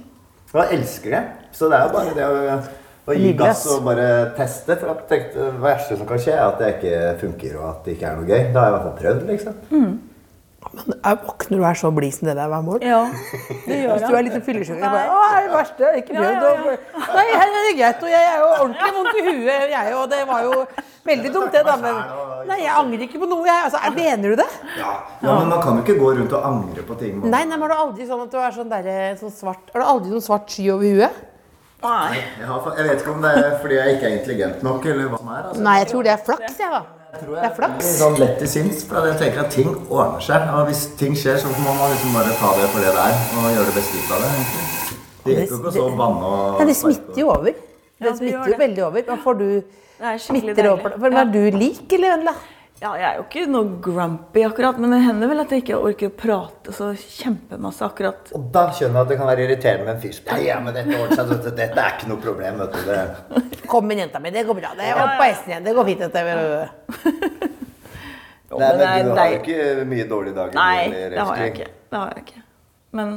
Og 0.55 0.61
jeg 0.63 0.79
elsker 0.79 1.11
det. 1.19 1.23
Så 1.53 1.69
det 1.69 1.77
er 1.77 1.89
jo 1.91 1.93
bare 1.99 2.15
det 2.17 2.25
å, 2.25 2.59
å 3.13 3.17
gi 3.21 3.33
gass 3.37 3.67
og 3.75 3.85
bare 3.85 4.09
teste. 4.39 4.79
For 4.81 4.95
jeg 4.95 5.09
tenkte, 5.13 5.51
det 5.53 5.63
verste 5.69 5.99
som 6.01 6.09
kan 6.09 6.23
skje, 6.25 6.37
er 6.39 6.47
at 6.47 6.63
det 6.63 6.71
ikke 6.79 7.03
funker, 7.27 7.59
og 7.61 7.67
at 7.75 7.83
det 7.85 7.99
ikke 7.99 8.07
er 8.09 8.17
noe 8.23 8.29
gøy. 8.33 8.47
Da 8.55 8.63
har 8.63 8.71
jeg 8.71 8.73
i 8.73 8.77
hvert 8.79 8.87
fall 8.89 9.01
prøvd, 9.03 9.27
liksom. 9.35 9.99
Men 10.73 10.95
jeg 11.05 11.19
Våkner 11.25 11.57
du 11.57 11.63
og 11.63 11.67
er 11.71 11.79
så 11.81 11.91
blid 11.97 12.13
som 12.15 12.29
det 12.29 12.35
der 12.37 12.49
hver 12.53 12.63
morgen? 12.67 12.85
Ja, 12.89 13.01
det 13.67 13.79
gjør 13.83 13.95
Hvis 13.99 14.05
du 14.09 14.17
er 14.19 14.25
litt 14.27 14.45
fyllesyk 14.47 14.77
og 14.77 14.85
bare. 14.85 15.09
Å, 15.09 15.23
er 15.33 15.47
det 15.47 15.53
verste? 15.55 15.93
Ikke 16.03 16.15
Ja, 16.19 16.23
ja, 16.29 16.53
ja, 16.53 16.77
Nei, 17.15 17.25
her 17.33 17.47
er 17.49 17.65
det 17.69 17.75
greit. 17.79 18.03
Og 18.05 18.13
jeg 18.13 18.29
er 18.29 18.39
jo 18.43 18.49
ordentlig 18.59 18.93
vondt 18.99 19.19
i 19.19 19.25
huet, 19.29 19.67
jeg 19.73 19.95
og 19.99 20.05
det 20.13 20.21
var 20.29 20.43
jo 20.49 20.59
veldig 21.09 21.33
dumt, 21.33 21.53
det, 21.57 21.63
da. 21.65 21.77
Men 21.81 22.03
nei, 22.51 22.59
jeg 22.67 22.75
angrer 22.77 23.07
ikke 23.09 23.23
på 23.23 23.29
noe, 23.31 23.47
jeg. 23.49 23.65
Altså, 23.69 23.81
er- 23.89 23.97
mener 23.97 24.35
du 24.35 24.43
det? 24.43 24.49
Ja, 24.77 24.93
men 25.23 25.49
man 25.55 25.63
kan 25.65 25.79
jo 25.81 25.87
ikke 25.87 25.97
gå 26.03 26.13
rundt 26.21 26.37
og 26.37 26.45
angre 26.53 26.85
på 26.91 26.99
ting. 27.01 27.17
man- 27.23 27.31
Nei, 27.33 27.45
nei, 27.49 27.57
men 27.57 27.65
har 27.71 27.75
du 27.75 27.83
aldri 27.87 28.07
sånn 28.11 28.23
at 28.27 28.31
du 28.31 28.39
er 28.43 28.53
sånn 28.59 28.69
derre 28.73 28.99
sånn 29.23 29.33
svart 29.33 29.73
Har 29.73 29.81
du 29.81 29.87
aldri 29.95 30.13
noen 30.13 30.25
svart 30.29 30.51
sky 30.53 30.69
over 30.75 30.85
huet? 30.85 31.25
Nei. 31.83 32.19
Jeg, 32.41 32.47
har, 32.51 32.71
jeg 32.77 32.87
vet 32.91 33.03
ikke 33.05 33.13
om 33.15 33.23
det 33.23 33.33
er 33.39 33.53
fordi 33.63 33.77
jeg 33.79 33.97
ikke 33.97 34.07
er 34.09 34.15
intelligent 34.19 34.63
nok, 34.67 34.87
eller 34.91 35.09
hva 35.13 35.19
som 35.23 35.29
er. 35.33 35.43
Altså. 35.49 35.63
Nei, 35.63 35.77
jeg 35.79 35.89
tror 35.93 36.03
det 36.09 36.13
er 36.13 36.23
flaks, 36.27 36.57
jeg, 36.59 36.71
da. 36.75 36.81
Det 37.09 37.39
er 37.41 37.53
flaks. 37.57 37.87
litt 37.87 37.97
Sånn 37.97 38.19
lett 38.21 38.35
til 38.43 38.49
sinns, 38.53 38.83
for 38.85 39.07
jeg 39.09 39.17
tenker 39.21 39.41
at 39.47 39.55
ting 39.55 39.69
ordner 39.89 40.21
seg. 40.21 40.45
Og 40.53 40.67
hvis 40.69 40.83
ting 41.01 41.15
skjer, 41.17 41.39
så 41.41 41.49
må 41.55 41.73
man 41.73 41.89
liksom 41.95 42.13
bare 42.13 42.35
ta 42.37 42.51
det 42.59 42.69
for 42.75 42.85
det 42.85 42.93
det 42.93 43.05
er, 43.07 43.23
og 43.33 43.49
gjøre 43.55 43.71
det 43.71 43.75
beste 43.79 44.03
ut 44.03 44.13
av 44.13 44.25
det. 44.25 44.33
egentlig. 44.35 44.99
Det 45.25 45.37
gikk 45.39 45.55
jo 45.55 45.61
ikke 45.63 45.73
så 45.79 45.87
banne 45.97 46.29
og 46.29 46.61
Nei, 46.61 46.67
det 46.69 46.77
smitter 46.77 47.23
jo 47.23 47.31
over. 47.33 47.57
Det 47.99 48.13
smitter 48.21 48.53
jo 48.53 48.61
veldig 48.61 48.85
over. 48.91 49.09
Får 49.25 49.39
du 49.41 49.49
er 49.99 50.21
smitter 50.23 50.71
over 50.71 50.95
For, 51.01 51.17
Er 51.23 51.33
du 51.33 51.41
lik, 51.57 51.93
eller? 51.97 52.45
Ja, 52.79 52.93
jeg 52.95 53.07
er 53.09 53.17
jo 53.19 53.25
ikke 53.25 53.43
noe 53.51 53.79
grumpy 53.83 54.45
akkurat, 54.47 54.77
men 54.79 54.93
det 54.95 55.01
hender 55.03 55.31
vel 55.33 55.41
at 55.43 55.51
jeg 55.51 55.65
ikke 55.65 55.79
orker 55.83 56.13
å 56.13 56.15
prate 56.15 56.75
så 56.77 56.93
kjempemasse 56.95 57.83
akkurat. 57.83 58.31
Og 58.39 58.45
da 58.55 58.69
skjønner 58.71 59.01
jeg 59.01 59.07
at 59.09 59.11
det 59.11 59.17
kan 59.19 59.31
være 59.33 59.47
irriterende 59.49 59.87
med 59.89 59.97
en 59.97 60.03
fyr 60.05 60.15
som 60.15 60.29
ja, 60.31 60.37
ja, 60.47 60.59
men 60.63 60.77
dette 60.77 60.95
ordner 61.01 61.19
seg. 61.19 61.33
Dette, 61.33 61.55
dette 61.59 61.83
er 61.83 61.97
ikke 61.97 62.11
noe 62.13 62.23
problem, 62.23 62.61
vet 62.63 62.77
du. 62.77 62.85
Det, 62.87 63.65
Kom 63.69 63.91
inn, 63.91 64.05
jenta 64.05 64.23
mi. 64.23 64.31
Det 64.35 64.45
går 64.47 64.61
bra. 64.61 64.71
Det 64.79 64.87
er 64.87 65.01
opp 65.03 65.17
på 65.19 65.27
hesten 65.27 65.53
igjen. 65.57 65.67
Det 65.67 65.75
går 65.79 65.89
fint. 65.91 66.07
Dette. 66.07 67.49
Jo, 68.49 68.57
Nei, 68.57 68.69
men 68.73 68.79
men 68.81 69.05
du 69.05 69.19
har 69.19 69.27
jo 69.29 69.41
ikke 69.43 69.65
mye 69.91 70.05
dårlige 70.09 70.35
dager? 70.39 70.55
Nei, 70.57 70.85
det 71.13 71.19
har 71.21 71.41
jeg 71.43 71.51
ikke. 71.53 71.67
Det 71.93 71.99
har 71.99 72.15
jeg 72.15 72.23
ikke. 72.25 72.39
Men 72.97 73.11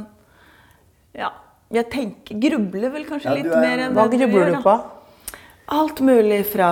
ja. 1.16 1.30
Jeg 1.72 1.86
tenker, 1.88 2.36
grubler 2.42 2.92
vel 2.92 3.06
kanskje 3.08 3.30
Ja, 3.30 3.36
litt 3.38 3.48
er- 3.48 3.62
mer 3.64 3.80
enn 3.86 3.94
Hva 3.96 4.04
det 4.12 4.18
grubler 4.20 4.42
gjør, 4.42 4.50
du 4.50 4.66
da. 4.66 4.74
Alt 5.66 6.00
mulig 6.00 6.42
fra 6.50 6.68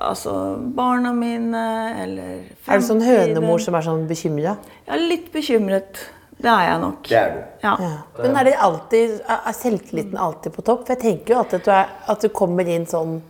altså, 0.00 0.56
barna 0.74 1.12
mine 1.12 1.64
eller 2.02 2.30
Er 2.66 2.80
du 2.80 2.86
sånn 2.86 3.02
hønemor 3.04 3.60
som 3.62 3.76
er 3.76 3.84
sånn 3.84 4.06
bekymra? 4.08 4.56
Er 4.88 5.02
litt 5.02 5.28
bekymret. 5.34 6.00
Det 6.40 6.50
er 6.50 6.70
jeg 6.70 6.80
nok. 6.82 7.04
Det 7.08 7.18
er 7.20 7.30
du. 7.34 7.42
Ja. 7.62 7.74
Ja. 7.84 7.92
Men 8.18 8.38
er, 8.40 8.48
det 8.48 8.56
alltid, 8.64 9.14
er 9.28 9.54
selvtilliten 9.56 10.18
alltid 10.18 10.56
på 10.56 10.64
topp? 10.66 10.86
For 10.86 10.96
jeg 10.96 11.04
tenker 11.04 11.34
jo 11.34 11.42
alltid 11.42 11.60
at 11.60 11.68
du, 11.68 11.72
er, 11.76 11.92
at 12.14 12.24
du 12.24 12.32
kommer 12.34 12.68
inn 12.68 12.88
sånn 12.90 13.20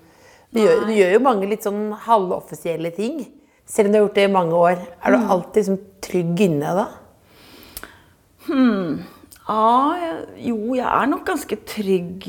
du 0.55 0.61
gjør, 0.63 0.85
du 0.87 0.93
gjør 0.95 1.17
jo 1.17 1.23
mange 1.25 1.49
litt 1.51 1.65
sånn 1.67 1.89
halvoffisielle 2.05 2.93
ting. 2.95 3.25
Selv 3.67 3.89
om 3.89 3.93
du 3.93 3.99
har 3.99 4.05
gjort 4.05 4.19
det 4.21 4.27
i 4.29 4.31
mange 4.31 4.59
år. 4.59 4.85
Er 5.03 5.15
du 5.15 5.33
alltid 5.35 5.61
liksom 5.61 5.79
trygg 6.05 6.43
inne 6.47 6.75
da? 6.79 6.85
Ja, 9.45 9.71
jo, 10.39 10.59
jeg 10.77 10.87
er 10.87 11.09
nok 11.11 11.25
ganske 11.27 11.59
trygg 11.69 12.29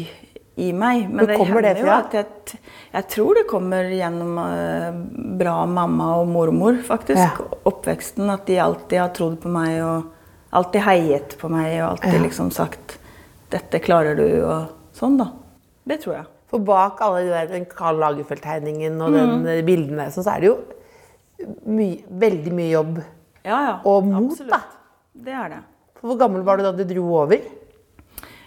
i 0.55 0.71
meg. 0.71 1.09
Men 1.11 1.27
det 1.27 1.37
kommer 1.37 1.61
det 1.61 1.73
hender 1.75 1.87
jo 1.89 1.93
at 1.95 2.13
jeg, 2.15 2.59
jeg 2.93 3.07
tror 3.11 3.35
det 3.35 3.45
kommer 3.49 3.89
gjennom 3.91 4.37
uh, 4.39 4.91
bra 5.39 5.55
mamma 5.67 6.11
og 6.21 6.29
mormor, 6.31 6.77
faktisk. 6.87 7.19
Ja. 7.19 7.59
Oppveksten. 7.67 8.29
At 8.31 8.45
de 8.47 8.59
alltid 8.63 8.99
har 9.01 9.09
trodd 9.15 9.39
på 9.43 9.51
meg 9.51 9.81
og 9.83 10.11
alltid 10.55 10.85
heiet 10.85 11.35
på 11.41 11.49
meg 11.51 11.81
og 11.81 11.89
alltid 11.95 12.13
Ja. 12.13 12.21
liksom 12.23 12.51
sagt 12.55 12.99
'Dette 13.51 13.79
klarer 13.79 14.15
du', 14.17 14.43
og 14.43 14.71
sånn, 14.95 15.17
da. 15.17 15.27
Det 15.85 15.99
tror 16.01 16.15
jeg. 16.15 16.25
For 16.49 16.59
bak 16.59 17.01
alle 17.01 17.21
de 17.23 17.29
der, 17.29 17.47
den 17.47 17.65
Karl 17.65 17.99
Lagerfeldt-tegningen 17.99 19.01
og 19.01 19.11
Mm. 19.11 19.43
den 19.43 19.65
bildene 19.65 20.07
så 20.11 20.23
er 20.35 20.39
det 20.41 20.47
jo 20.49 20.57
my, 21.65 22.03
veldig 22.09 22.51
mye 22.53 22.71
jobb. 22.71 22.97
Ja, 23.45 23.59
ja. 23.67 23.79
Og 23.85 24.05
mot, 24.07 24.31
absolutt. 24.31 24.49
da. 24.49 24.61
Det 25.13 25.33
er 25.33 25.49
det. 25.49 25.59
For 25.99 26.07
hvor 26.07 26.17
gammel 26.17 26.43
var 26.43 26.57
du 26.57 26.63
da 26.63 26.71
du 26.71 26.83
dro 26.83 27.03
over? 27.21 27.39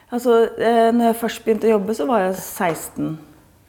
Altså, 0.09 0.42
eh, 0.57 0.90
når 0.94 1.11
jeg 1.11 1.16
først 1.21 1.42
begynte 1.44 1.68
å 1.68 1.75
jobbe, 1.75 1.94
så 1.97 2.07
var 2.09 2.23
jeg 2.23 2.37
16, 2.40 3.09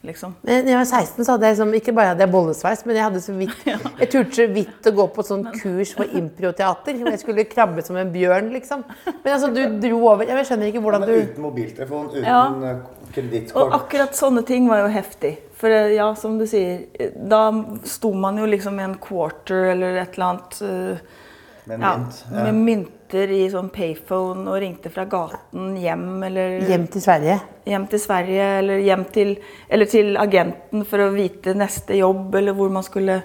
liksom. 0.08 0.36
Men 0.47 0.62
når 0.63 0.71
jeg 0.71 0.80
var 0.80 0.86
16, 0.88 1.25
så 1.25 1.34
hadde 1.34 1.49
jeg 1.49 1.56
liksom, 1.58 1.73
ikke 1.82 1.93
bare 1.97 2.12
hadde 2.13 2.23
jeg 2.23 2.32
bollesveis, 2.32 2.84
men 2.88 2.95
jeg 2.95 3.04
hadde 3.04 3.23
så 3.25 3.36
vidt 3.36 3.65
Jeg 3.99 4.12
turte 4.13 4.38
så 4.38 4.45
vidt 4.54 4.88
å 4.88 4.93
gå 5.02 5.08
på 5.17 5.25
sånn 5.28 5.43
kurs 5.58 5.91
for 5.97 6.15
improteater. 6.21 6.95
Hvor 7.02 7.12
jeg 7.12 7.21
skulle 7.25 7.45
krabbe 7.52 7.84
som 7.84 7.99
en 7.99 8.13
bjørn, 8.13 8.54
liksom. 8.56 8.86
Men 9.10 9.34
altså, 9.34 9.52
du 9.52 9.60
dro 9.84 9.99
over 10.13 10.32
Jeg 10.32 10.47
skjønner 10.47 10.71
ikke 10.71 10.84
hvordan 10.86 11.04
du 11.10 11.13
uten 11.17 11.43
mobiltelefon, 11.43 12.08
uten 12.15 12.30
Ja. 12.30 12.78
kredittkort 13.12 13.65
Og 13.65 13.75
akkurat 13.82 14.15
sånne 14.15 14.45
ting 14.47 14.69
var 14.71 14.86
jo 14.86 14.93
heftig. 14.95 15.34
For 15.60 15.75
eh, 15.75 15.97
ja, 15.97 16.08
som 16.15 16.38
du 16.39 16.45
sier, 16.47 16.86
eh, 16.95 17.12
da 17.12 17.49
sto 17.84 18.13
man 18.15 18.39
jo 18.39 18.47
liksom 18.47 18.80
med 18.80 18.93
en 18.93 18.95
quarter 19.04 19.73
eller 19.73 19.99
et 20.06 20.15
eller 20.15 20.30
annet 20.30 20.62
uh, 20.63 21.19
med 21.67 21.84
mynt. 21.84 22.23
Ja. 22.32 22.45
med 22.47 22.63
mynter 23.09 23.31
i 23.33 23.47
sånn 23.49 23.69
payphone 23.73 24.45
og 24.51 24.59
ringte 24.61 24.89
fra 24.93 25.05
gaten 25.09 25.75
hjem 25.81 26.23
eller 26.27 26.59
Hjem 26.67 26.83
til 26.91 27.01
Sverige. 27.01 27.39
hjem 27.65 27.87
til 27.89 27.99
Sverige 27.99 28.43
eller 28.59 28.77
hjem 28.85 29.05
til, 29.11 29.31
eller 29.69 29.85
til 29.89 30.15
agenten 30.17 30.85
for 30.85 30.99
å 30.99 31.11
vite 31.13 31.55
neste 31.57 31.97
jobb 31.97 32.35
eller 32.35 32.53
hvor 32.53 32.69
man 32.69 32.83
skulle 32.83 33.23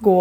gå 0.00 0.16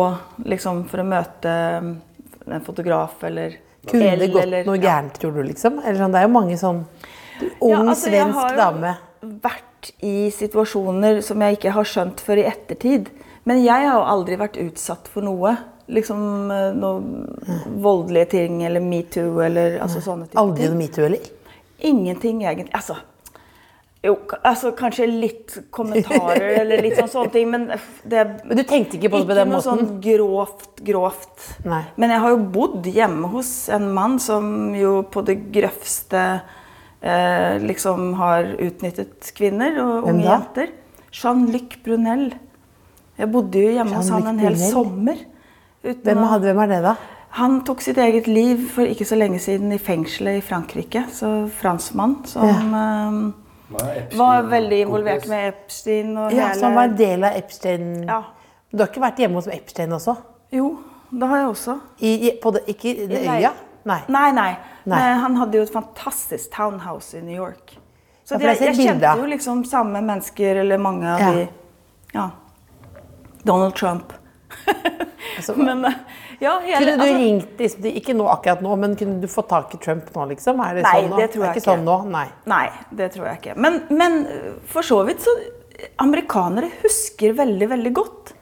liksom 0.45 0.87
for 0.89 0.99
å 0.99 1.05
møte 1.07 1.45
eh, 1.53 2.55
en 2.55 2.61
fotograf 2.65 3.23
eller 3.23 3.57
Kunne 3.87 4.17
det 4.19 4.31
gått 4.33 4.43
eller- 4.43 4.65
noe 4.65 4.77
gærent, 4.77 5.13
tror 5.19 5.33
du, 5.33 5.43
liksom? 5.43 5.79
Eller 5.85 5.97
sånn, 5.99 6.11
det 6.11 6.19
er 6.19 6.27
jo 6.27 6.33
mange 6.33 6.57
sånn 6.57 6.85
Ung, 7.61 7.69
Ja, 7.71 7.77
altså, 7.85 8.09
jeg 8.11 8.25
har 8.33 8.49
jo 8.51 8.57
dame. 8.57 8.97
vært 9.23 9.91
i 10.03 10.29
situasjoner 10.29 11.21
som 11.23 11.39
jeg 11.39 11.57
ikke 11.57 11.71
har 11.71 11.83
skjønt 11.85 12.19
før 12.19 12.37
i 12.41 12.43
ettertid. 12.51 13.07
Men 13.45 13.63
jeg 13.63 13.71
har 13.87 13.93
jo 13.95 14.03
aldri 14.03 14.35
vært 14.35 14.57
utsatt 14.59 15.07
for 15.07 15.21
noe. 15.23 15.55
Liksom 15.89 16.19
noen 16.49 16.79
noe 16.79 17.59
voldelige 17.81 18.31
ting 18.35 18.63
eller 18.67 18.83
metoo 18.83 19.39
eller 19.41 19.79
altså 19.81 20.03
sånne 20.05 20.27
typer 20.29 20.41
Aldri 20.43 20.67
noe 20.69 20.77
metoo, 20.77 21.07
eller? 21.07 21.29
Ingenting 21.89 22.43
egentlig. 22.43 22.73
Altså, 22.77 22.97
jo, 24.05 24.13
altså 24.47 24.71
kanskje 24.79 25.07
litt 25.09 25.55
kommentarer 25.75 26.53
eller 26.61 26.83
litt 26.85 26.95
sånn 26.99 27.11
sånne 27.11 27.33
ting, 27.33 27.49
men 27.51 27.65
det 28.07 28.25
Men 28.45 28.59
du 28.59 28.63
tenkte 28.63 28.99
ikke 28.99 29.11
på 29.11 29.23
det 29.23 29.27
på 29.31 29.37
den 29.39 29.51
måten? 29.51 29.57
ikke 29.57 29.57
noe 29.57 29.65
sånn 29.65 30.01
grovt, 30.05 30.69
grovt. 30.87 31.47
Nei. 31.67 31.81
Men 31.99 32.13
jeg 32.15 32.23
har 32.23 32.35
jo 32.35 32.39
bodd 32.59 32.87
hjemme 32.95 33.31
hos 33.33 33.51
en 33.75 33.89
mann 33.95 34.19
som 34.23 34.71
jo 34.77 34.99
på 35.11 35.23
det 35.27 35.39
grøvste 35.55 36.21
eh, 37.01 37.57
liksom 37.65 38.13
har 38.19 38.53
utnyttet 38.59 39.33
kvinner 39.35 39.81
og 39.83 40.13
unge 40.13 40.27
jenter. 40.27 40.71
Jean-Luc 41.09 41.79
Brunel. 41.83 42.29
Jeg 43.19 43.31
bodde 43.33 43.59
jo 43.65 43.75
hjemme 43.75 43.99
hos 43.99 44.13
han 44.13 44.31
en 44.31 44.39
hel 44.39 44.55
sommer. 44.61 45.25
Uten 45.83 46.03
Hvem, 46.03 46.23
hadde, 46.31 46.45
hvem 46.49 46.59
er 46.65 46.67
det, 46.67 46.81
da? 46.83 46.95
han 47.39 47.59
tok 47.65 47.81
sitt 47.81 47.97
eget 48.01 48.27
liv 48.27 48.63
for 48.73 48.89
ikke 48.89 49.05
så 49.05 49.15
lenge 49.15 49.39
siden 49.39 49.71
i 49.71 49.77
fengselet 49.77 50.39
i 50.39 50.41
Frankrike. 50.41 51.03
Så 51.13 51.49
franskmann 51.59 52.15
som 52.25 52.47
ja. 52.47 53.07
um, 53.07 53.33
var 54.17 54.47
veldig 54.49 54.79
involvert 54.81 55.21
Kompis? 55.21 55.29
med 55.29 55.47
Epstein 55.51 56.17
og 56.17 56.33
Ja, 56.33 56.47
hele 56.47 56.59
Så 56.59 56.65
han 56.65 56.75
var 56.75 56.83
en 56.89 56.97
del 56.97 57.23
av 57.23 57.37
Epstein 57.37 58.03
Ja. 58.07 58.21
Du 58.71 58.77
har 58.83 58.89
ikke 58.89 59.01
vært 59.01 59.21
hjemme 59.21 59.37
hos 59.37 59.47
Epstein 59.47 59.93
også? 59.93 60.15
Jo, 60.53 60.77
det 61.09 61.27
har 61.27 61.37
jeg 61.37 61.47
også. 61.47 61.77
I, 61.99 62.11
i, 62.27 62.31
på 62.41 62.51
det, 62.53 62.63
ikke 62.67 62.89
i 62.95 63.07
det 63.09 63.21
øya? 63.25 63.51
Nei. 63.85 64.01
Nei, 64.09 64.31
nei. 64.31 64.49
Nei. 64.85 64.99
Men 64.99 65.19
han 65.23 65.35
hadde 65.39 65.57
jo 65.57 65.63
et 65.65 65.73
fantastisk 65.73 66.51
townhouse 66.53 67.17
i 67.17 67.21
New 67.21 67.35
York. 67.37 67.77
Så 68.25 68.35
Ja, 68.35 68.39
de, 68.39 68.45
jeg 68.45 68.61
jeg 68.61 68.75
kjente 68.75 69.13
jo 69.17 69.25
liksom 69.25 69.63
samme 69.65 70.01
mennesker, 70.01 70.59
eller 70.61 70.77
mange 70.77 71.07
av 71.09 71.19
Ja. 71.19 71.31
de 71.33 71.47
Ja. 72.13 72.27
Donald 73.45 73.73
Trump. 73.75 74.13
Altså, 75.39 75.53
Men 75.55 75.85
eh, 75.87 75.93
ja, 76.43 76.53
hele 76.63 76.79
kunne 76.79 76.95
du 76.97 77.03
altså, 77.03 77.19
ringt 77.19 77.61
liksom, 77.61 77.85
Ikke 77.99 78.15
nå 78.17 78.25
akkurat 78.31 78.61
nå, 78.65 78.73
men 78.81 78.95
kunne 78.99 79.19
du 79.21 79.27
fått 79.31 79.47
tak 79.51 79.73
i 79.75 79.79
Trump 79.83 80.09
nå, 80.15 80.25
liksom? 80.33 80.59
Er 80.65 80.79
det 80.79 80.83
Nei, 80.87 80.95
sånn 80.97 81.09
nå? 81.13 81.19
det 81.21 81.27
tror 81.33 81.45
jeg 81.45 81.55
ikke. 81.55 81.63
sånn 81.67 81.85
nå, 81.87 81.95
nei. 82.11 82.25
Nei, 82.49 82.65
det 82.99 83.07
tror 83.15 83.27
jeg 83.29 83.39
ikke. 83.41 83.55
Men, 83.65 83.79
men 84.01 84.17
eh, 84.27 84.49
for 84.73 84.85
så 84.85 84.99
vidt 85.07 85.23
så 85.23 85.35
Amerikanere 86.03 86.69
husker 86.81 87.35
veldig, 87.37 87.69
veldig 87.71 87.93
godt. 87.95 88.33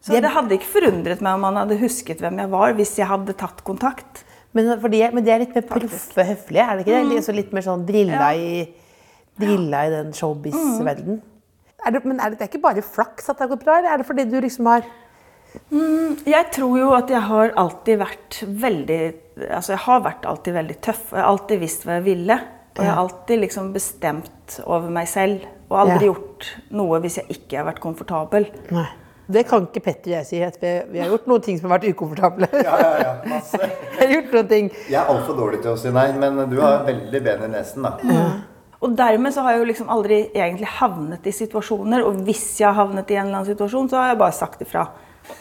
Så 0.00 0.12
Det- 0.14 0.22
det 0.22 0.30
hadde 0.36 0.54
ikke 0.54 0.70
forundret 0.70 1.20
meg 1.24 1.34
om 1.34 1.42
han 1.48 1.56
hadde 1.56 1.80
husket 1.80 2.20
hvem 2.22 2.38
jeg 2.38 2.50
var, 2.52 2.74
hvis 2.78 2.94
jeg 3.00 3.06
hadde 3.10 3.34
tatt 3.34 3.64
kontakt. 3.66 4.22
Men, 4.54 4.78
for 4.80 4.88
de, 4.88 5.00
men 5.12 5.24
de 5.24 5.30
er 5.34 5.38
litt 5.42 5.54
mer 5.54 5.66
proffe, 5.66 6.22
høflige, 6.24 6.62
er 6.62 6.76
det 6.78 6.86
ikke 6.86 6.94
det? 6.94 7.02
Mm. 7.10 7.28
er 7.28 7.36
litt 7.40 7.52
mer 7.52 7.62
sånn 7.66 7.82
drilla, 7.86 8.20
Ja. 8.22 8.30
i, 8.32 8.68
drilla 9.38 9.80
i 9.86 9.90
den 9.90 10.12
showbiz-verdenen. 10.12 11.18
Mm. 11.20 12.00
men 12.04 12.20
er 12.20 12.30
det, 12.30 12.38
det 12.38 12.46
er 12.46 12.48
ikke 12.52 12.62
bare 12.62 12.82
flaks 12.82 13.28
at 13.28 13.36
det 13.36 13.48
har 13.48 13.56
gått 13.56 13.64
bra, 13.66 13.78
eller 13.78 13.92
er 13.92 13.98
det 13.98 14.06
fordi 14.06 14.24
du 14.30 14.40
liksom 14.40 14.66
har 14.70 14.86
Jeg 16.26 16.50
tror 16.54 16.74
jo 16.78 16.90
at 16.96 17.10
jeg 17.12 17.22
har 17.28 17.52
alltid 17.56 17.98
vært 18.02 18.40
veldig 18.46 19.00
Altså 19.52 19.74
jeg 19.74 19.82
har 19.84 19.98
vært 20.00 20.24
alltid 20.24 20.54
veldig 20.56 20.76
tøff. 20.80 21.02
Og 21.12 21.18
jeg 21.18 21.22
har 21.24 21.30
alltid 21.32 21.60
visst 21.60 21.82
hva 21.84 21.98
jeg 21.98 22.06
ville. 22.06 22.36
Og 22.76 22.82
jeg 22.84 22.90
har 22.92 23.00
alltid 23.02 23.42
liksom 23.42 23.72
bestemt 23.74 24.56
over 24.64 24.92
meg 24.92 25.08
selv 25.08 25.44
Og 25.70 25.78
aldri 25.82 26.06
Ja. 26.06 26.12
gjort 26.12 26.48
noe 26.70 27.00
hvis 27.04 27.18
jeg 27.20 27.36
ikke 27.36 27.58
har 27.60 27.66
vært 27.68 27.80
komfortabel. 27.84 28.48
Nei. 28.70 28.86
Det 29.28 29.42
kan 29.48 29.64
ikke 29.66 29.80
Petter 29.82 30.12
og 30.12 30.16
jeg 30.20 30.26
si. 30.28 30.40
At 30.46 30.58
vi, 30.62 30.72
vi 30.92 31.00
har 31.02 31.08
gjort 31.10 31.26
noen 31.26 31.42
ting 31.42 31.56
som 31.58 31.70
har 31.70 31.80
vært 31.80 31.88
ukomfortable. 31.90 32.46
Ja, 32.62 32.76
ja, 32.78 32.90
ja, 33.02 33.14
masse. 33.26 33.58
Vi 33.96 34.04
har 34.04 34.12
gjort 34.12 34.34
noen 34.36 34.48
ting. 34.52 34.68
Jeg 34.86 35.00
er 35.00 35.08
altfor 35.10 35.34
dårlig 35.40 35.62
til 35.64 35.72
å 35.72 35.78
si 35.80 35.90
nei, 35.90 36.04
men 36.20 36.38
du 36.52 36.60
har 36.60 36.84
veldig 36.86 37.22
ben 37.24 37.42
i 37.42 37.48
nesen, 37.56 37.82
da. 37.88 37.96
Og 38.84 38.92
dermed 38.94 39.34
så 39.34 39.42
har 39.42 39.56
jeg 39.56 39.62
jo 39.64 39.68
liksom 39.72 39.88
aldri 39.90 40.18
egentlig 40.30 40.68
havnet 40.78 41.26
i 41.26 41.32
situasjoner. 41.34 42.04
Og 42.06 42.20
hvis 42.28 42.44
jeg 42.60 42.68
har 42.68 42.76
havnet 42.86 43.10
i 43.10 43.16
en 43.18 43.24
eller 43.26 43.40
annen 43.40 43.48
situasjon, 43.50 43.88
så 43.90 43.98
har 43.98 44.12
jeg 44.12 44.20
bare 44.20 44.36
sagt 44.36 44.62
ifra. 44.62 44.84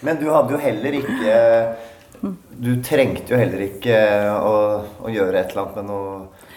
Men 0.01 0.17
du 0.21 0.29
hadde 0.29 0.51
jo 0.51 0.57
heller 0.57 0.97
ikke 0.99 1.75
Du 2.59 2.81
trengte 2.81 3.33
jo 3.33 3.37
heller 3.37 3.61
ikke 3.67 3.95
å, 4.39 4.53
å 5.05 5.11
gjøre 5.13 5.41
et 5.43 5.51
eller 5.51 5.61
annet 5.65 5.75
med 5.75 5.85
noe, 5.91 6.13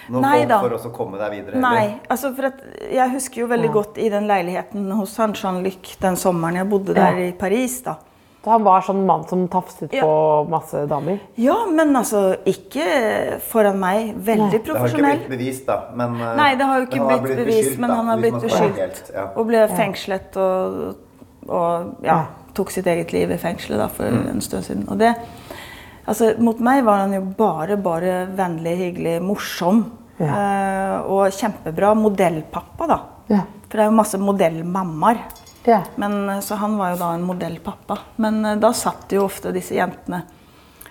noe 0.09 0.21
Nei 0.23 0.47
for 0.49 0.77
å 0.79 0.93
komme 0.95 1.19
deg 1.21 1.33
videre. 1.35 1.61
Nei, 1.61 1.99
altså 2.09 2.31
for 2.37 2.47
at 2.49 2.63
jeg 2.89 3.11
husker 3.13 3.43
jo 3.43 3.49
veldig 3.51 3.71
godt 3.75 3.99
i 4.01 4.09
den 4.09 4.29
leiligheten 4.31 4.87
hos 4.97 5.17
han 5.21 5.35
Jean-Luc 5.37 5.97
den 6.01 6.17
sommeren 6.17 6.57
jeg 6.63 6.69
bodde 6.71 6.95
der 6.97 7.19
Ja. 7.19 7.27
i 7.29 7.33
Paris. 7.37 7.83
da. 7.83 7.97
Så 8.45 8.53
han 8.55 8.63
var 8.65 8.81
sånn 8.87 9.05
mann 9.05 9.27
som 9.29 9.43
tafset 9.49 9.93
Ja. 9.93 10.05
på 10.07 10.49
masse 10.49 10.87
damer. 10.89 11.19
Ja, 11.37 11.67
men 11.67 11.93
altså 11.97 12.39
ikke 12.47 13.41
foran 13.51 13.77
meg. 13.83 14.15
Veldig 14.15 14.25
Det 14.25 14.39
har 14.39 14.59
ikke 14.63 14.73
profesjonell. 14.73 15.19
blitt 15.19 15.29
bevist, 15.35 15.67
da. 15.67 15.81
Men, 15.95 16.15
eh, 16.23 16.37
Nei, 16.37 16.55
det 16.55 16.65
har 16.65 16.79
jo 16.81 16.87
ikke 16.87 17.09
blitt 17.09 17.37
bevist, 17.45 17.75
da, 17.75 17.81
men 17.83 17.91
han 17.91 18.07
har 18.07 18.17
blitt 18.23 18.41
beskyldt. 18.41 19.13
ja. 19.13 19.27
Og 19.37 19.47
ble 19.51 19.67
fengslet 19.69 20.37
og, 20.37 20.97
og 21.49 21.97
ja, 22.03 22.15
Ja. 22.15 22.25
Tok 22.59 22.75
sitt 22.75 22.89
eget 22.91 23.15
liv 23.15 23.33
i 23.33 23.41
fengselet 23.41 23.81
da, 23.81 23.89
for 23.93 24.11
en 24.11 24.43
stund 24.45 24.67
siden. 24.67 24.85
Og 24.91 24.99
det, 25.01 25.15
altså, 26.05 26.35
mot 26.43 26.61
meg 26.65 26.83
var 26.87 27.07
han 27.07 27.17
jo 27.17 27.23
bare, 27.39 27.79
bare 27.81 28.21
vennlig, 28.39 28.77
hyggelig, 28.83 29.19
morsom. 29.25 29.85
Eh, 30.19 30.97
og 31.07 31.31
kjempebra 31.35 31.93
modellpappa, 31.95 32.89
da. 32.91 32.99
Ja. 33.31 33.45
For 33.69 33.77
det 33.77 33.85
er 33.85 33.91
jo 33.91 33.99
masse 33.99 34.19
modellmammaer. 34.23 35.23
Ja. 35.69 35.83
Men, 35.97 36.29
eh, 36.29 36.41
så 36.41 36.59
han 36.59 36.77
var 36.79 36.95
jo 36.95 37.01
da 37.03 37.13
en 37.15 37.27
modellpappa. 37.29 37.99
Men 38.17 38.45
eh, 38.45 38.59
da 38.59 38.73
satt 38.75 39.13
jo 39.15 39.27
ofte 39.29 39.53
disse 39.55 39.77
jentene 39.79 40.25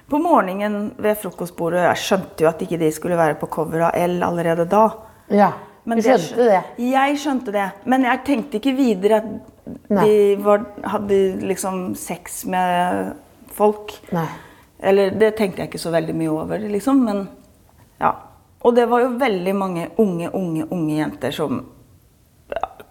på 0.08 0.20
morgenen 0.24 0.94
ved 1.04 1.20
frokostbordet. 1.20 1.84
Jeg 1.90 2.04
skjønte 2.06 2.46
jo 2.46 2.52
at 2.52 2.62
ikke 2.64 2.80
de 2.80 2.92
skulle 2.96 3.20
være 3.20 3.36
på 3.42 3.50
cover 3.52 3.90
av 3.90 3.98
L 4.00 4.22
allerede 4.24 4.68
da. 4.70 4.90
ja. 5.34 5.54
Du 5.88 6.02
skjønte 6.04 6.44
det? 6.44 6.64
Jeg 6.84 7.20
skjønte 7.22 7.52
det. 7.56 7.68
Men 7.88 8.04
jeg 8.04 8.20
tenkte 8.28 8.60
ikke 8.60 8.74
videre 8.76 9.22
at 9.22 9.28
Nei. 9.90 10.04
de 10.06 10.36
var, 10.44 10.66
hadde 10.84 11.20
liksom 11.48 11.96
sex 11.96 12.44
med 12.46 13.14
folk. 13.58 13.94
Nei. 14.16 14.28
Eller 14.80 15.12
det 15.18 15.34
tenkte 15.38 15.64
jeg 15.64 15.72
ikke 15.72 15.82
så 15.82 15.94
veldig 15.94 16.16
mye 16.18 16.34
over, 16.34 16.62
liksom. 16.70 17.02
Men 17.08 17.26
ja. 18.02 18.14
Og 18.66 18.76
det 18.76 18.88
var 18.90 19.04
jo 19.06 19.16
veldig 19.22 19.56
mange 19.56 19.88
unge, 20.02 20.30
unge, 20.36 20.68
unge 20.74 20.96
jenter 20.98 21.34
som 21.34 21.64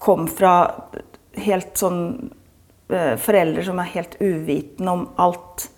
kom 0.03 0.27
fra 0.31 0.53
helt 1.37 1.77
sånn 1.79 2.01
eh, 2.93 3.15
Foreldre 3.21 3.65
som 3.67 3.81
er 3.83 3.91
helt 3.95 4.15
uvitende 4.21 4.93
om 4.93 5.07
alt. 5.21 5.69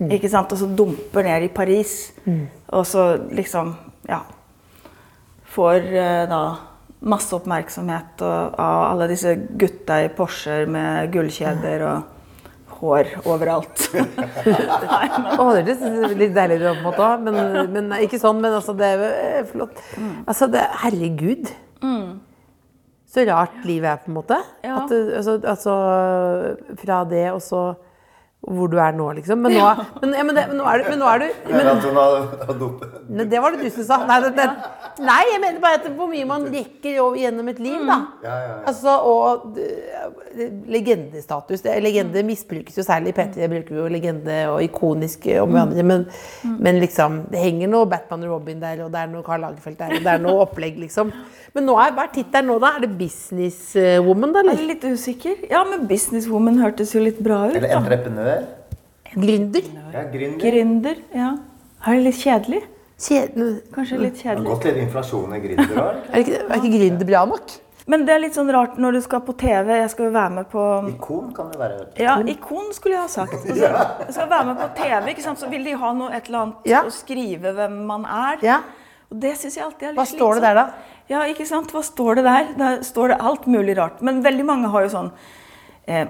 Ikke 0.00 0.30
sant? 0.32 0.52
Og 0.54 0.60
så 0.60 0.68
dumper 0.76 1.26
ned 1.26 1.44
i 1.44 1.52
Paris. 1.52 2.12
Og 2.72 2.86
så 2.88 3.14
liksom 3.30 3.74
Ja. 4.08 4.22
Får 5.50 5.86
eh, 5.90 6.24
da 6.30 6.40
masse 7.00 7.32
oppmerksomhet 7.36 8.22
og, 8.26 8.56
av 8.60 8.86
alle 8.90 9.08
disse 9.10 9.34
gutta 9.60 10.02
i 10.04 10.10
Porscher 10.12 10.68
med 10.70 11.12
gullkjeder 11.14 11.84
og 11.88 12.78
hår 12.80 13.10
overalt. 13.28 13.86
Nei, 13.92 15.06
men, 15.22 15.30
Å, 15.36 15.46
det 15.56 15.76
høres 15.80 16.16
litt 16.16 16.34
deilig 16.36 16.60
ut 16.60 16.64
på 16.64 16.72
en 16.72 16.84
måte 16.84 17.04
òg, 17.04 17.26
men, 17.26 17.40
men 17.74 17.92
ikke 18.00 18.20
sånn. 18.20 18.40
Men 18.40 18.56
altså, 18.56 18.76
det 18.76 18.88
er 18.94 19.04
eh, 19.08 19.42
flott. 19.48 19.82
Altså, 20.24 20.48
det, 20.52 20.64
herregud. 20.84 21.52
Så 23.10 23.24
rart 23.26 23.64
livet 23.66 23.90
er, 23.90 24.02
på 24.04 24.12
en 24.12 24.18
måte. 24.20 24.36
Ja. 24.62 24.84
At, 24.84 24.92
altså, 24.94 25.36
altså, 25.42 25.76
fra 26.78 27.02
det 27.10 27.26
og 27.32 27.40
så 27.42 27.62
hvor 28.40 28.70
du 28.72 28.78
er 28.80 28.94
nå, 28.96 29.06
liksom. 29.18 29.42
Men 29.44 29.52
nå, 29.52 29.64
men, 30.00 30.14
ja, 30.16 30.24
men, 30.24 30.36
det, 30.36 30.46
men 30.48 30.56
nå 30.56 30.68
er 30.70 30.80
du, 30.80 30.86
men 30.88 31.02
nå 31.02 31.08
er 31.10 31.20
du 31.20 31.26
Men 31.50 31.66
men, 33.10 33.26
Det 33.28 33.42
var 33.42 33.52
det 33.52 33.66
du 33.66 33.74
som 33.74 33.84
sa. 33.84 33.98
Nei, 34.08 34.16
det, 34.24 34.30
det, 34.38 34.46
nei, 35.04 35.18
jeg 35.28 35.42
mener 35.42 35.60
bare 35.60 35.80
at 35.82 35.88
hvor 35.98 36.08
mye 36.08 36.28
man 36.28 36.46
rekker 36.48 36.96
gjennom 37.20 37.50
et 37.52 37.60
liv, 37.60 37.82
da. 37.84 37.98
Ja, 38.24 38.30
ja, 38.32 38.46
ja. 38.48 38.56
Altså, 38.70 38.94
og 39.10 39.60
eh, 39.60 40.46
legendestatus. 40.72 41.66
Legende 41.84 42.24
misbrukes 42.24 42.80
jo 42.80 42.86
særlig. 42.86 43.12
P3 43.18 43.50
bruker 43.52 43.82
jo 43.82 43.90
legende 43.92 44.38
og 44.54 44.64
ikonisk 44.64 45.28
om 45.42 45.52
hverandre. 45.52 45.84
Men, 45.92 46.06
men 46.64 46.80
liksom, 46.80 47.26
det 47.28 47.44
henger 47.44 47.68
noe 47.74 47.90
Batman 47.92 48.24
og 48.24 48.38
Robin 48.38 48.64
der, 48.64 48.86
og 48.86 48.94
det 48.94 49.04
er 49.04 49.12
noe 49.12 49.26
Karl 49.26 49.44
Lagerfeldt 49.44 49.84
der, 49.84 49.98
og 49.98 50.08
det 50.08 50.14
er 50.16 50.24
noe 50.24 50.46
opplegg, 50.46 50.80
liksom. 50.80 51.12
Men 51.52 51.66
nå 51.66 51.76
er, 51.82 51.92
hva 51.96 52.06
er 52.06 52.12
tittelen 52.14 52.48
nå, 52.48 52.56
da? 52.62 52.72
Er 52.78 52.86
det 52.86 52.92
Businesswoman, 52.96 54.32
da? 54.32 54.46
jeg 54.48 54.62
er 54.62 54.68
litt 54.68 54.84
usikker. 54.86 55.46
Ja, 55.50 55.64
men 55.66 55.84
businesswoman 55.90 56.60
hørtes 56.62 56.94
jo 56.94 57.02
litt 57.02 57.18
bra 57.20 57.42
ut. 57.50 57.56
Eller 57.58 57.74
da. 57.74 58.29
Entreprenør. 58.36 58.58
Gründer? 59.10 59.70
Ja, 59.92 60.02
gründer. 60.12 60.44
Gründer. 60.44 61.00
Ja. 61.14 61.30
Er 61.86 61.96
det 61.96 62.04
litt 62.04 62.20
kjedelig? 62.20 62.60
Kanskje 63.00 63.98
litt 63.98 64.20
kjedelig. 64.20 64.44
Det 64.44 64.50
har 64.50 64.54
gått 64.54 64.64
litt 64.68 64.78
inflasjon 64.84 65.32
i 65.34 65.40
gründer 65.40 65.80
òg. 65.80 66.00
Er 66.12 66.22
ikke, 66.24 66.40
er 66.44 66.56
ikke 66.60 66.72
gründer 66.76 67.08
bra 67.08 67.22
nok? 67.30 67.54
Men 67.90 68.04
det 68.06 68.12
er 68.14 68.20
litt 68.22 68.36
sånn 68.36 68.50
rart 68.54 68.76
når 68.78 68.98
du 68.98 69.00
skal 69.02 69.22
på 69.26 69.32
TV. 69.40 69.70
Jeg 69.80 69.90
skal 69.90 70.04
jo 70.06 70.10
være 70.14 70.30
med 70.36 70.46
på 70.52 70.64
Ikon 70.92 71.32
kan 71.34 71.48
det 71.50 71.58
være. 71.58 71.78
Ja, 71.98 72.18
ikon 72.28 72.68
skulle 72.76 72.98
jeg 72.98 73.02
ha 73.02 73.08
sagt. 73.10 73.34
Altså, 73.50 73.70
jeg 74.04 74.14
skal 74.14 74.28
være 74.30 74.46
med 74.52 74.60
på 74.60 74.68
TV, 74.78 75.08
ikke 75.14 75.24
sant? 75.24 75.40
så 75.40 75.48
vil 75.50 75.64
de 75.66 75.74
ha 75.80 75.90
noe, 75.96 76.12
et 76.14 76.28
eller 76.28 76.42
annet 76.44 76.68
Ja. 76.70 76.84
å 76.86 76.92
skrive 76.94 77.54
hvem 77.56 77.80
man 77.88 78.04
er. 78.06 78.38
Ja. 78.46 78.60
Og 79.10 79.18
det 79.24 79.32
syns 79.40 79.56
jeg 79.58 79.64
alltid 79.66 79.88
er 79.88 79.96
litt 79.96 79.98
Hva 80.04 80.06
står 80.12 80.38
det 80.38 80.44
der, 80.44 80.60
da? 80.60 80.94
Ja, 81.10 81.24
ikke 81.32 81.48
sant? 81.48 81.72
Hva 81.74 81.82
står 81.82 82.20
det 82.20 82.24
der? 82.28 82.52
Der 82.60 82.82
står 82.86 83.10
det 83.14 83.18
alt 83.32 83.48
mulig 83.50 83.74
rart. 83.80 83.98
Men 84.06 84.20
veldig 84.22 84.46
mange 84.46 84.70
har 84.70 84.86
jo 84.86 84.92
sånn 84.92 85.10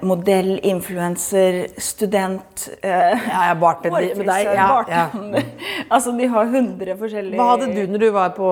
modell, 0.02 0.58
influenser, 0.66 1.66
student 1.80 2.66
eh, 2.82 3.14
Ja, 3.30 3.44
jeg 3.50 3.58
bartender 3.62 4.08
med 4.18 4.26
deg. 4.28 4.50
Ja, 4.56 4.84
ja. 4.88 5.04
Altså, 5.94 6.12
de 6.18 6.26
har 6.28 6.50
hundre 6.52 6.96
forskjellige 7.00 7.38
Hva 7.40 7.46
hadde 7.54 7.70
du 7.74 7.82
når 7.94 8.04
du 8.04 8.10
var 8.14 8.34
på 8.36 8.50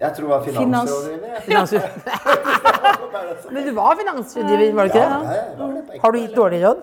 Jeg 0.00 0.12
tror 0.16 0.26
det 0.26 0.32
var 0.34 0.44
Finans. 0.44 0.90
finansrådgiver. 0.90 1.40
finans... 1.46 1.74
Men 3.54 3.66
du 3.66 3.72
var 3.76 3.96
finansrådgiver, 4.00 4.72
var 4.76 4.88
du 4.88 4.92
ikke 4.92 5.00
det? 5.00 5.10
Ja, 5.10 5.44
var 5.58 5.74
det. 5.76 6.00
Har 6.04 6.12
du 6.12 6.18
gitt 6.20 6.36
dårlig 6.36 6.60
råd? 6.64 6.82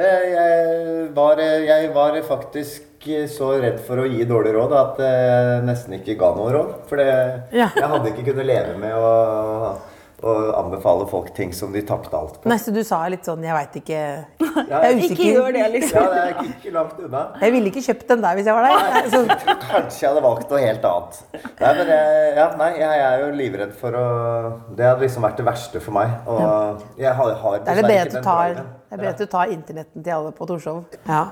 Jeg, 0.00 0.32
jeg, 0.32 1.08
var, 1.16 1.40
jeg 1.66 1.90
var 1.94 2.16
faktisk 2.28 2.86
så 3.32 3.48
redd 3.60 3.78
for 3.86 4.02
å 4.02 4.04
gi 4.08 4.24
dårlig 4.28 4.52
råd 4.54 4.72
at 4.76 4.98
jeg 5.02 5.62
nesten 5.66 5.96
ikke 5.96 6.14
ga 6.20 6.28
noe 6.36 6.50
råd. 6.52 6.70
For 6.88 7.00
det, 7.00 7.06
Ja. 7.56 7.70
jeg 7.74 7.88
hadde 7.94 8.12
ikke 8.12 8.26
kunnet 8.30 8.46
leve 8.48 8.76
med 8.80 8.92
å, 8.96 9.72
å 10.22 10.32
anbefale 10.58 11.06
folk 11.08 11.30
ting 11.36 11.52
som 11.56 11.72
de 11.72 11.80
tapte 11.86 12.12
alt 12.16 12.34
på. 12.42 12.48
Nei, 12.50 12.58
så 12.60 12.72
du 12.74 12.80
sa 12.84 12.98
litt 13.08 13.24
sånn 13.24 13.42
Jeg 13.46 13.54
veit 13.56 13.76
ikke 13.80 13.96
Jeg 13.96 14.66
Ja, 14.68 14.80
er 14.80 14.90
Ikke 14.92 15.06
usikker. 15.06 15.30
gjør 15.34 15.52
det, 15.56 15.64
liksom. 15.74 15.96
Ja, 15.96 16.08
det 16.12 16.20
er 16.20 16.50
ikke 16.50 16.72
langt 16.74 16.98
unna. 17.06 17.22
Jeg 17.40 17.54
ville 17.56 17.70
ikke 17.72 17.82
kjøpt 17.86 18.06
den 18.12 18.24
der 18.24 18.38
hvis 18.40 18.50
jeg 18.50 18.54
var 18.58 18.68
der. 18.68 19.10
Så, 19.14 19.20
Kanskje 19.70 20.00
jeg 20.04 20.08
hadde 20.10 20.24
valgt 20.26 20.50
noe 20.52 20.62
helt 20.64 20.88
annet. 20.90 21.20
Nei, 21.60 21.72
men 21.80 21.92
jeg, 21.94 22.32
ja, 22.36 22.48
nei, 22.60 22.70
jeg 22.80 23.04
er 23.10 23.24
jo 23.24 23.30
livredd 23.40 23.76
for 23.80 23.96
å 24.00 24.06
Det 24.76 24.88
hadde 24.90 25.06
liksom 25.06 25.24
vært 25.28 25.40
det 25.40 25.46
verste 25.48 25.80
for 25.84 25.96
meg. 26.00 26.16
Og 26.26 26.84
jeg 27.00 27.14
har, 27.20 27.34
har 27.44 27.60
det 27.60 27.70
er 27.76 27.80
det 27.80 27.86
bedre 27.88 28.02
at 28.08 28.12
du 28.16 28.20
tar, 28.20 28.50
driven. 28.54 28.66
det 28.90 28.98
er 28.98 29.04
bedre 29.04 29.14
at 29.14 29.22
du 29.24 29.30
tar 29.36 29.54
internetten 29.56 30.02
til 30.04 30.18
alle 30.18 30.34
på 30.36 30.50
Torshov. 30.50 30.84
Ja. 31.08 31.24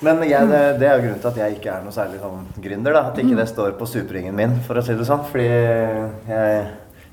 Men 0.00 0.20
jeg, 0.22 0.46
det, 0.46 0.58
det 0.78 0.86
er 0.86 0.92
jo 1.00 1.06
grunnen 1.08 1.22
til 1.22 1.30
at 1.32 1.38
jeg 1.40 1.56
ikke 1.56 1.70
er 1.74 1.80
noe 1.82 1.94
særlig 1.94 2.20
sånn 2.22 2.44
gründer. 2.62 2.94
da, 2.94 3.00
At 3.10 3.16
ikke 3.18 3.34
det 3.40 3.48
står 3.50 3.72
på 3.80 3.86
superingen 3.90 4.36
min, 4.38 4.52
for 4.66 4.78
å 4.78 4.84
si 4.86 4.94
det 4.94 5.06
sånn. 5.08 5.24
Fordi 5.26 5.48
jeg, 5.48 6.60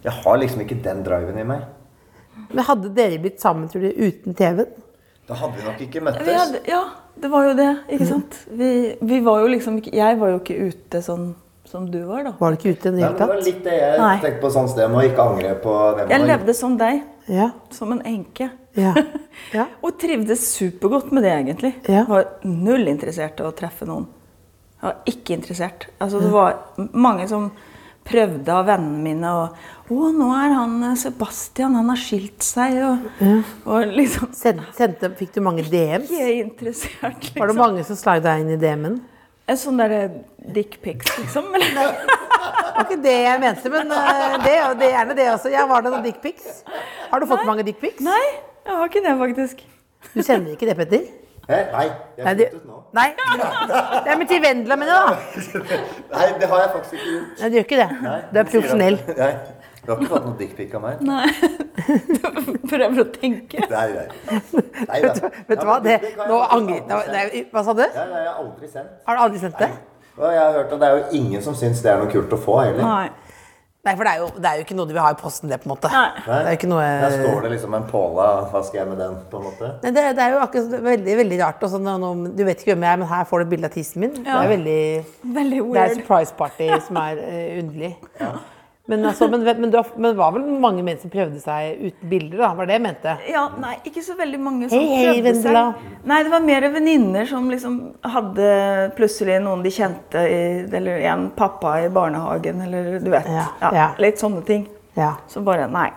jeg 0.06 0.14
har 0.22 0.38
liksom 0.42 0.62
ikke 0.66 0.78
den 0.86 1.02
driven 1.06 1.40
i 1.42 1.46
meg. 1.48 1.64
Men 2.52 2.68
hadde 2.68 2.92
dere 2.96 3.18
blitt 3.24 3.42
sammen, 3.42 3.70
tror 3.72 3.86
du, 3.86 3.90
uten 3.90 4.36
TV-en? 4.38 4.84
Da 5.26 5.38
hadde 5.40 5.58
vi 5.58 5.66
nok 5.66 5.80
ikke 5.88 6.04
møttes. 6.06 6.28
hadde, 6.30 6.62
ja, 6.70 6.84
det 7.22 7.32
var 7.34 7.48
jo 7.48 7.56
det. 7.58 7.72
Ikke 7.96 8.10
sant? 8.10 8.38
Vi, 8.60 8.70
vi 9.02 9.20
var 9.26 9.42
jo 9.42 9.50
liksom 9.50 9.80
ikke 9.80 9.96
Jeg 9.96 10.20
var 10.22 10.36
jo 10.36 10.42
ikke 10.44 10.58
ute 10.70 11.02
sånn 11.02 11.32
som 11.66 11.88
du 11.90 11.98
var, 12.06 12.22
da. 12.28 12.34
Var 12.38 12.54
du 12.54 12.60
ikke 12.60 12.76
ute 12.76 12.92
i 12.92 12.94
det 12.94 13.02
hele 13.02 13.16
tatt? 13.18 13.24
det 13.24 13.32
var 13.32 13.42
litt 13.48 13.64
det 13.66 13.78
jeg 13.80 13.96
Nei. 14.00 14.18
tenkte 14.22 14.44
på 14.44 14.52
sånn 14.54 14.70
sted 14.70 14.92
Må 14.94 15.02
ikke 15.08 15.26
angre 15.26 15.56
på 15.64 15.74
det 15.98 16.06
man 16.06 16.14
Jeg 16.14 16.30
levde 16.30 16.56
som 16.56 16.76
deg. 16.78 17.02
Ja. 17.26 17.48
Som 17.74 17.96
en 17.96 18.04
enke. 18.06 18.52
Ja. 18.78 18.94
ja. 19.58 19.66
Og 19.82 19.98
trivdes 20.00 20.46
supergodt 20.54 21.10
med 21.16 21.26
det, 21.26 21.34
egentlig. 21.34 21.74
Ja. 21.90 22.06
Var 22.10 22.30
null 22.46 22.86
interessert 22.92 23.42
i 23.42 23.48
å 23.48 23.54
treffe 23.58 23.90
noen. 23.90 24.06
Jeg 24.78 24.86
var 24.92 25.10
ikke 25.10 25.40
interessert. 25.40 25.88
Altså, 25.98 26.22
det 26.22 26.30
var 26.30 26.60
mange 26.94 27.26
som 27.32 27.50
prøvde 28.06 28.54
av 28.54 28.68
vennene 28.70 29.02
mine 29.06 29.32
å 29.34 29.48
Å, 29.86 30.08
nå 30.10 30.28
er 30.34 30.54
han 30.56 30.80
eh, 30.82 30.96
Sebastian, 30.98 31.76
han 31.78 31.92
har 31.92 32.00
skilt 32.02 32.42
seg, 32.42 32.80
og, 32.82 33.04
og 33.70 33.92
liksom 33.94 34.32
Send, 34.34 34.64
sendte, 34.74 35.12
fikk 35.20 35.36
du 35.36 35.44
mange 35.46 35.62
DMs? 35.70 36.10
Ikke 36.10 36.40
interessert, 36.40 37.20
liksom. 37.20 37.38
Var 37.38 37.52
det 37.52 37.58
mange 37.60 37.84
som 37.86 38.00
slagde 38.00 38.26
deg 38.26 38.42
inn 38.42 38.56
i 38.56 38.58
DM-en? 38.64 38.96
En 39.46 39.60
sånn 39.62 39.78
derre 39.78 40.00
dickpics, 40.56 41.12
liksom? 41.22 41.52
Eller? 41.54 41.76
Det 41.76 42.80
var 42.80 42.88
ikke 42.88 42.98
det 43.04 43.14
jeg 43.28 43.44
mente, 43.44 43.74
men 43.76 43.94
eh, 43.94 44.40
det, 44.42 44.56
det 44.82 44.88
er 44.90 44.96
gjerne 44.96 45.18
det 45.22 45.28
også. 45.36 45.52
Ja, 45.54 45.68
var 45.70 45.86
det 45.86 45.94
noen 45.94 46.08
dickpics? 46.08 46.64
Har 47.12 47.22
du 47.22 47.30
fått 47.30 47.46
mange 47.48 47.68
dickpics? 47.70 48.02
Nei, 48.04 48.24
jeg 48.66 48.80
har 48.82 48.90
ikke 48.90 49.06
det, 49.06 49.14
faktisk. 49.22 49.62
Du 50.16 50.20
sender 50.26 50.58
ikke 50.58 50.72
det, 50.72 50.76
Petter? 50.82 51.06
Hæ? 51.50 51.58
Nei, 51.72 51.84
jeg 52.18 52.24
Nei, 52.26 52.26
har 52.26 52.36
sluttet 52.36 52.66
nå. 52.66 52.78
nei. 52.98 53.08
det 54.06 54.12
er 54.14 54.18
med 54.18 54.28
til 54.32 54.40
Vendela, 54.42 54.76
mine, 54.82 54.96
jeg, 54.96 55.04
da. 55.06 55.60
Nei, 56.16 56.28
det 56.42 56.48
har 56.50 56.62
jeg 56.64 56.70
faktisk 56.74 56.94
ikke 56.98 57.12
gjort. 57.12 57.36
Nei, 57.42 57.50
du 57.50 57.58
gjør 57.60 57.68
ikke 57.68 57.80
det. 57.82 57.90
Nei, 58.02 58.16
Du 58.34 58.40
er 58.42 58.48
profesjonell. 58.50 58.98
Nei. 59.20 59.30
Du 59.86 59.92
har 59.92 60.00
ikke 60.02 60.10
fått 60.16 60.26
noe 60.26 60.38
dickpic 60.40 60.72
av 60.74 60.82
meg? 60.82 61.02
Nei. 61.06 61.28
Prøver 62.72 63.02
å 63.04 63.06
tenke. 63.14 63.68
Nei, 63.70 63.84
nei. 63.94 64.08
nei 64.90 65.02
vet, 65.06 65.20
Vet 65.52 65.62
du 65.62 65.68
hva? 65.70 65.76
Det, 65.86 66.00
nå 66.26 66.40
angrer 66.58 66.82
det 66.90 67.20
er- 67.22 67.36
Hva 67.54 67.62
sa 67.68 67.76
du? 67.78 67.84
Ja, 67.86 68.08
nei, 68.10 68.24
jeg 68.26 68.32
har 68.32 68.40
aldri 68.42 68.72
sendt. 68.72 68.96
Har 69.06 69.20
du 69.20 69.24
aldri 69.28 69.44
sendt 69.44 69.62
det? 69.62 69.70
Og 70.16 70.26
jeg 70.32 70.40
har 70.42 70.52
hørt 70.56 70.74
at 70.74 70.80
det 70.82 70.88
er 70.90 70.98
jo 70.98 71.06
ingen 71.20 71.42
som 71.46 71.54
syns 71.60 71.82
det 71.86 71.92
er 71.92 72.02
noe 72.02 72.10
kult 72.10 72.34
å 72.34 72.40
få 72.42 72.58
heller. 72.64 72.82
Nei. 72.82 73.10
Nei, 73.86 73.94
for 73.96 74.04
det 74.08 74.12
er, 74.16 74.22
jo, 74.24 74.28
det 74.42 74.50
er 74.50 74.56
jo 74.60 74.64
ikke 74.66 74.76
noe 74.80 74.88
du 74.90 74.94
vil 74.96 75.02
ha 75.04 75.12
i 75.14 75.18
posten, 75.20 75.50
det, 75.52 75.60
på 75.62 75.68
en 75.70 75.74
måte. 75.76 75.92
Nei. 75.94 76.08
Det 76.26 76.38
er 76.40 76.48
jo 76.50 76.58
ikke 76.58 76.70
noe 76.72 76.86
Der 77.04 77.18
står 77.20 77.44
det 77.46 77.52
liksom 77.54 77.76
en 77.78 77.84
påla. 77.92 78.26
Hva 78.50 78.62
skal 78.66 78.80
jeg 78.82 78.88
med 78.90 78.98
den, 79.04 79.20
på 79.30 79.38
en 79.38 79.46
måte? 79.46 79.70
Nei, 79.84 79.92
det, 79.94 80.06
det 80.18 80.24
er 80.26 80.34
jo 80.34 80.40
akkurat 80.42 80.74
veldig, 80.88 81.18
veldig 81.22 81.40
rart. 81.44 81.62
Og 81.68 81.74
sånn, 81.76 81.86
nå- 81.86 82.00
nå- 82.02 82.34
du 82.36 82.44
vet 82.48 82.64
ikke 82.66 82.74
hvem 82.74 82.88
jeg 82.88 82.98
er, 82.98 83.04
men 83.04 83.12
her 83.14 83.30
får 83.30 83.44
du 83.44 83.46
et 83.46 83.54
bilde 83.54 83.70
av 83.70 83.76
tissen 83.78 84.02
min. 84.08 84.18
Det 84.26 84.34
er 84.42 84.52
veldig 84.56 84.80
Veldig 85.38 85.62
Det 85.76 85.84
er 85.84 85.94
et 85.94 86.00
surprise 86.02 86.34
party 86.42 86.70
som 86.88 86.98
er 87.04 87.22
uh, 87.22 87.60
underlig. 87.62 87.94
Men, 88.86 89.06
altså, 89.06 89.28
men, 89.28 89.42
men, 89.44 89.72
det 89.72 89.82
var 90.14 90.34
vel 90.36 90.44
mange 90.62 90.84
menn 90.86 91.00
som 91.02 91.10
prøvde 91.10 91.40
seg 91.42 91.80
uten 91.88 92.10
bilder, 92.10 92.38
da? 92.44 92.52
Var 92.54 92.68
det 92.70 92.76
jeg 92.76 92.84
mente? 92.84 93.16
Ja, 93.32 93.48
nei, 93.58 93.74
ikke 93.90 94.04
så 94.06 94.14
veldig 94.20 94.40
mange 94.46 94.70
som 94.70 94.78
hei, 94.78 95.00
prøvde 95.08 95.32
hey, 95.32 95.42
seg. 95.42 95.82
Nei, 96.06 96.20
det 96.28 96.34
var 96.36 96.46
mer 96.46 96.68
venninner 96.76 97.26
som 97.30 97.50
liksom 97.50 97.80
hadde 98.14 98.52
plutselig 99.00 99.40
noen 99.42 99.66
de 99.66 99.74
kjente, 99.74 100.22
i, 100.30 100.40
eller 100.70 101.02
en 101.10 101.32
pappa 101.34 101.80
i 101.82 101.90
barnehagen, 101.94 102.62
eller 102.68 103.00
du 103.02 103.10
vet. 103.10 103.26
Ja, 103.26 103.48
Ja, 103.64 103.74
ja. 103.74 103.92
Litt 104.06 104.22
sånne 104.22 104.46
ting. 104.46 104.68
Ja. 104.94 105.16
Så 105.34 105.42
bare 105.46 105.66
nei. 105.72 105.90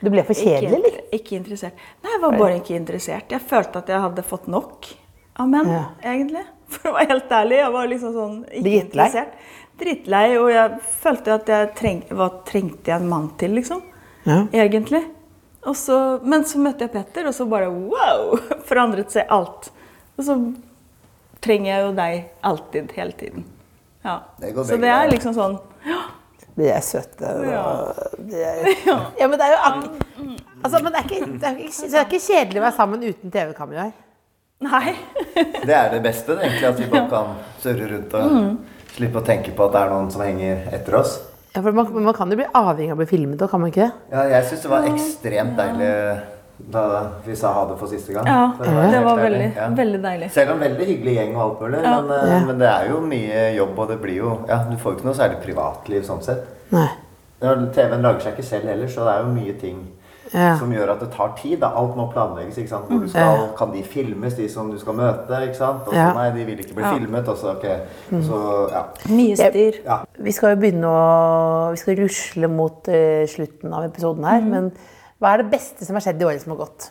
Du 0.00 0.08
ble 0.12 0.24
for 0.24 0.36
kjedelig, 0.36 0.76
eller? 0.76 0.92
Ikke, 0.92 1.06
ikke 1.16 1.38
interessert. 1.40 1.88
Nei, 2.04 2.12
jeg 2.18 2.22
var 2.22 2.36
bare 2.36 2.60
ikke 2.60 2.76
interessert. 2.76 3.32
Jeg 3.32 3.48
følte 3.48 3.80
at 3.80 3.88
jeg 3.92 4.04
hadde 4.04 4.24
fått 4.28 4.48
nok 4.52 4.92
av 5.40 5.48
menn, 5.50 5.70
Ja. 5.72 5.84
egentlig. 6.12 6.44
For 6.74 6.90
å 6.90 6.96
være 6.98 7.08
helt 7.14 7.32
ærlig. 7.34 7.56
Jeg 7.62 7.72
var 7.74 7.88
liksom 7.90 8.12
sånn 8.14 8.36
ikke 8.46 8.64
Dritlei? 8.66 8.82
interessert. 8.84 9.32
Dritlei. 9.80 10.26
og 10.38 10.50
jeg 10.52 10.80
følte 11.00 11.34
at 11.38 11.48
jeg 11.48 11.70
treng, 11.78 12.02
hva 12.12 12.28
trengte 12.46 12.92
jeg 12.92 13.00
en 13.00 13.08
mann 13.10 13.30
til, 13.40 13.54
liksom. 13.56 13.80
Ja. 14.28 14.42
Egentlig. 14.52 15.00
Og 15.66 15.76
så, 15.76 15.96
men 16.24 16.44
så 16.48 16.60
møtte 16.62 16.86
jeg 16.86 16.92
Petter, 16.94 17.26
og 17.28 17.34
så 17.36 17.46
bare 17.48 17.68
wow! 17.72 18.36
Forandret 18.68 19.12
seg 19.12 19.26
alt. 19.32 19.70
Og 20.16 20.24
så 20.28 20.36
trenger 21.44 21.70
jeg 21.72 21.84
jo 21.86 21.90
deg 21.96 22.14
alltid, 22.44 22.92
hele 22.96 23.16
tiden. 23.16 23.44
Ja. 24.04 24.18
Det 24.40 24.52
Så 24.68 24.76
det 24.80 24.88
er 24.92 25.10
liksom 25.12 25.34
sånn 25.36 25.58
ja. 25.88 25.98
De 26.56 26.66
er 26.68 26.80
søte. 26.84 27.28
Ja. 27.48 27.64
De 28.18 28.40
er, 28.44 28.68
ja, 29.20 29.26
men 29.28 29.36
det 29.40 29.46
er 29.46 29.52
jo 29.54 29.60
akkurat... 29.70 30.06
altså, 30.62 30.80
men 30.84 30.92
det 30.92 31.00
er, 31.00 31.04
ikke, 31.08 31.28
det, 31.40 31.50
er 31.50 31.60
ikke, 31.64 31.88
det 31.88 31.98
er 32.00 32.06
ikke 32.08 32.22
kjedelig 32.26 32.60
å 32.60 32.64
være 32.66 32.76
sammen 32.76 33.04
uten 33.06 33.32
TV-kameraer. 33.32 33.92
Nei. 34.60 34.94
Det 35.66 35.72
er 35.74 35.90
det 35.94 36.02
beste, 36.04 36.34
det, 36.36 36.44
egentlig, 36.44 36.68
at 36.68 36.80
vi 36.82 36.88
bare 36.92 37.08
kan 37.08 37.34
surre 37.62 37.86
rundt 37.94 38.14
og 38.18 38.32
Mm. 38.34 38.58
slippe 38.96 39.20
å 39.20 39.24
tenke 39.24 39.54
på 39.56 39.64
at 39.68 39.72
det 39.72 39.80
er 39.80 39.90
noen 39.94 40.10
som 40.12 40.20
henger 40.24 40.66
etter 40.76 40.96
oss. 40.98 41.14
Ja, 41.54 41.62
for 41.62 41.72
man, 41.72 41.88
man 42.04 42.14
kan 42.14 42.30
jo 42.30 42.36
bli 42.38 42.46
avhengig 42.54 42.90
av 42.92 42.98
å 42.98 43.00
bli 43.00 43.06
filmet, 43.10 43.40
og 43.42 43.50
kan 43.50 43.60
man 43.62 43.70
ikke 43.72 43.86
det? 43.86 43.92
Ja, 44.12 44.24
jeg 44.36 44.44
syns 44.50 44.62
det 44.66 44.70
var 44.70 44.88
ekstremt 44.90 45.56
deilig 45.58 45.88
da 46.70 46.82
vi 47.24 47.34
sa 47.40 47.54
ha 47.56 47.62
det 47.70 47.78
for 47.80 47.88
siste 47.88 48.12
gang. 48.12 48.26
Ja, 48.28 48.42
det 48.58 48.68
var, 48.76 48.90
det 48.92 49.00
var 49.06 49.16
veldig, 49.22 49.46
Ja. 49.56 49.68
veldig 49.78 50.00
deilig. 50.04 50.28
Selv 50.34 50.52
om 50.52 50.60
veldig 50.60 50.86
hyggelig 50.90 51.14
gjeng 51.16 51.32
og 51.36 51.42
alt 51.46 51.60
mulig, 51.64 51.82
Ja. 51.82 52.00
men, 52.00 52.10
eh, 52.18 52.28
Ja. 52.34 52.40
men 52.50 52.58
det 52.58 52.68
er 52.68 52.88
jo 52.90 53.00
mye 53.00 53.46
jobb, 53.56 53.78
og 53.78 53.88
det 53.88 54.00
blir 54.02 54.16
jo 54.16 54.44
Ja, 54.48 54.58
du 54.68 54.76
får 54.76 54.92
jo 54.92 54.98
ikke 54.98 55.04
noe 55.08 55.14
særlig 55.14 55.40
privatliv 55.46 56.04
sånn 56.04 56.22
sett. 56.22 56.44
Nei. 56.70 56.88
TV-en 57.40 58.02
lager 58.02 58.20
seg 58.20 58.34
ikke 58.36 58.44
selv 58.44 58.64
heller, 58.68 58.86
så 58.86 59.06
det 59.08 59.14
er 59.14 59.22
jo 59.24 59.32
mye 59.32 59.58
ting 59.60 59.86
Ja. 60.32 60.56
som 60.58 60.70
gjør 60.70 60.92
at 60.92 61.00
det 61.00 61.10
tar 61.12 61.32
tid. 61.36 61.58
Da. 61.60 61.72
Alt 61.74 61.96
må 61.96 62.04
planlegges. 62.12 62.56
ikke 62.58 62.68
sant? 62.68 62.84
Hvor 62.88 63.00
du 63.00 63.08
skal, 63.08 63.48
Kan 63.58 63.72
de 63.72 63.82
filmes, 63.82 64.34
de 64.36 64.48
som 64.48 64.70
du 64.70 64.78
skal 64.78 64.94
møte? 64.94 65.28
ikke 65.48 65.56
sant? 65.56 65.82
Og 65.88 65.92
så 65.92 65.96
Ja. 65.96 66.12
nei, 66.12 66.30
de 66.30 66.44
vil 66.44 66.58
ikke 66.58 66.74
bli 66.74 66.82
Ja. 66.84 66.92
filmet. 66.94 67.28
Og 67.28 67.36
så, 67.36 67.56
ok. 67.56 67.66
Så, 68.22 68.70
ja. 68.70 68.82
Mye 69.08 69.36
styr. 69.36 69.82
ja. 69.84 69.98
Vi 70.18 70.30
skal 70.32 70.54
jo 70.56 70.60
begynne 70.62 70.86
å 70.86 71.70
Vi 71.72 71.76
skal 71.76 71.96
rusle 71.96 72.48
mot 72.48 72.88
uh, 72.88 73.26
slutten 73.26 73.72
av 73.74 73.84
episoden 73.90 74.24
her. 74.24 74.40
Men 74.40 74.72
hva 75.20 75.34
er 75.34 75.42
det 75.42 75.50
beste 75.50 75.84
som 75.84 75.94
har 75.96 76.00
skjedd 76.02 76.20
i 76.22 76.24
året 76.24 76.40
som 76.42 76.56
har 76.56 76.64
gått? 76.66 76.90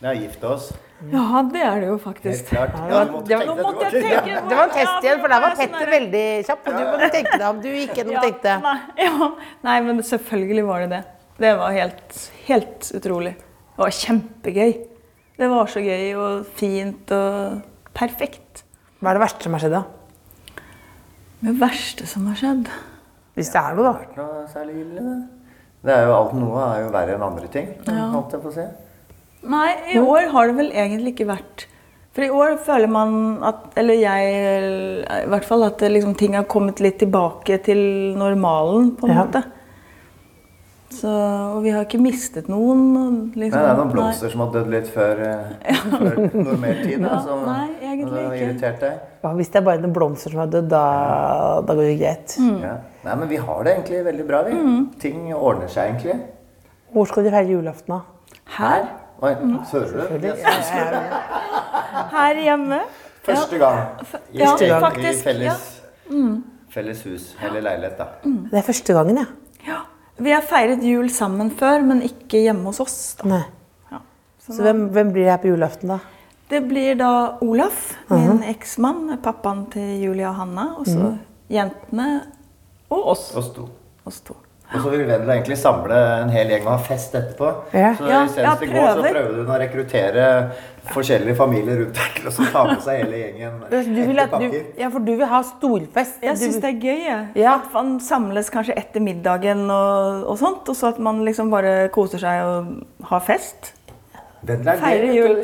Vi 0.00 0.06
har 0.06 0.14
gifta 0.14 0.48
oss. 0.54 0.72
Ja, 1.12 1.42
det 1.52 1.60
er 1.62 1.80
det 1.80 1.88
jo 1.88 1.98
faktisk. 1.98 2.50
det 2.50 2.56
Ja, 2.58 2.66
var- 2.66 3.22
det 3.24 3.36
var- 3.38 3.46
Nå 3.46 3.56
måtte 3.62 3.90
jeg 3.92 4.02
tenke. 4.04 4.48
Det 4.48 4.56
var 4.56 4.64
en 4.64 4.70
test 4.70 5.04
igjen, 5.04 5.20
for 5.20 5.28
der 5.28 5.40
var 5.40 5.50
sånn 5.50 5.70
Petter 5.70 5.86
er 5.86 6.00
veldig 6.00 6.46
kjapp. 6.46 6.64
Du 6.64 6.72
må 6.72 7.10
tenke 7.10 7.38
deg 7.38 7.48
om. 7.48 7.60
Du 7.60 7.68
gikk 7.68 7.94
gjennom 7.94 8.16
og 8.16 8.22
tenkte. 8.22 8.60
Nei, 8.62 8.80
ja. 8.98 9.30
nei, 9.62 9.80
men 9.80 9.98
selvfølgelig 10.02 10.66
var 10.66 10.80
det 10.80 10.90
det. 10.90 11.04
Det 11.40 11.54
var 11.56 11.72
helt, 11.72 12.16
helt 12.46 12.90
utrolig. 12.98 13.32
Det 13.76 13.80
var 13.80 13.94
kjempegøy. 13.96 14.72
Det 15.40 15.48
var 15.48 15.70
så 15.72 15.80
gøy 15.80 16.10
og 16.20 16.42
fint 16.58 17.12
og 17.16 17.62
perfekt. 17.96 18.64
Hva 19.00 19.14
er 19.14 19.16
det 19.16 19.22
verste 19.24 19.46
som 19.46 19.56
har 19.56 19.62
skjedd, 19.64 19.76
da? 19.78 20.60
Det 21.40 21.54
verste 21.56 22.04
som 22.08 22.26
har 22.28 22.36
skjedd 22.36 22.66
Hvis 23.38 23.48
det 23.54 23.60
er 23.62 23.76
noe, 23.78 23.86
da. 23.86 24.04
Ikke 24.04 24.20
noe 24.20 24.42
særlig 24.52 24.74
ille, 24.82 25.00
det. 25.06 25.18
Det 25.88 25.94
er 25.94 26.02
jo 26.04 26.12
alt 26.18 26.34
Noe 26.36 26.64
er 26.66 26.82
jo 26.82 26.90
verre 26.92 27.14
enn 27.16 27.24
andre 27.24 27.48
ting. 27.48 27.70
holdt 27.88 28.34
jeg 28.36 28.42
på 28.42 28.50
å 28.50 28.56
si. 28.58 28.66
Nei, 29.48 29.68
i 29.94 30.00
år 30.02 30.28
har 30.34 30.50
det 30.50 30.56
vel 30.58 30.68
egentlig 30.76 31.14
ikke 31.14 31.30
vært 31.30 31.64
For 32.12 32.26
i 32.26 32.28
år 32.28 32.58
føler 32.60 32.90
man 32.92 33.14
at 33.48 33.78
Eller 33.80 33.96
jeg 33.96 34.34
i 35.22 35.30
hvert 35.32 35.46
fall 35.48 35.64
at 35.64 35.80
liksom, 35.80 36.12
ting 36.20 36.36
har 36.36 36.44
kommet 36.44 36.82
litt 36.84 36.98
tilbake 37.00 37.56
til 37.64 37.80
normalen, 38.20 38.90
på 39.00 39.08
en 39.08 39.14
Ja. 39.14 39.24
måte. 39.24 39.42
Så, 40.90 41.10
og 41.54 41.60
vi 41.62 41.70
har 41.70 41.84
ikke 41.86 42.00
mistet 42.02 42.48
noen. 42.50 42.80
Liksom, 43.38 43.54
Nei, 43.54 43.62
det 43.62 43.70
er 43.70 43.76
noen 43.78 43.86
nei. 43.86 43.94
blomster 43.94 44.32
som 44.32 44.40
har 44.42 44.48
dødd 44.56 44.70
litt 44.72 44.88
før, 44.90 45.20
ja. 45.22 45.74
før 45.92 46.16
normertid. 46.34 46.80
tid. 46.88 47.04
Ja, 47.06 47.20
som 47.22 47.44
nei, 47.46 47.66
egentlig 47.78 48.10
har 48.10 48.34
ikke. 48.34 48.46
irritert 48.48 48.80
deg. 48.82 48.96
Ja, 49.22 49.30
hvis 49.38 49.52
det 49.52 49.60
er 49.60 49.66
bare 49.68 49.82
noen 49.84 49.94
blomster 49.94 50.34
som 50.34 50.42
har 50.42 50.50
dødd, 50.50 50.66
da, 50.72 50.82
da 51.68 51.76
går 51.78 51.86
det 51.86 51.98
greit. 52.00 52.34
Ja. 52.64 52.72
Nei, 53.06 53.14
men 53.22 53.30
vi 53.30 53.38
har 53.40 53.62
det 53.66 53.74
egentlig 53.76 54.00
veldig 54.08 54.26
bra, 54.28 54.40
vi. 54.48 54.56
Ting 55.04 55.20
ordner 55.36 55.70
seg 55.72 55.92
egentlig. 55.92 56.16
Hvor 56.90 57.06
skal 57.06 57.28
dere 57.28 57.38
feire 57.38 57.54
julaften, 57.54 57.94
da? 57.94 58.40
Her? 58.56 58.88
Oi, 59.20 59.34
hører 59.70 60.18
du? 60.18 60.26
Yes. 60.26 60.72
Her 62.16 62.40
hjemme? 62.40 62.80
Første 63.22 63.60
gang. 63.60 63.78
I, 64.32 64.40
ja, 64.40 64.56
i, 64.56 64.66
i 64.66 64.80
faktisk, 64.80 65.22
felles, 65.28 65.68
felles 66.74 67.02
hus 67.06 67.30
eller 67.46 67.62
leilighet, 67.68 68.00
da. 68.00 68.08
Det 68.50 68.58
er 68.58 68.66
første 68.66 68.96
gangen, 68.96 69.20
ja. 69.22 69.28
Vi 70.20 70.32
har 70.34 70.44
feiret 70.44 70.82
jul 70.84 71.08
sammen 71.12 71.50
før, 71.56 71.80
men 71.86 72.02
ikke 72.04 72.42
hjemme 72.44 72.68
hos 72.68 72.80
oss. 72.84 72.98
Da. 73.20 73.28
Nei. 73.30 73.44
Ja. 73.92 74.02
Så 74.44 74.58
hvem, 74.66 74.86
hvem 74.92 75.12
blir 75.14 75.30
her 75.32 75.40
på 75.40 75.48
julaften, 75.52 75.94
da? 75.94 76.00
Det 76.50 76.60
blir 76.66 76.96
da 76.98 77.38
Olaf, 77.46 77.92
min 78.10 78.42
eksmann, 78.50 79.06
pappaen 79.22 79.64
til 79.70 80.02
Julia 80.02 80.32
og 80.32 80.40
Hanna, 80.42 80.64
og 80.80 80.88
så 80.90 81.12
jentene 81.50 82.08
og 82.90 83.12
oss. 83.12 83.28
Oss 83.38 83.52
to. 83.54 83.68
oss 84.04 84.18
to. 84.26 84.34
Og 84.70 84.84
så 84.84 84.90
vil 84.92 85.00
Vendela 85.02 85.34
egentlig 85.34 85.56
samle 85.58 85.96
en 86.20 86.30
hel 86.30 86.50
gjeng 86.52 86.66
og 86.68 86.76
ha 86.76 86.82
fest 86.84 87.14
etterpå. 87.18 87.48
Ja. 87.74 87.94
Så 87.98 88.06
Ja, 88.06 88.20
senest 88.30 88.62
i 88.62 88.68
går 88.70 89.00
så 89.00 89.06
prøvde 89.08 89.40
hun 89.40 89.50
å 89.50 89.56
rekruttere 89.58 90.26
forskjellige 90.90 91.36
familier 91.36 91.80
rundt 91.82 91.98
deg 91.98 92.14
til 92.16 92.28
å 92.30 92.32
så 92.34 92.46
ta 92.52 92.62
med 92.68 92.84
seg 92.84 93.02
hele 93.02 93.18
gjengen. 93.18 93.58
Du 93.70 93.98
vil 93.98 94.22
at 94.22 94.36
du, 94.40 94.46
ja, 94.78 94.88
for 94.92 95.04
du 95.04 95.12
vil 95.12 95.28
ha 95.28 95.42
storfest. 95.46 96.22
Jeg 96.24 96.38
syns 96.40 96.60
det 96.62 96.70
er 96.70 96.86
gøy. 96.86 97.02
Ja. 97.08 97.18
Ja. 97.38 97.56
At 97.58 97.74
man 97.74 97.98
samles 98.04 98.50
kanskje 98.54 98.78
etter 98.78 99.02
middagen 99.04 99.66
og, 99.66 100.24
og 100.30 100.38
sånt, 100.40 100.70
og 100.70 100.78
så 100.78 100.94
at 100.94 101.02
man 101.02 101.24
liksom 101.26 101.50
bare 101.52 101.90
koser 101.94 102.22
seg 102.22 102.46
og 102.46 103.10
har 103.10 103.26
fest. 103.26 103.74
Vet 104.42 104.64
jul. 105.14 105.36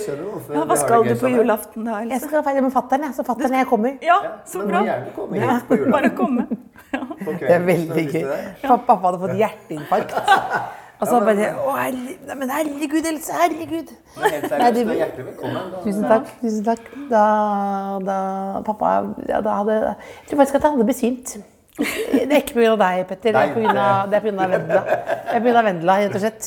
Ja, 0.55 0.63
hva 0.65 0.77
skal 0.81 1.05
du 1.05 1.15
på 1.21 1.29
julaften 1.29 1.85
da, 1.85 1.99
Else? 2.01 2.13
Jeg 2.15 2.21
skal 2.23 2.43
feire 2.47 2.63
med 2.65 2.73
fatter'n, 2.73 3.05
jeg. 3.09 3.15
Så 3.19 3.25
fatter'n 3.27 3.57
jeg 3.59 3.67
kommer. 3.69 3.99
Ja, 4.03 4.17
så 4.49 4.59
Men 4.63 4.69
bra. 4.69 4.83
hit. 4.83 5.91
Bare 5.93 6.11
komme. 6.17 6.47
Ja. 6.95 7.01
Det 7.27 7.51
er 7.51 7.65
veldig 7.67 8.03
gøy. 8.13 8.27
Pappa, 8.63 8.95
hadde 9.03 9.19
fått 9.19 9.33
hjerteinfarkt. 9.37 10.13
Og 11.01 11.09
så 11.11 11.19
bare 11.21 11.49
Å, 11.59 11.73
herre, 11.77 12.15
nei, 12.29 12.37
men 12.41 12.53
herregud, 12.55 13.09
Else. 13.11 13.33
Herregud. 13.37 13.91
Nei, 14.17 14.31
seriøst, 14.31 14.79
det- 14.79 14.97
hjertelig 15.01 15.27
velkommen. 15.27 15.75
Tusen 15.83 16.07
takk. 16.09 16.31
tusen 16.41 16.65
takk. 16.65 16.87
Da, 17.11 17.25
da 18.07 18.17
pappa 18.65 18.95
ja, 19.29 19.43
da 19.45 19.59
hadde, 19.59 19.77
Jeg 19.83 20.31
tror 20.31 20.41
faktisk 20.45 20.61
at 20.61 20.63
han 20.71 20.79
hadde 20.79 20.89
besvimt. 20.93 21.37
Det 21.77 22.33
er 22.33 22.39
ikke 22.41 22.55
pga. 22.57 22.77
deg, 22.81 23.03
Petter. 23.09 23.35
Det 23.37 23.41
er 23.43 23.57
Nei. 23.61 24.07
Det 24.09 24.17
er 24.17 24.23
pga. 24.25 24.47
Vendela. 24.49 24.83
Det 24.87 25.35
er 25.37 25.41
på 25.41 25.45
grunn 25.47 25.59
av 25.61 25.67
Vendela, 25.69 25.97
rett 26.01 26.15
og 26.17 26.23
slett. 26.23 26.47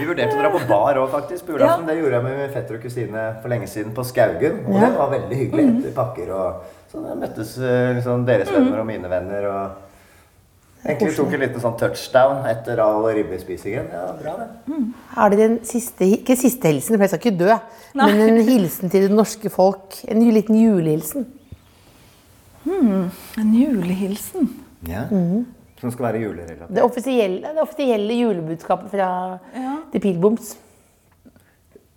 Vi 0.00 0.04
vurderte 0.08 0.36
å 0.36 0.42
dra 0.42 0.50
på 0.52 0.60
bar 0.68 0.98
òg, 1.00 1.08
faktisk. 1.14 1.46
på 1.46 1.56
julaften. 1.56 1.86
Det 1.88 1.96
gjorde 1.96 2.18
jeg 2.18 2.24
med 2.26 2.36
min 2.42 2.52
fetter 2.52 2.76
og 2.76 2.82
kusine 2.84 3.24
for 3.40 3.48
lenge 3.52 3.68
siden 3.72 3.94
på 3.96 4.04
Skaugen. 4.04 4.60
Og 4.66 4.74
Ja. 4.76 4.90
det 4.90 4.98
var 4.98 5.10
veldig 5.14 5.36
hyggelig 5.40 5.66
etter 5.78 5.94
pakker 5.96 6.32
og 6.36 6.62
Så 6.92 7.00
da 7.02 7.14
møttes 7.18 7.56
eh, 7.58 7.94
liksom 7.96 8.24
deres 8.28 8.48
venner 8.52 8.78
og 8.80 8.86
mine 8.86 9.08
venner 9.10 9.48
og 9.50 9.82
Egentlig 10.86 11.16
tok 11.16 11.32
en 11.34 11.40
liten 11.40 11.60
sånn 11.60 11.74
touchdown 11.80 12.44
etter 12.46 12.78
all 12.78 13.02
ribbespisingen. 13.10 13.88
Ja, 13.90 14.12
bra 14.20 14.36
det. 14.38 14.76
Har 15.16 15.30
dere 15.32 15.48
en 15.48 15.56
siste, 15.66 16.06
ikke 16.06 16.36
siste 16.38 16.68
hilsen, 16.70 16.94
for 16.94 17.02
jeg 17.02 17.10
skal 17.10 17.22
ikke 17.24 17.38
dø, 17.40 17.56
Nei. 17.98 18.06
men 18.12 18.20
en 18.28 18.38
hilsen 18.46 18.92
til 18.92 19.08
det 19.08 19.10
norske 19.10 19.50
folk? 19.50 19.96
En 20.06 20.22
liten 20.22 20.54
julehilsen? 20.54 21.26
En 22.68 23.50
julehilsen. 23.54 24.46
Ja. 24.88 25.06
Som 25.80 25.90
skal 25.92 26.06
være 26.10 26.20
julerelatert. 26.22 26.70
Det 26.72 26.82
offisielle, 26.82 27.50
det 27.54 27.60
offisielle 27.62 28.14
julebudskapet 28.16 28.90
fra 28.94 29.08
Ja. 29.54 29.74
The 29.92 30.00
Pilboms. 30.00 30.54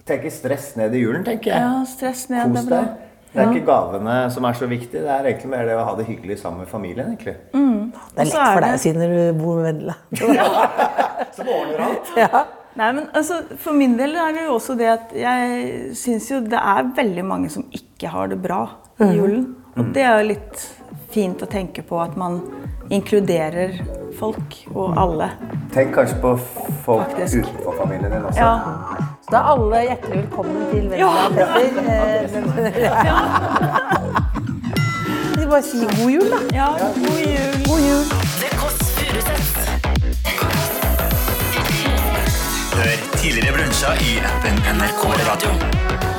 Tenker 0.09 0.29
stress 0.33 0.71
ned 0.79 0.95
i 0.97 1.03
julen, 1.03 1.23
tenker 1.23 1.51
jeg. 1.53 1.61
Ja, 1.61 1.83
stress 1.85 2.25
ned. 2.31 2.49
Kos 2.55 2.65
det 2.65 2.73
er 2.73 2.81
deg. 2.81 3.05
Det 3.29 3.41
er 3.43 3.51
ikke 3.53 3.65
gavene 3.67 4.13
som 4.33 4.45
er 4.49 4.55
så 4.57 4.65
viktig, 4.65 5.03
det 5.05 5.09
er 5.13 5.27
egentlig 5.29 5.49
mer 5.51 5.67
det 5.69 5.75
å 5.77 5.83
ha 5.85 5.91
det 5.99 6.07
hyggelig 6.07 6.39
sammen 6.41 6.63
med 6.63 6.67
familien. 6.71 7.11
egentlig. 7.13 7.35
Det 7.53 8.23
er 8.23 8.25
lett 8.25 8.39
er 8.41 8.53
for 8.55 8.61
deg 8.63 8.71
det- 8.71 8.79
å 8.79 8.81
si 8.81 8.93
når 8.97 9.13
du 9.13 9.43
bor 9.43 9.59
med 9.59 9.65
Vendela. 9.69 9.95
Som 11.37 11.47
ordner 11.47 11.83
alt. 11.85 12.09
Ja. 12.17 12.41
Nei, 12.79 12.91
men 12.95 13.07
altså, 13.13 13.43
For 13.57 13.73
min 13.73 13.97
del 13.97 14.15
er 14.15 14.33
det 14.33 14.45
jo 14.47 14.55
også 14.55 14.75
det 14.79 14.87
at 14.87 15.13
jeg 15.13 15.93
syns 15.99 16.29
jo 16.31 16.39
det 16.41 16.57
er 16.57 16.89
veldig 16.95 17.25
mange 17.25 17.49
som 17.53 17.63
ikke 17.71 18.09
har 18.09 18.27
det 18.31 18.41
bra 18.41 18.63
i 18.99 19.11
julen. 19.13 19.55
Og 19.77 19.93
det 19.93 20.01
er 20.03 20.21
jo 20.23 20.27
litt 20.33 20.65
fint 21.13 21.41
å 21.41 21.47
tenke 21.49 21.81
på 21.85 21.99
at 22.01 22.17
man 22.17 22.39
inkluderer 22.93 23.79
folk 24.19 24.57
og 24.73 24.97
alle. 24.99 25.29
Tenk 25.73 25.93
kanskje 25.95 26.17
på 26.21 26.33
folk 26.85 27.05
Faktisk. 27.11 27.45
utenfor 27.45 27.75
familien 27.81 28.11
din 28.11 28.25
også. 28.29 28.39
Ja. 28.39 28.53
Så 29.25 29.33
da 29.33 29.37
er 29.37 29.51
alle 29.53 29.81
hjertelig 29.87 30.17
velkommen 30.23 30.61
til 30.71 30.89
Petter. 30.89 31.03
Eh, 32.65 32.79
ja. 33.05 33.17
Vi 35.37 35.45
bare 35.45 35.61
si 35.63 35.85
god 35.85 36.11
jul, 36.11 36.29
da. 36.33 36.39
ja, 36.53 36.71
god 36.77 37.21
jul. 37.25 37.59
God 37.67 37.79
jul. 37.89 38.03
Hør 42.79 42.95
tidligere 43.17 43.53
brunsja 43.57 43.93
i 44.07 44.17
appen 44.29 44.63
NRK 44.77 45.03
Radio. 45.29 46.18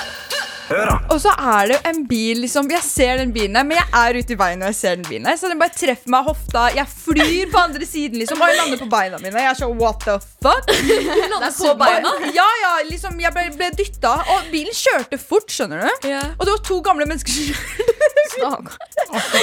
Hør, 0.71 0.85
da! 0.87 0.97
Og 1.13 1.19
så 1.23 1.33
er 1.35 1.71
det 1.71 1.79
en 1.89 2.01
bil, 2.07 2.41
liksom. 2.45 2.69
Jeg 2.71 2.83
ser 2.85 3.21
den 3.21 3.33
bilen 3.35 3.57
her, 3.59 3.67
men 3.67 3.79
jeg 3.79 3.87
er 4.01 4.19
ute 4.21 4.35
i 4.35 4.39
veien 4.39 4.61
når 4.61 4.71
jeg 4.71 4.79
ser 4.79 4.99
den 4.99 5.07
bilen 5.09 5.27
her. 5.29 5.39
Så 5.39 5.51
den 5.51 5.59
bare 5.61 5.75
treffer 5.75 6.13
meg 6.13 6.23
i 6.23 6.29
hofta. 6.31 6.65
Jeg 6.77 6.87
flyr 6.91 7.51
på 7.51 7.61
andre 7.61 7.87
siden, 7.87 8.19
liksom, 8.21 8.41
og 8.41 8.51
jeg 8.51 8.59
lander 8.61 8.81
på 8.81 8.89
beina 8.91 9.19
mine. 9.21 9.43
Jeg 9.43 9.51
er 9.51 9.59
sånn 9.59 9.75
what 9.81 10.05
the 10.07 10.17
fuck? 10.41 10.71
Lander 11.31 11.51
på 11.57 11.73
beina? 11.81 12.13
Ja, 12.35 12.47
ja, 12.63 12.73
liksom. 12.87 13.19
Jeg 13.21 13.35
ble, 13.35 13.47
ble 13.57 13.71
dytta, 13.77 14.13
og 14.35 14.49
bilen 14.53 14.75
kjørte 14.75 15.19
fort, 15.21 15.49
skjønner 15.51 15.83
du. 15.83 16.07
Yeah. 16.11 16.33
Og 16.37 16.47
det 16.47 16.55
var 16.55 16.63
to 16.71 16.79
gamle 16.85 17.07
mennesker 17.09 17.35
som 17.35 17.45
kjørte. 17.51 18.91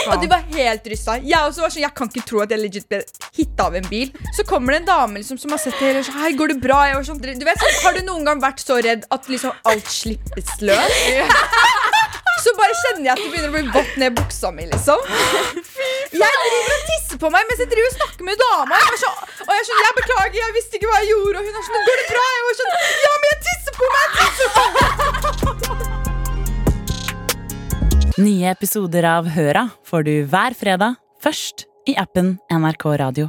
Og 0.08 0.22
de 0.22 0.30
var 0.30 0.44
helt 0.54 0.88
rysta. 0.90 1.18
Jeg 1.22 1.38
også 1.44 1.64
var 1.64 1.74
sånn, 1.74 1.84
jeg 1.84 1.94
kan 1.98 2.10
ikke 2.12 2.26
tro 2.28 2.42
at 2.44 2.52
jeg 2.54 2.62
legit 2.62 2.88
ble 2.88 3.02
hitta 3.36 3.68
av 3.68 3.76
en 3.78 3.88
bil. 3.90 4.12
Så 4.36 4.46
kommer 4.48 4.74
det 4.74 4.82
en 4.82 4.88
dame 4.88 5.20
liksom, 5.20 5.40
som 5.40 5.52
har 5.54 5.60
sett 5.62 5.76
det 5.78 5.90
hele 5.90 6.02
og 6.02 6.08
sånn, 6.08 6.18
Hei, 6.22 6.32
går 6.38 6.54
det 6.54 6.58
bra? 6.62 6.80
Jeg 6.88 6.98
var 6.98 7.06
sånn, 7.10 7.20
du 7.22 7.46
vet, 7.46 7.60
sånn, 7.62 7.76
Har 7.84 7.96
du 7.98 8.02
noen 8.06 8.26
gang 8.26 8.42
vært 8.42 8.62
så 8.64 8.78
redd 8.84 9.04
at 9.14 9.28
liksom 9.30 9.54
alt 9.68 9.92
slippes 9.92 10.56
løs? 10.64 10.98
Så 12.44 12.50
bare 12.54 12.70
kjenner 12.80 13.04
jeg 13.08 13.12
at 13.12 13.18
det 13.20 13.30
begynner 13.32 13.50
å 13.50 13.54
bli 13.56 13.62
vått 13.74 13.94
ned 13.98 14.08
i 14.12 14.14
buksa 14.20 14.48
mi, 14.54 14.64
liksom. 14.70 14.98
Jeg 16.14 16.20
driver 16.22 16.72
og 16.76 16.82
tisser 16.90 17.18
på 17.20 17.28
meg 17.34 17.42
mens 17.48 17.60
jeg 17.64 17.70
driver 17.72 17.88
og 17.90 17.96
snakker 17.96 18.22
med 18.28 18.36
dama. 18.42 18.74
Jeg 18.78 18.88
var 18.94 19.00
så, 19.02 19.10
og 19.44 19.50
jeg 19.52 19.60
er 19.62 19.66
sånn, 19.68 19.82
jeg 19.84 19.94
beklager, 19.98 20.38
jeg 20.38 20.54
visste 20.56 20.74
ikke 20.78 20.88
hva 20.90 20.98
jeg 21.02 21.08
gjorde. 21.12 21.36
Og 21.40 21.44
hun 21.48 21.56
er 21.58 21.64
sånn, 21.66 21.86
går 21.88 21.96
det 22.02 22.08
bra? 22.12 22.24
Jeg 22.36 22.44
var 22.48 22.54
sånn, 22.60 22.72
ja, 23.04 23.12
men 23.16 23.26
jeg 23.32 23.38
tisser 23.48 23.72
på 23.78 23.84
meg, 23.94 24.04
jeg 24.06 24.12
tisser 24.28 24.48
på 24.58 24.64
meg. 24.76 24.86
Nye 28.28 28.46
episoder 28.50 29.04
av 29.06 29.24
Høra 29.34 29.64
får 29.86 30.00
du 30.08 30.14
hver 30.30 30.52
fredag, 30.58 30.92
først 31.22 31.56
i 31.90 31.92
appen 31.98 32.28
NRK 32.50 32.84
Radio. 33.02 33.26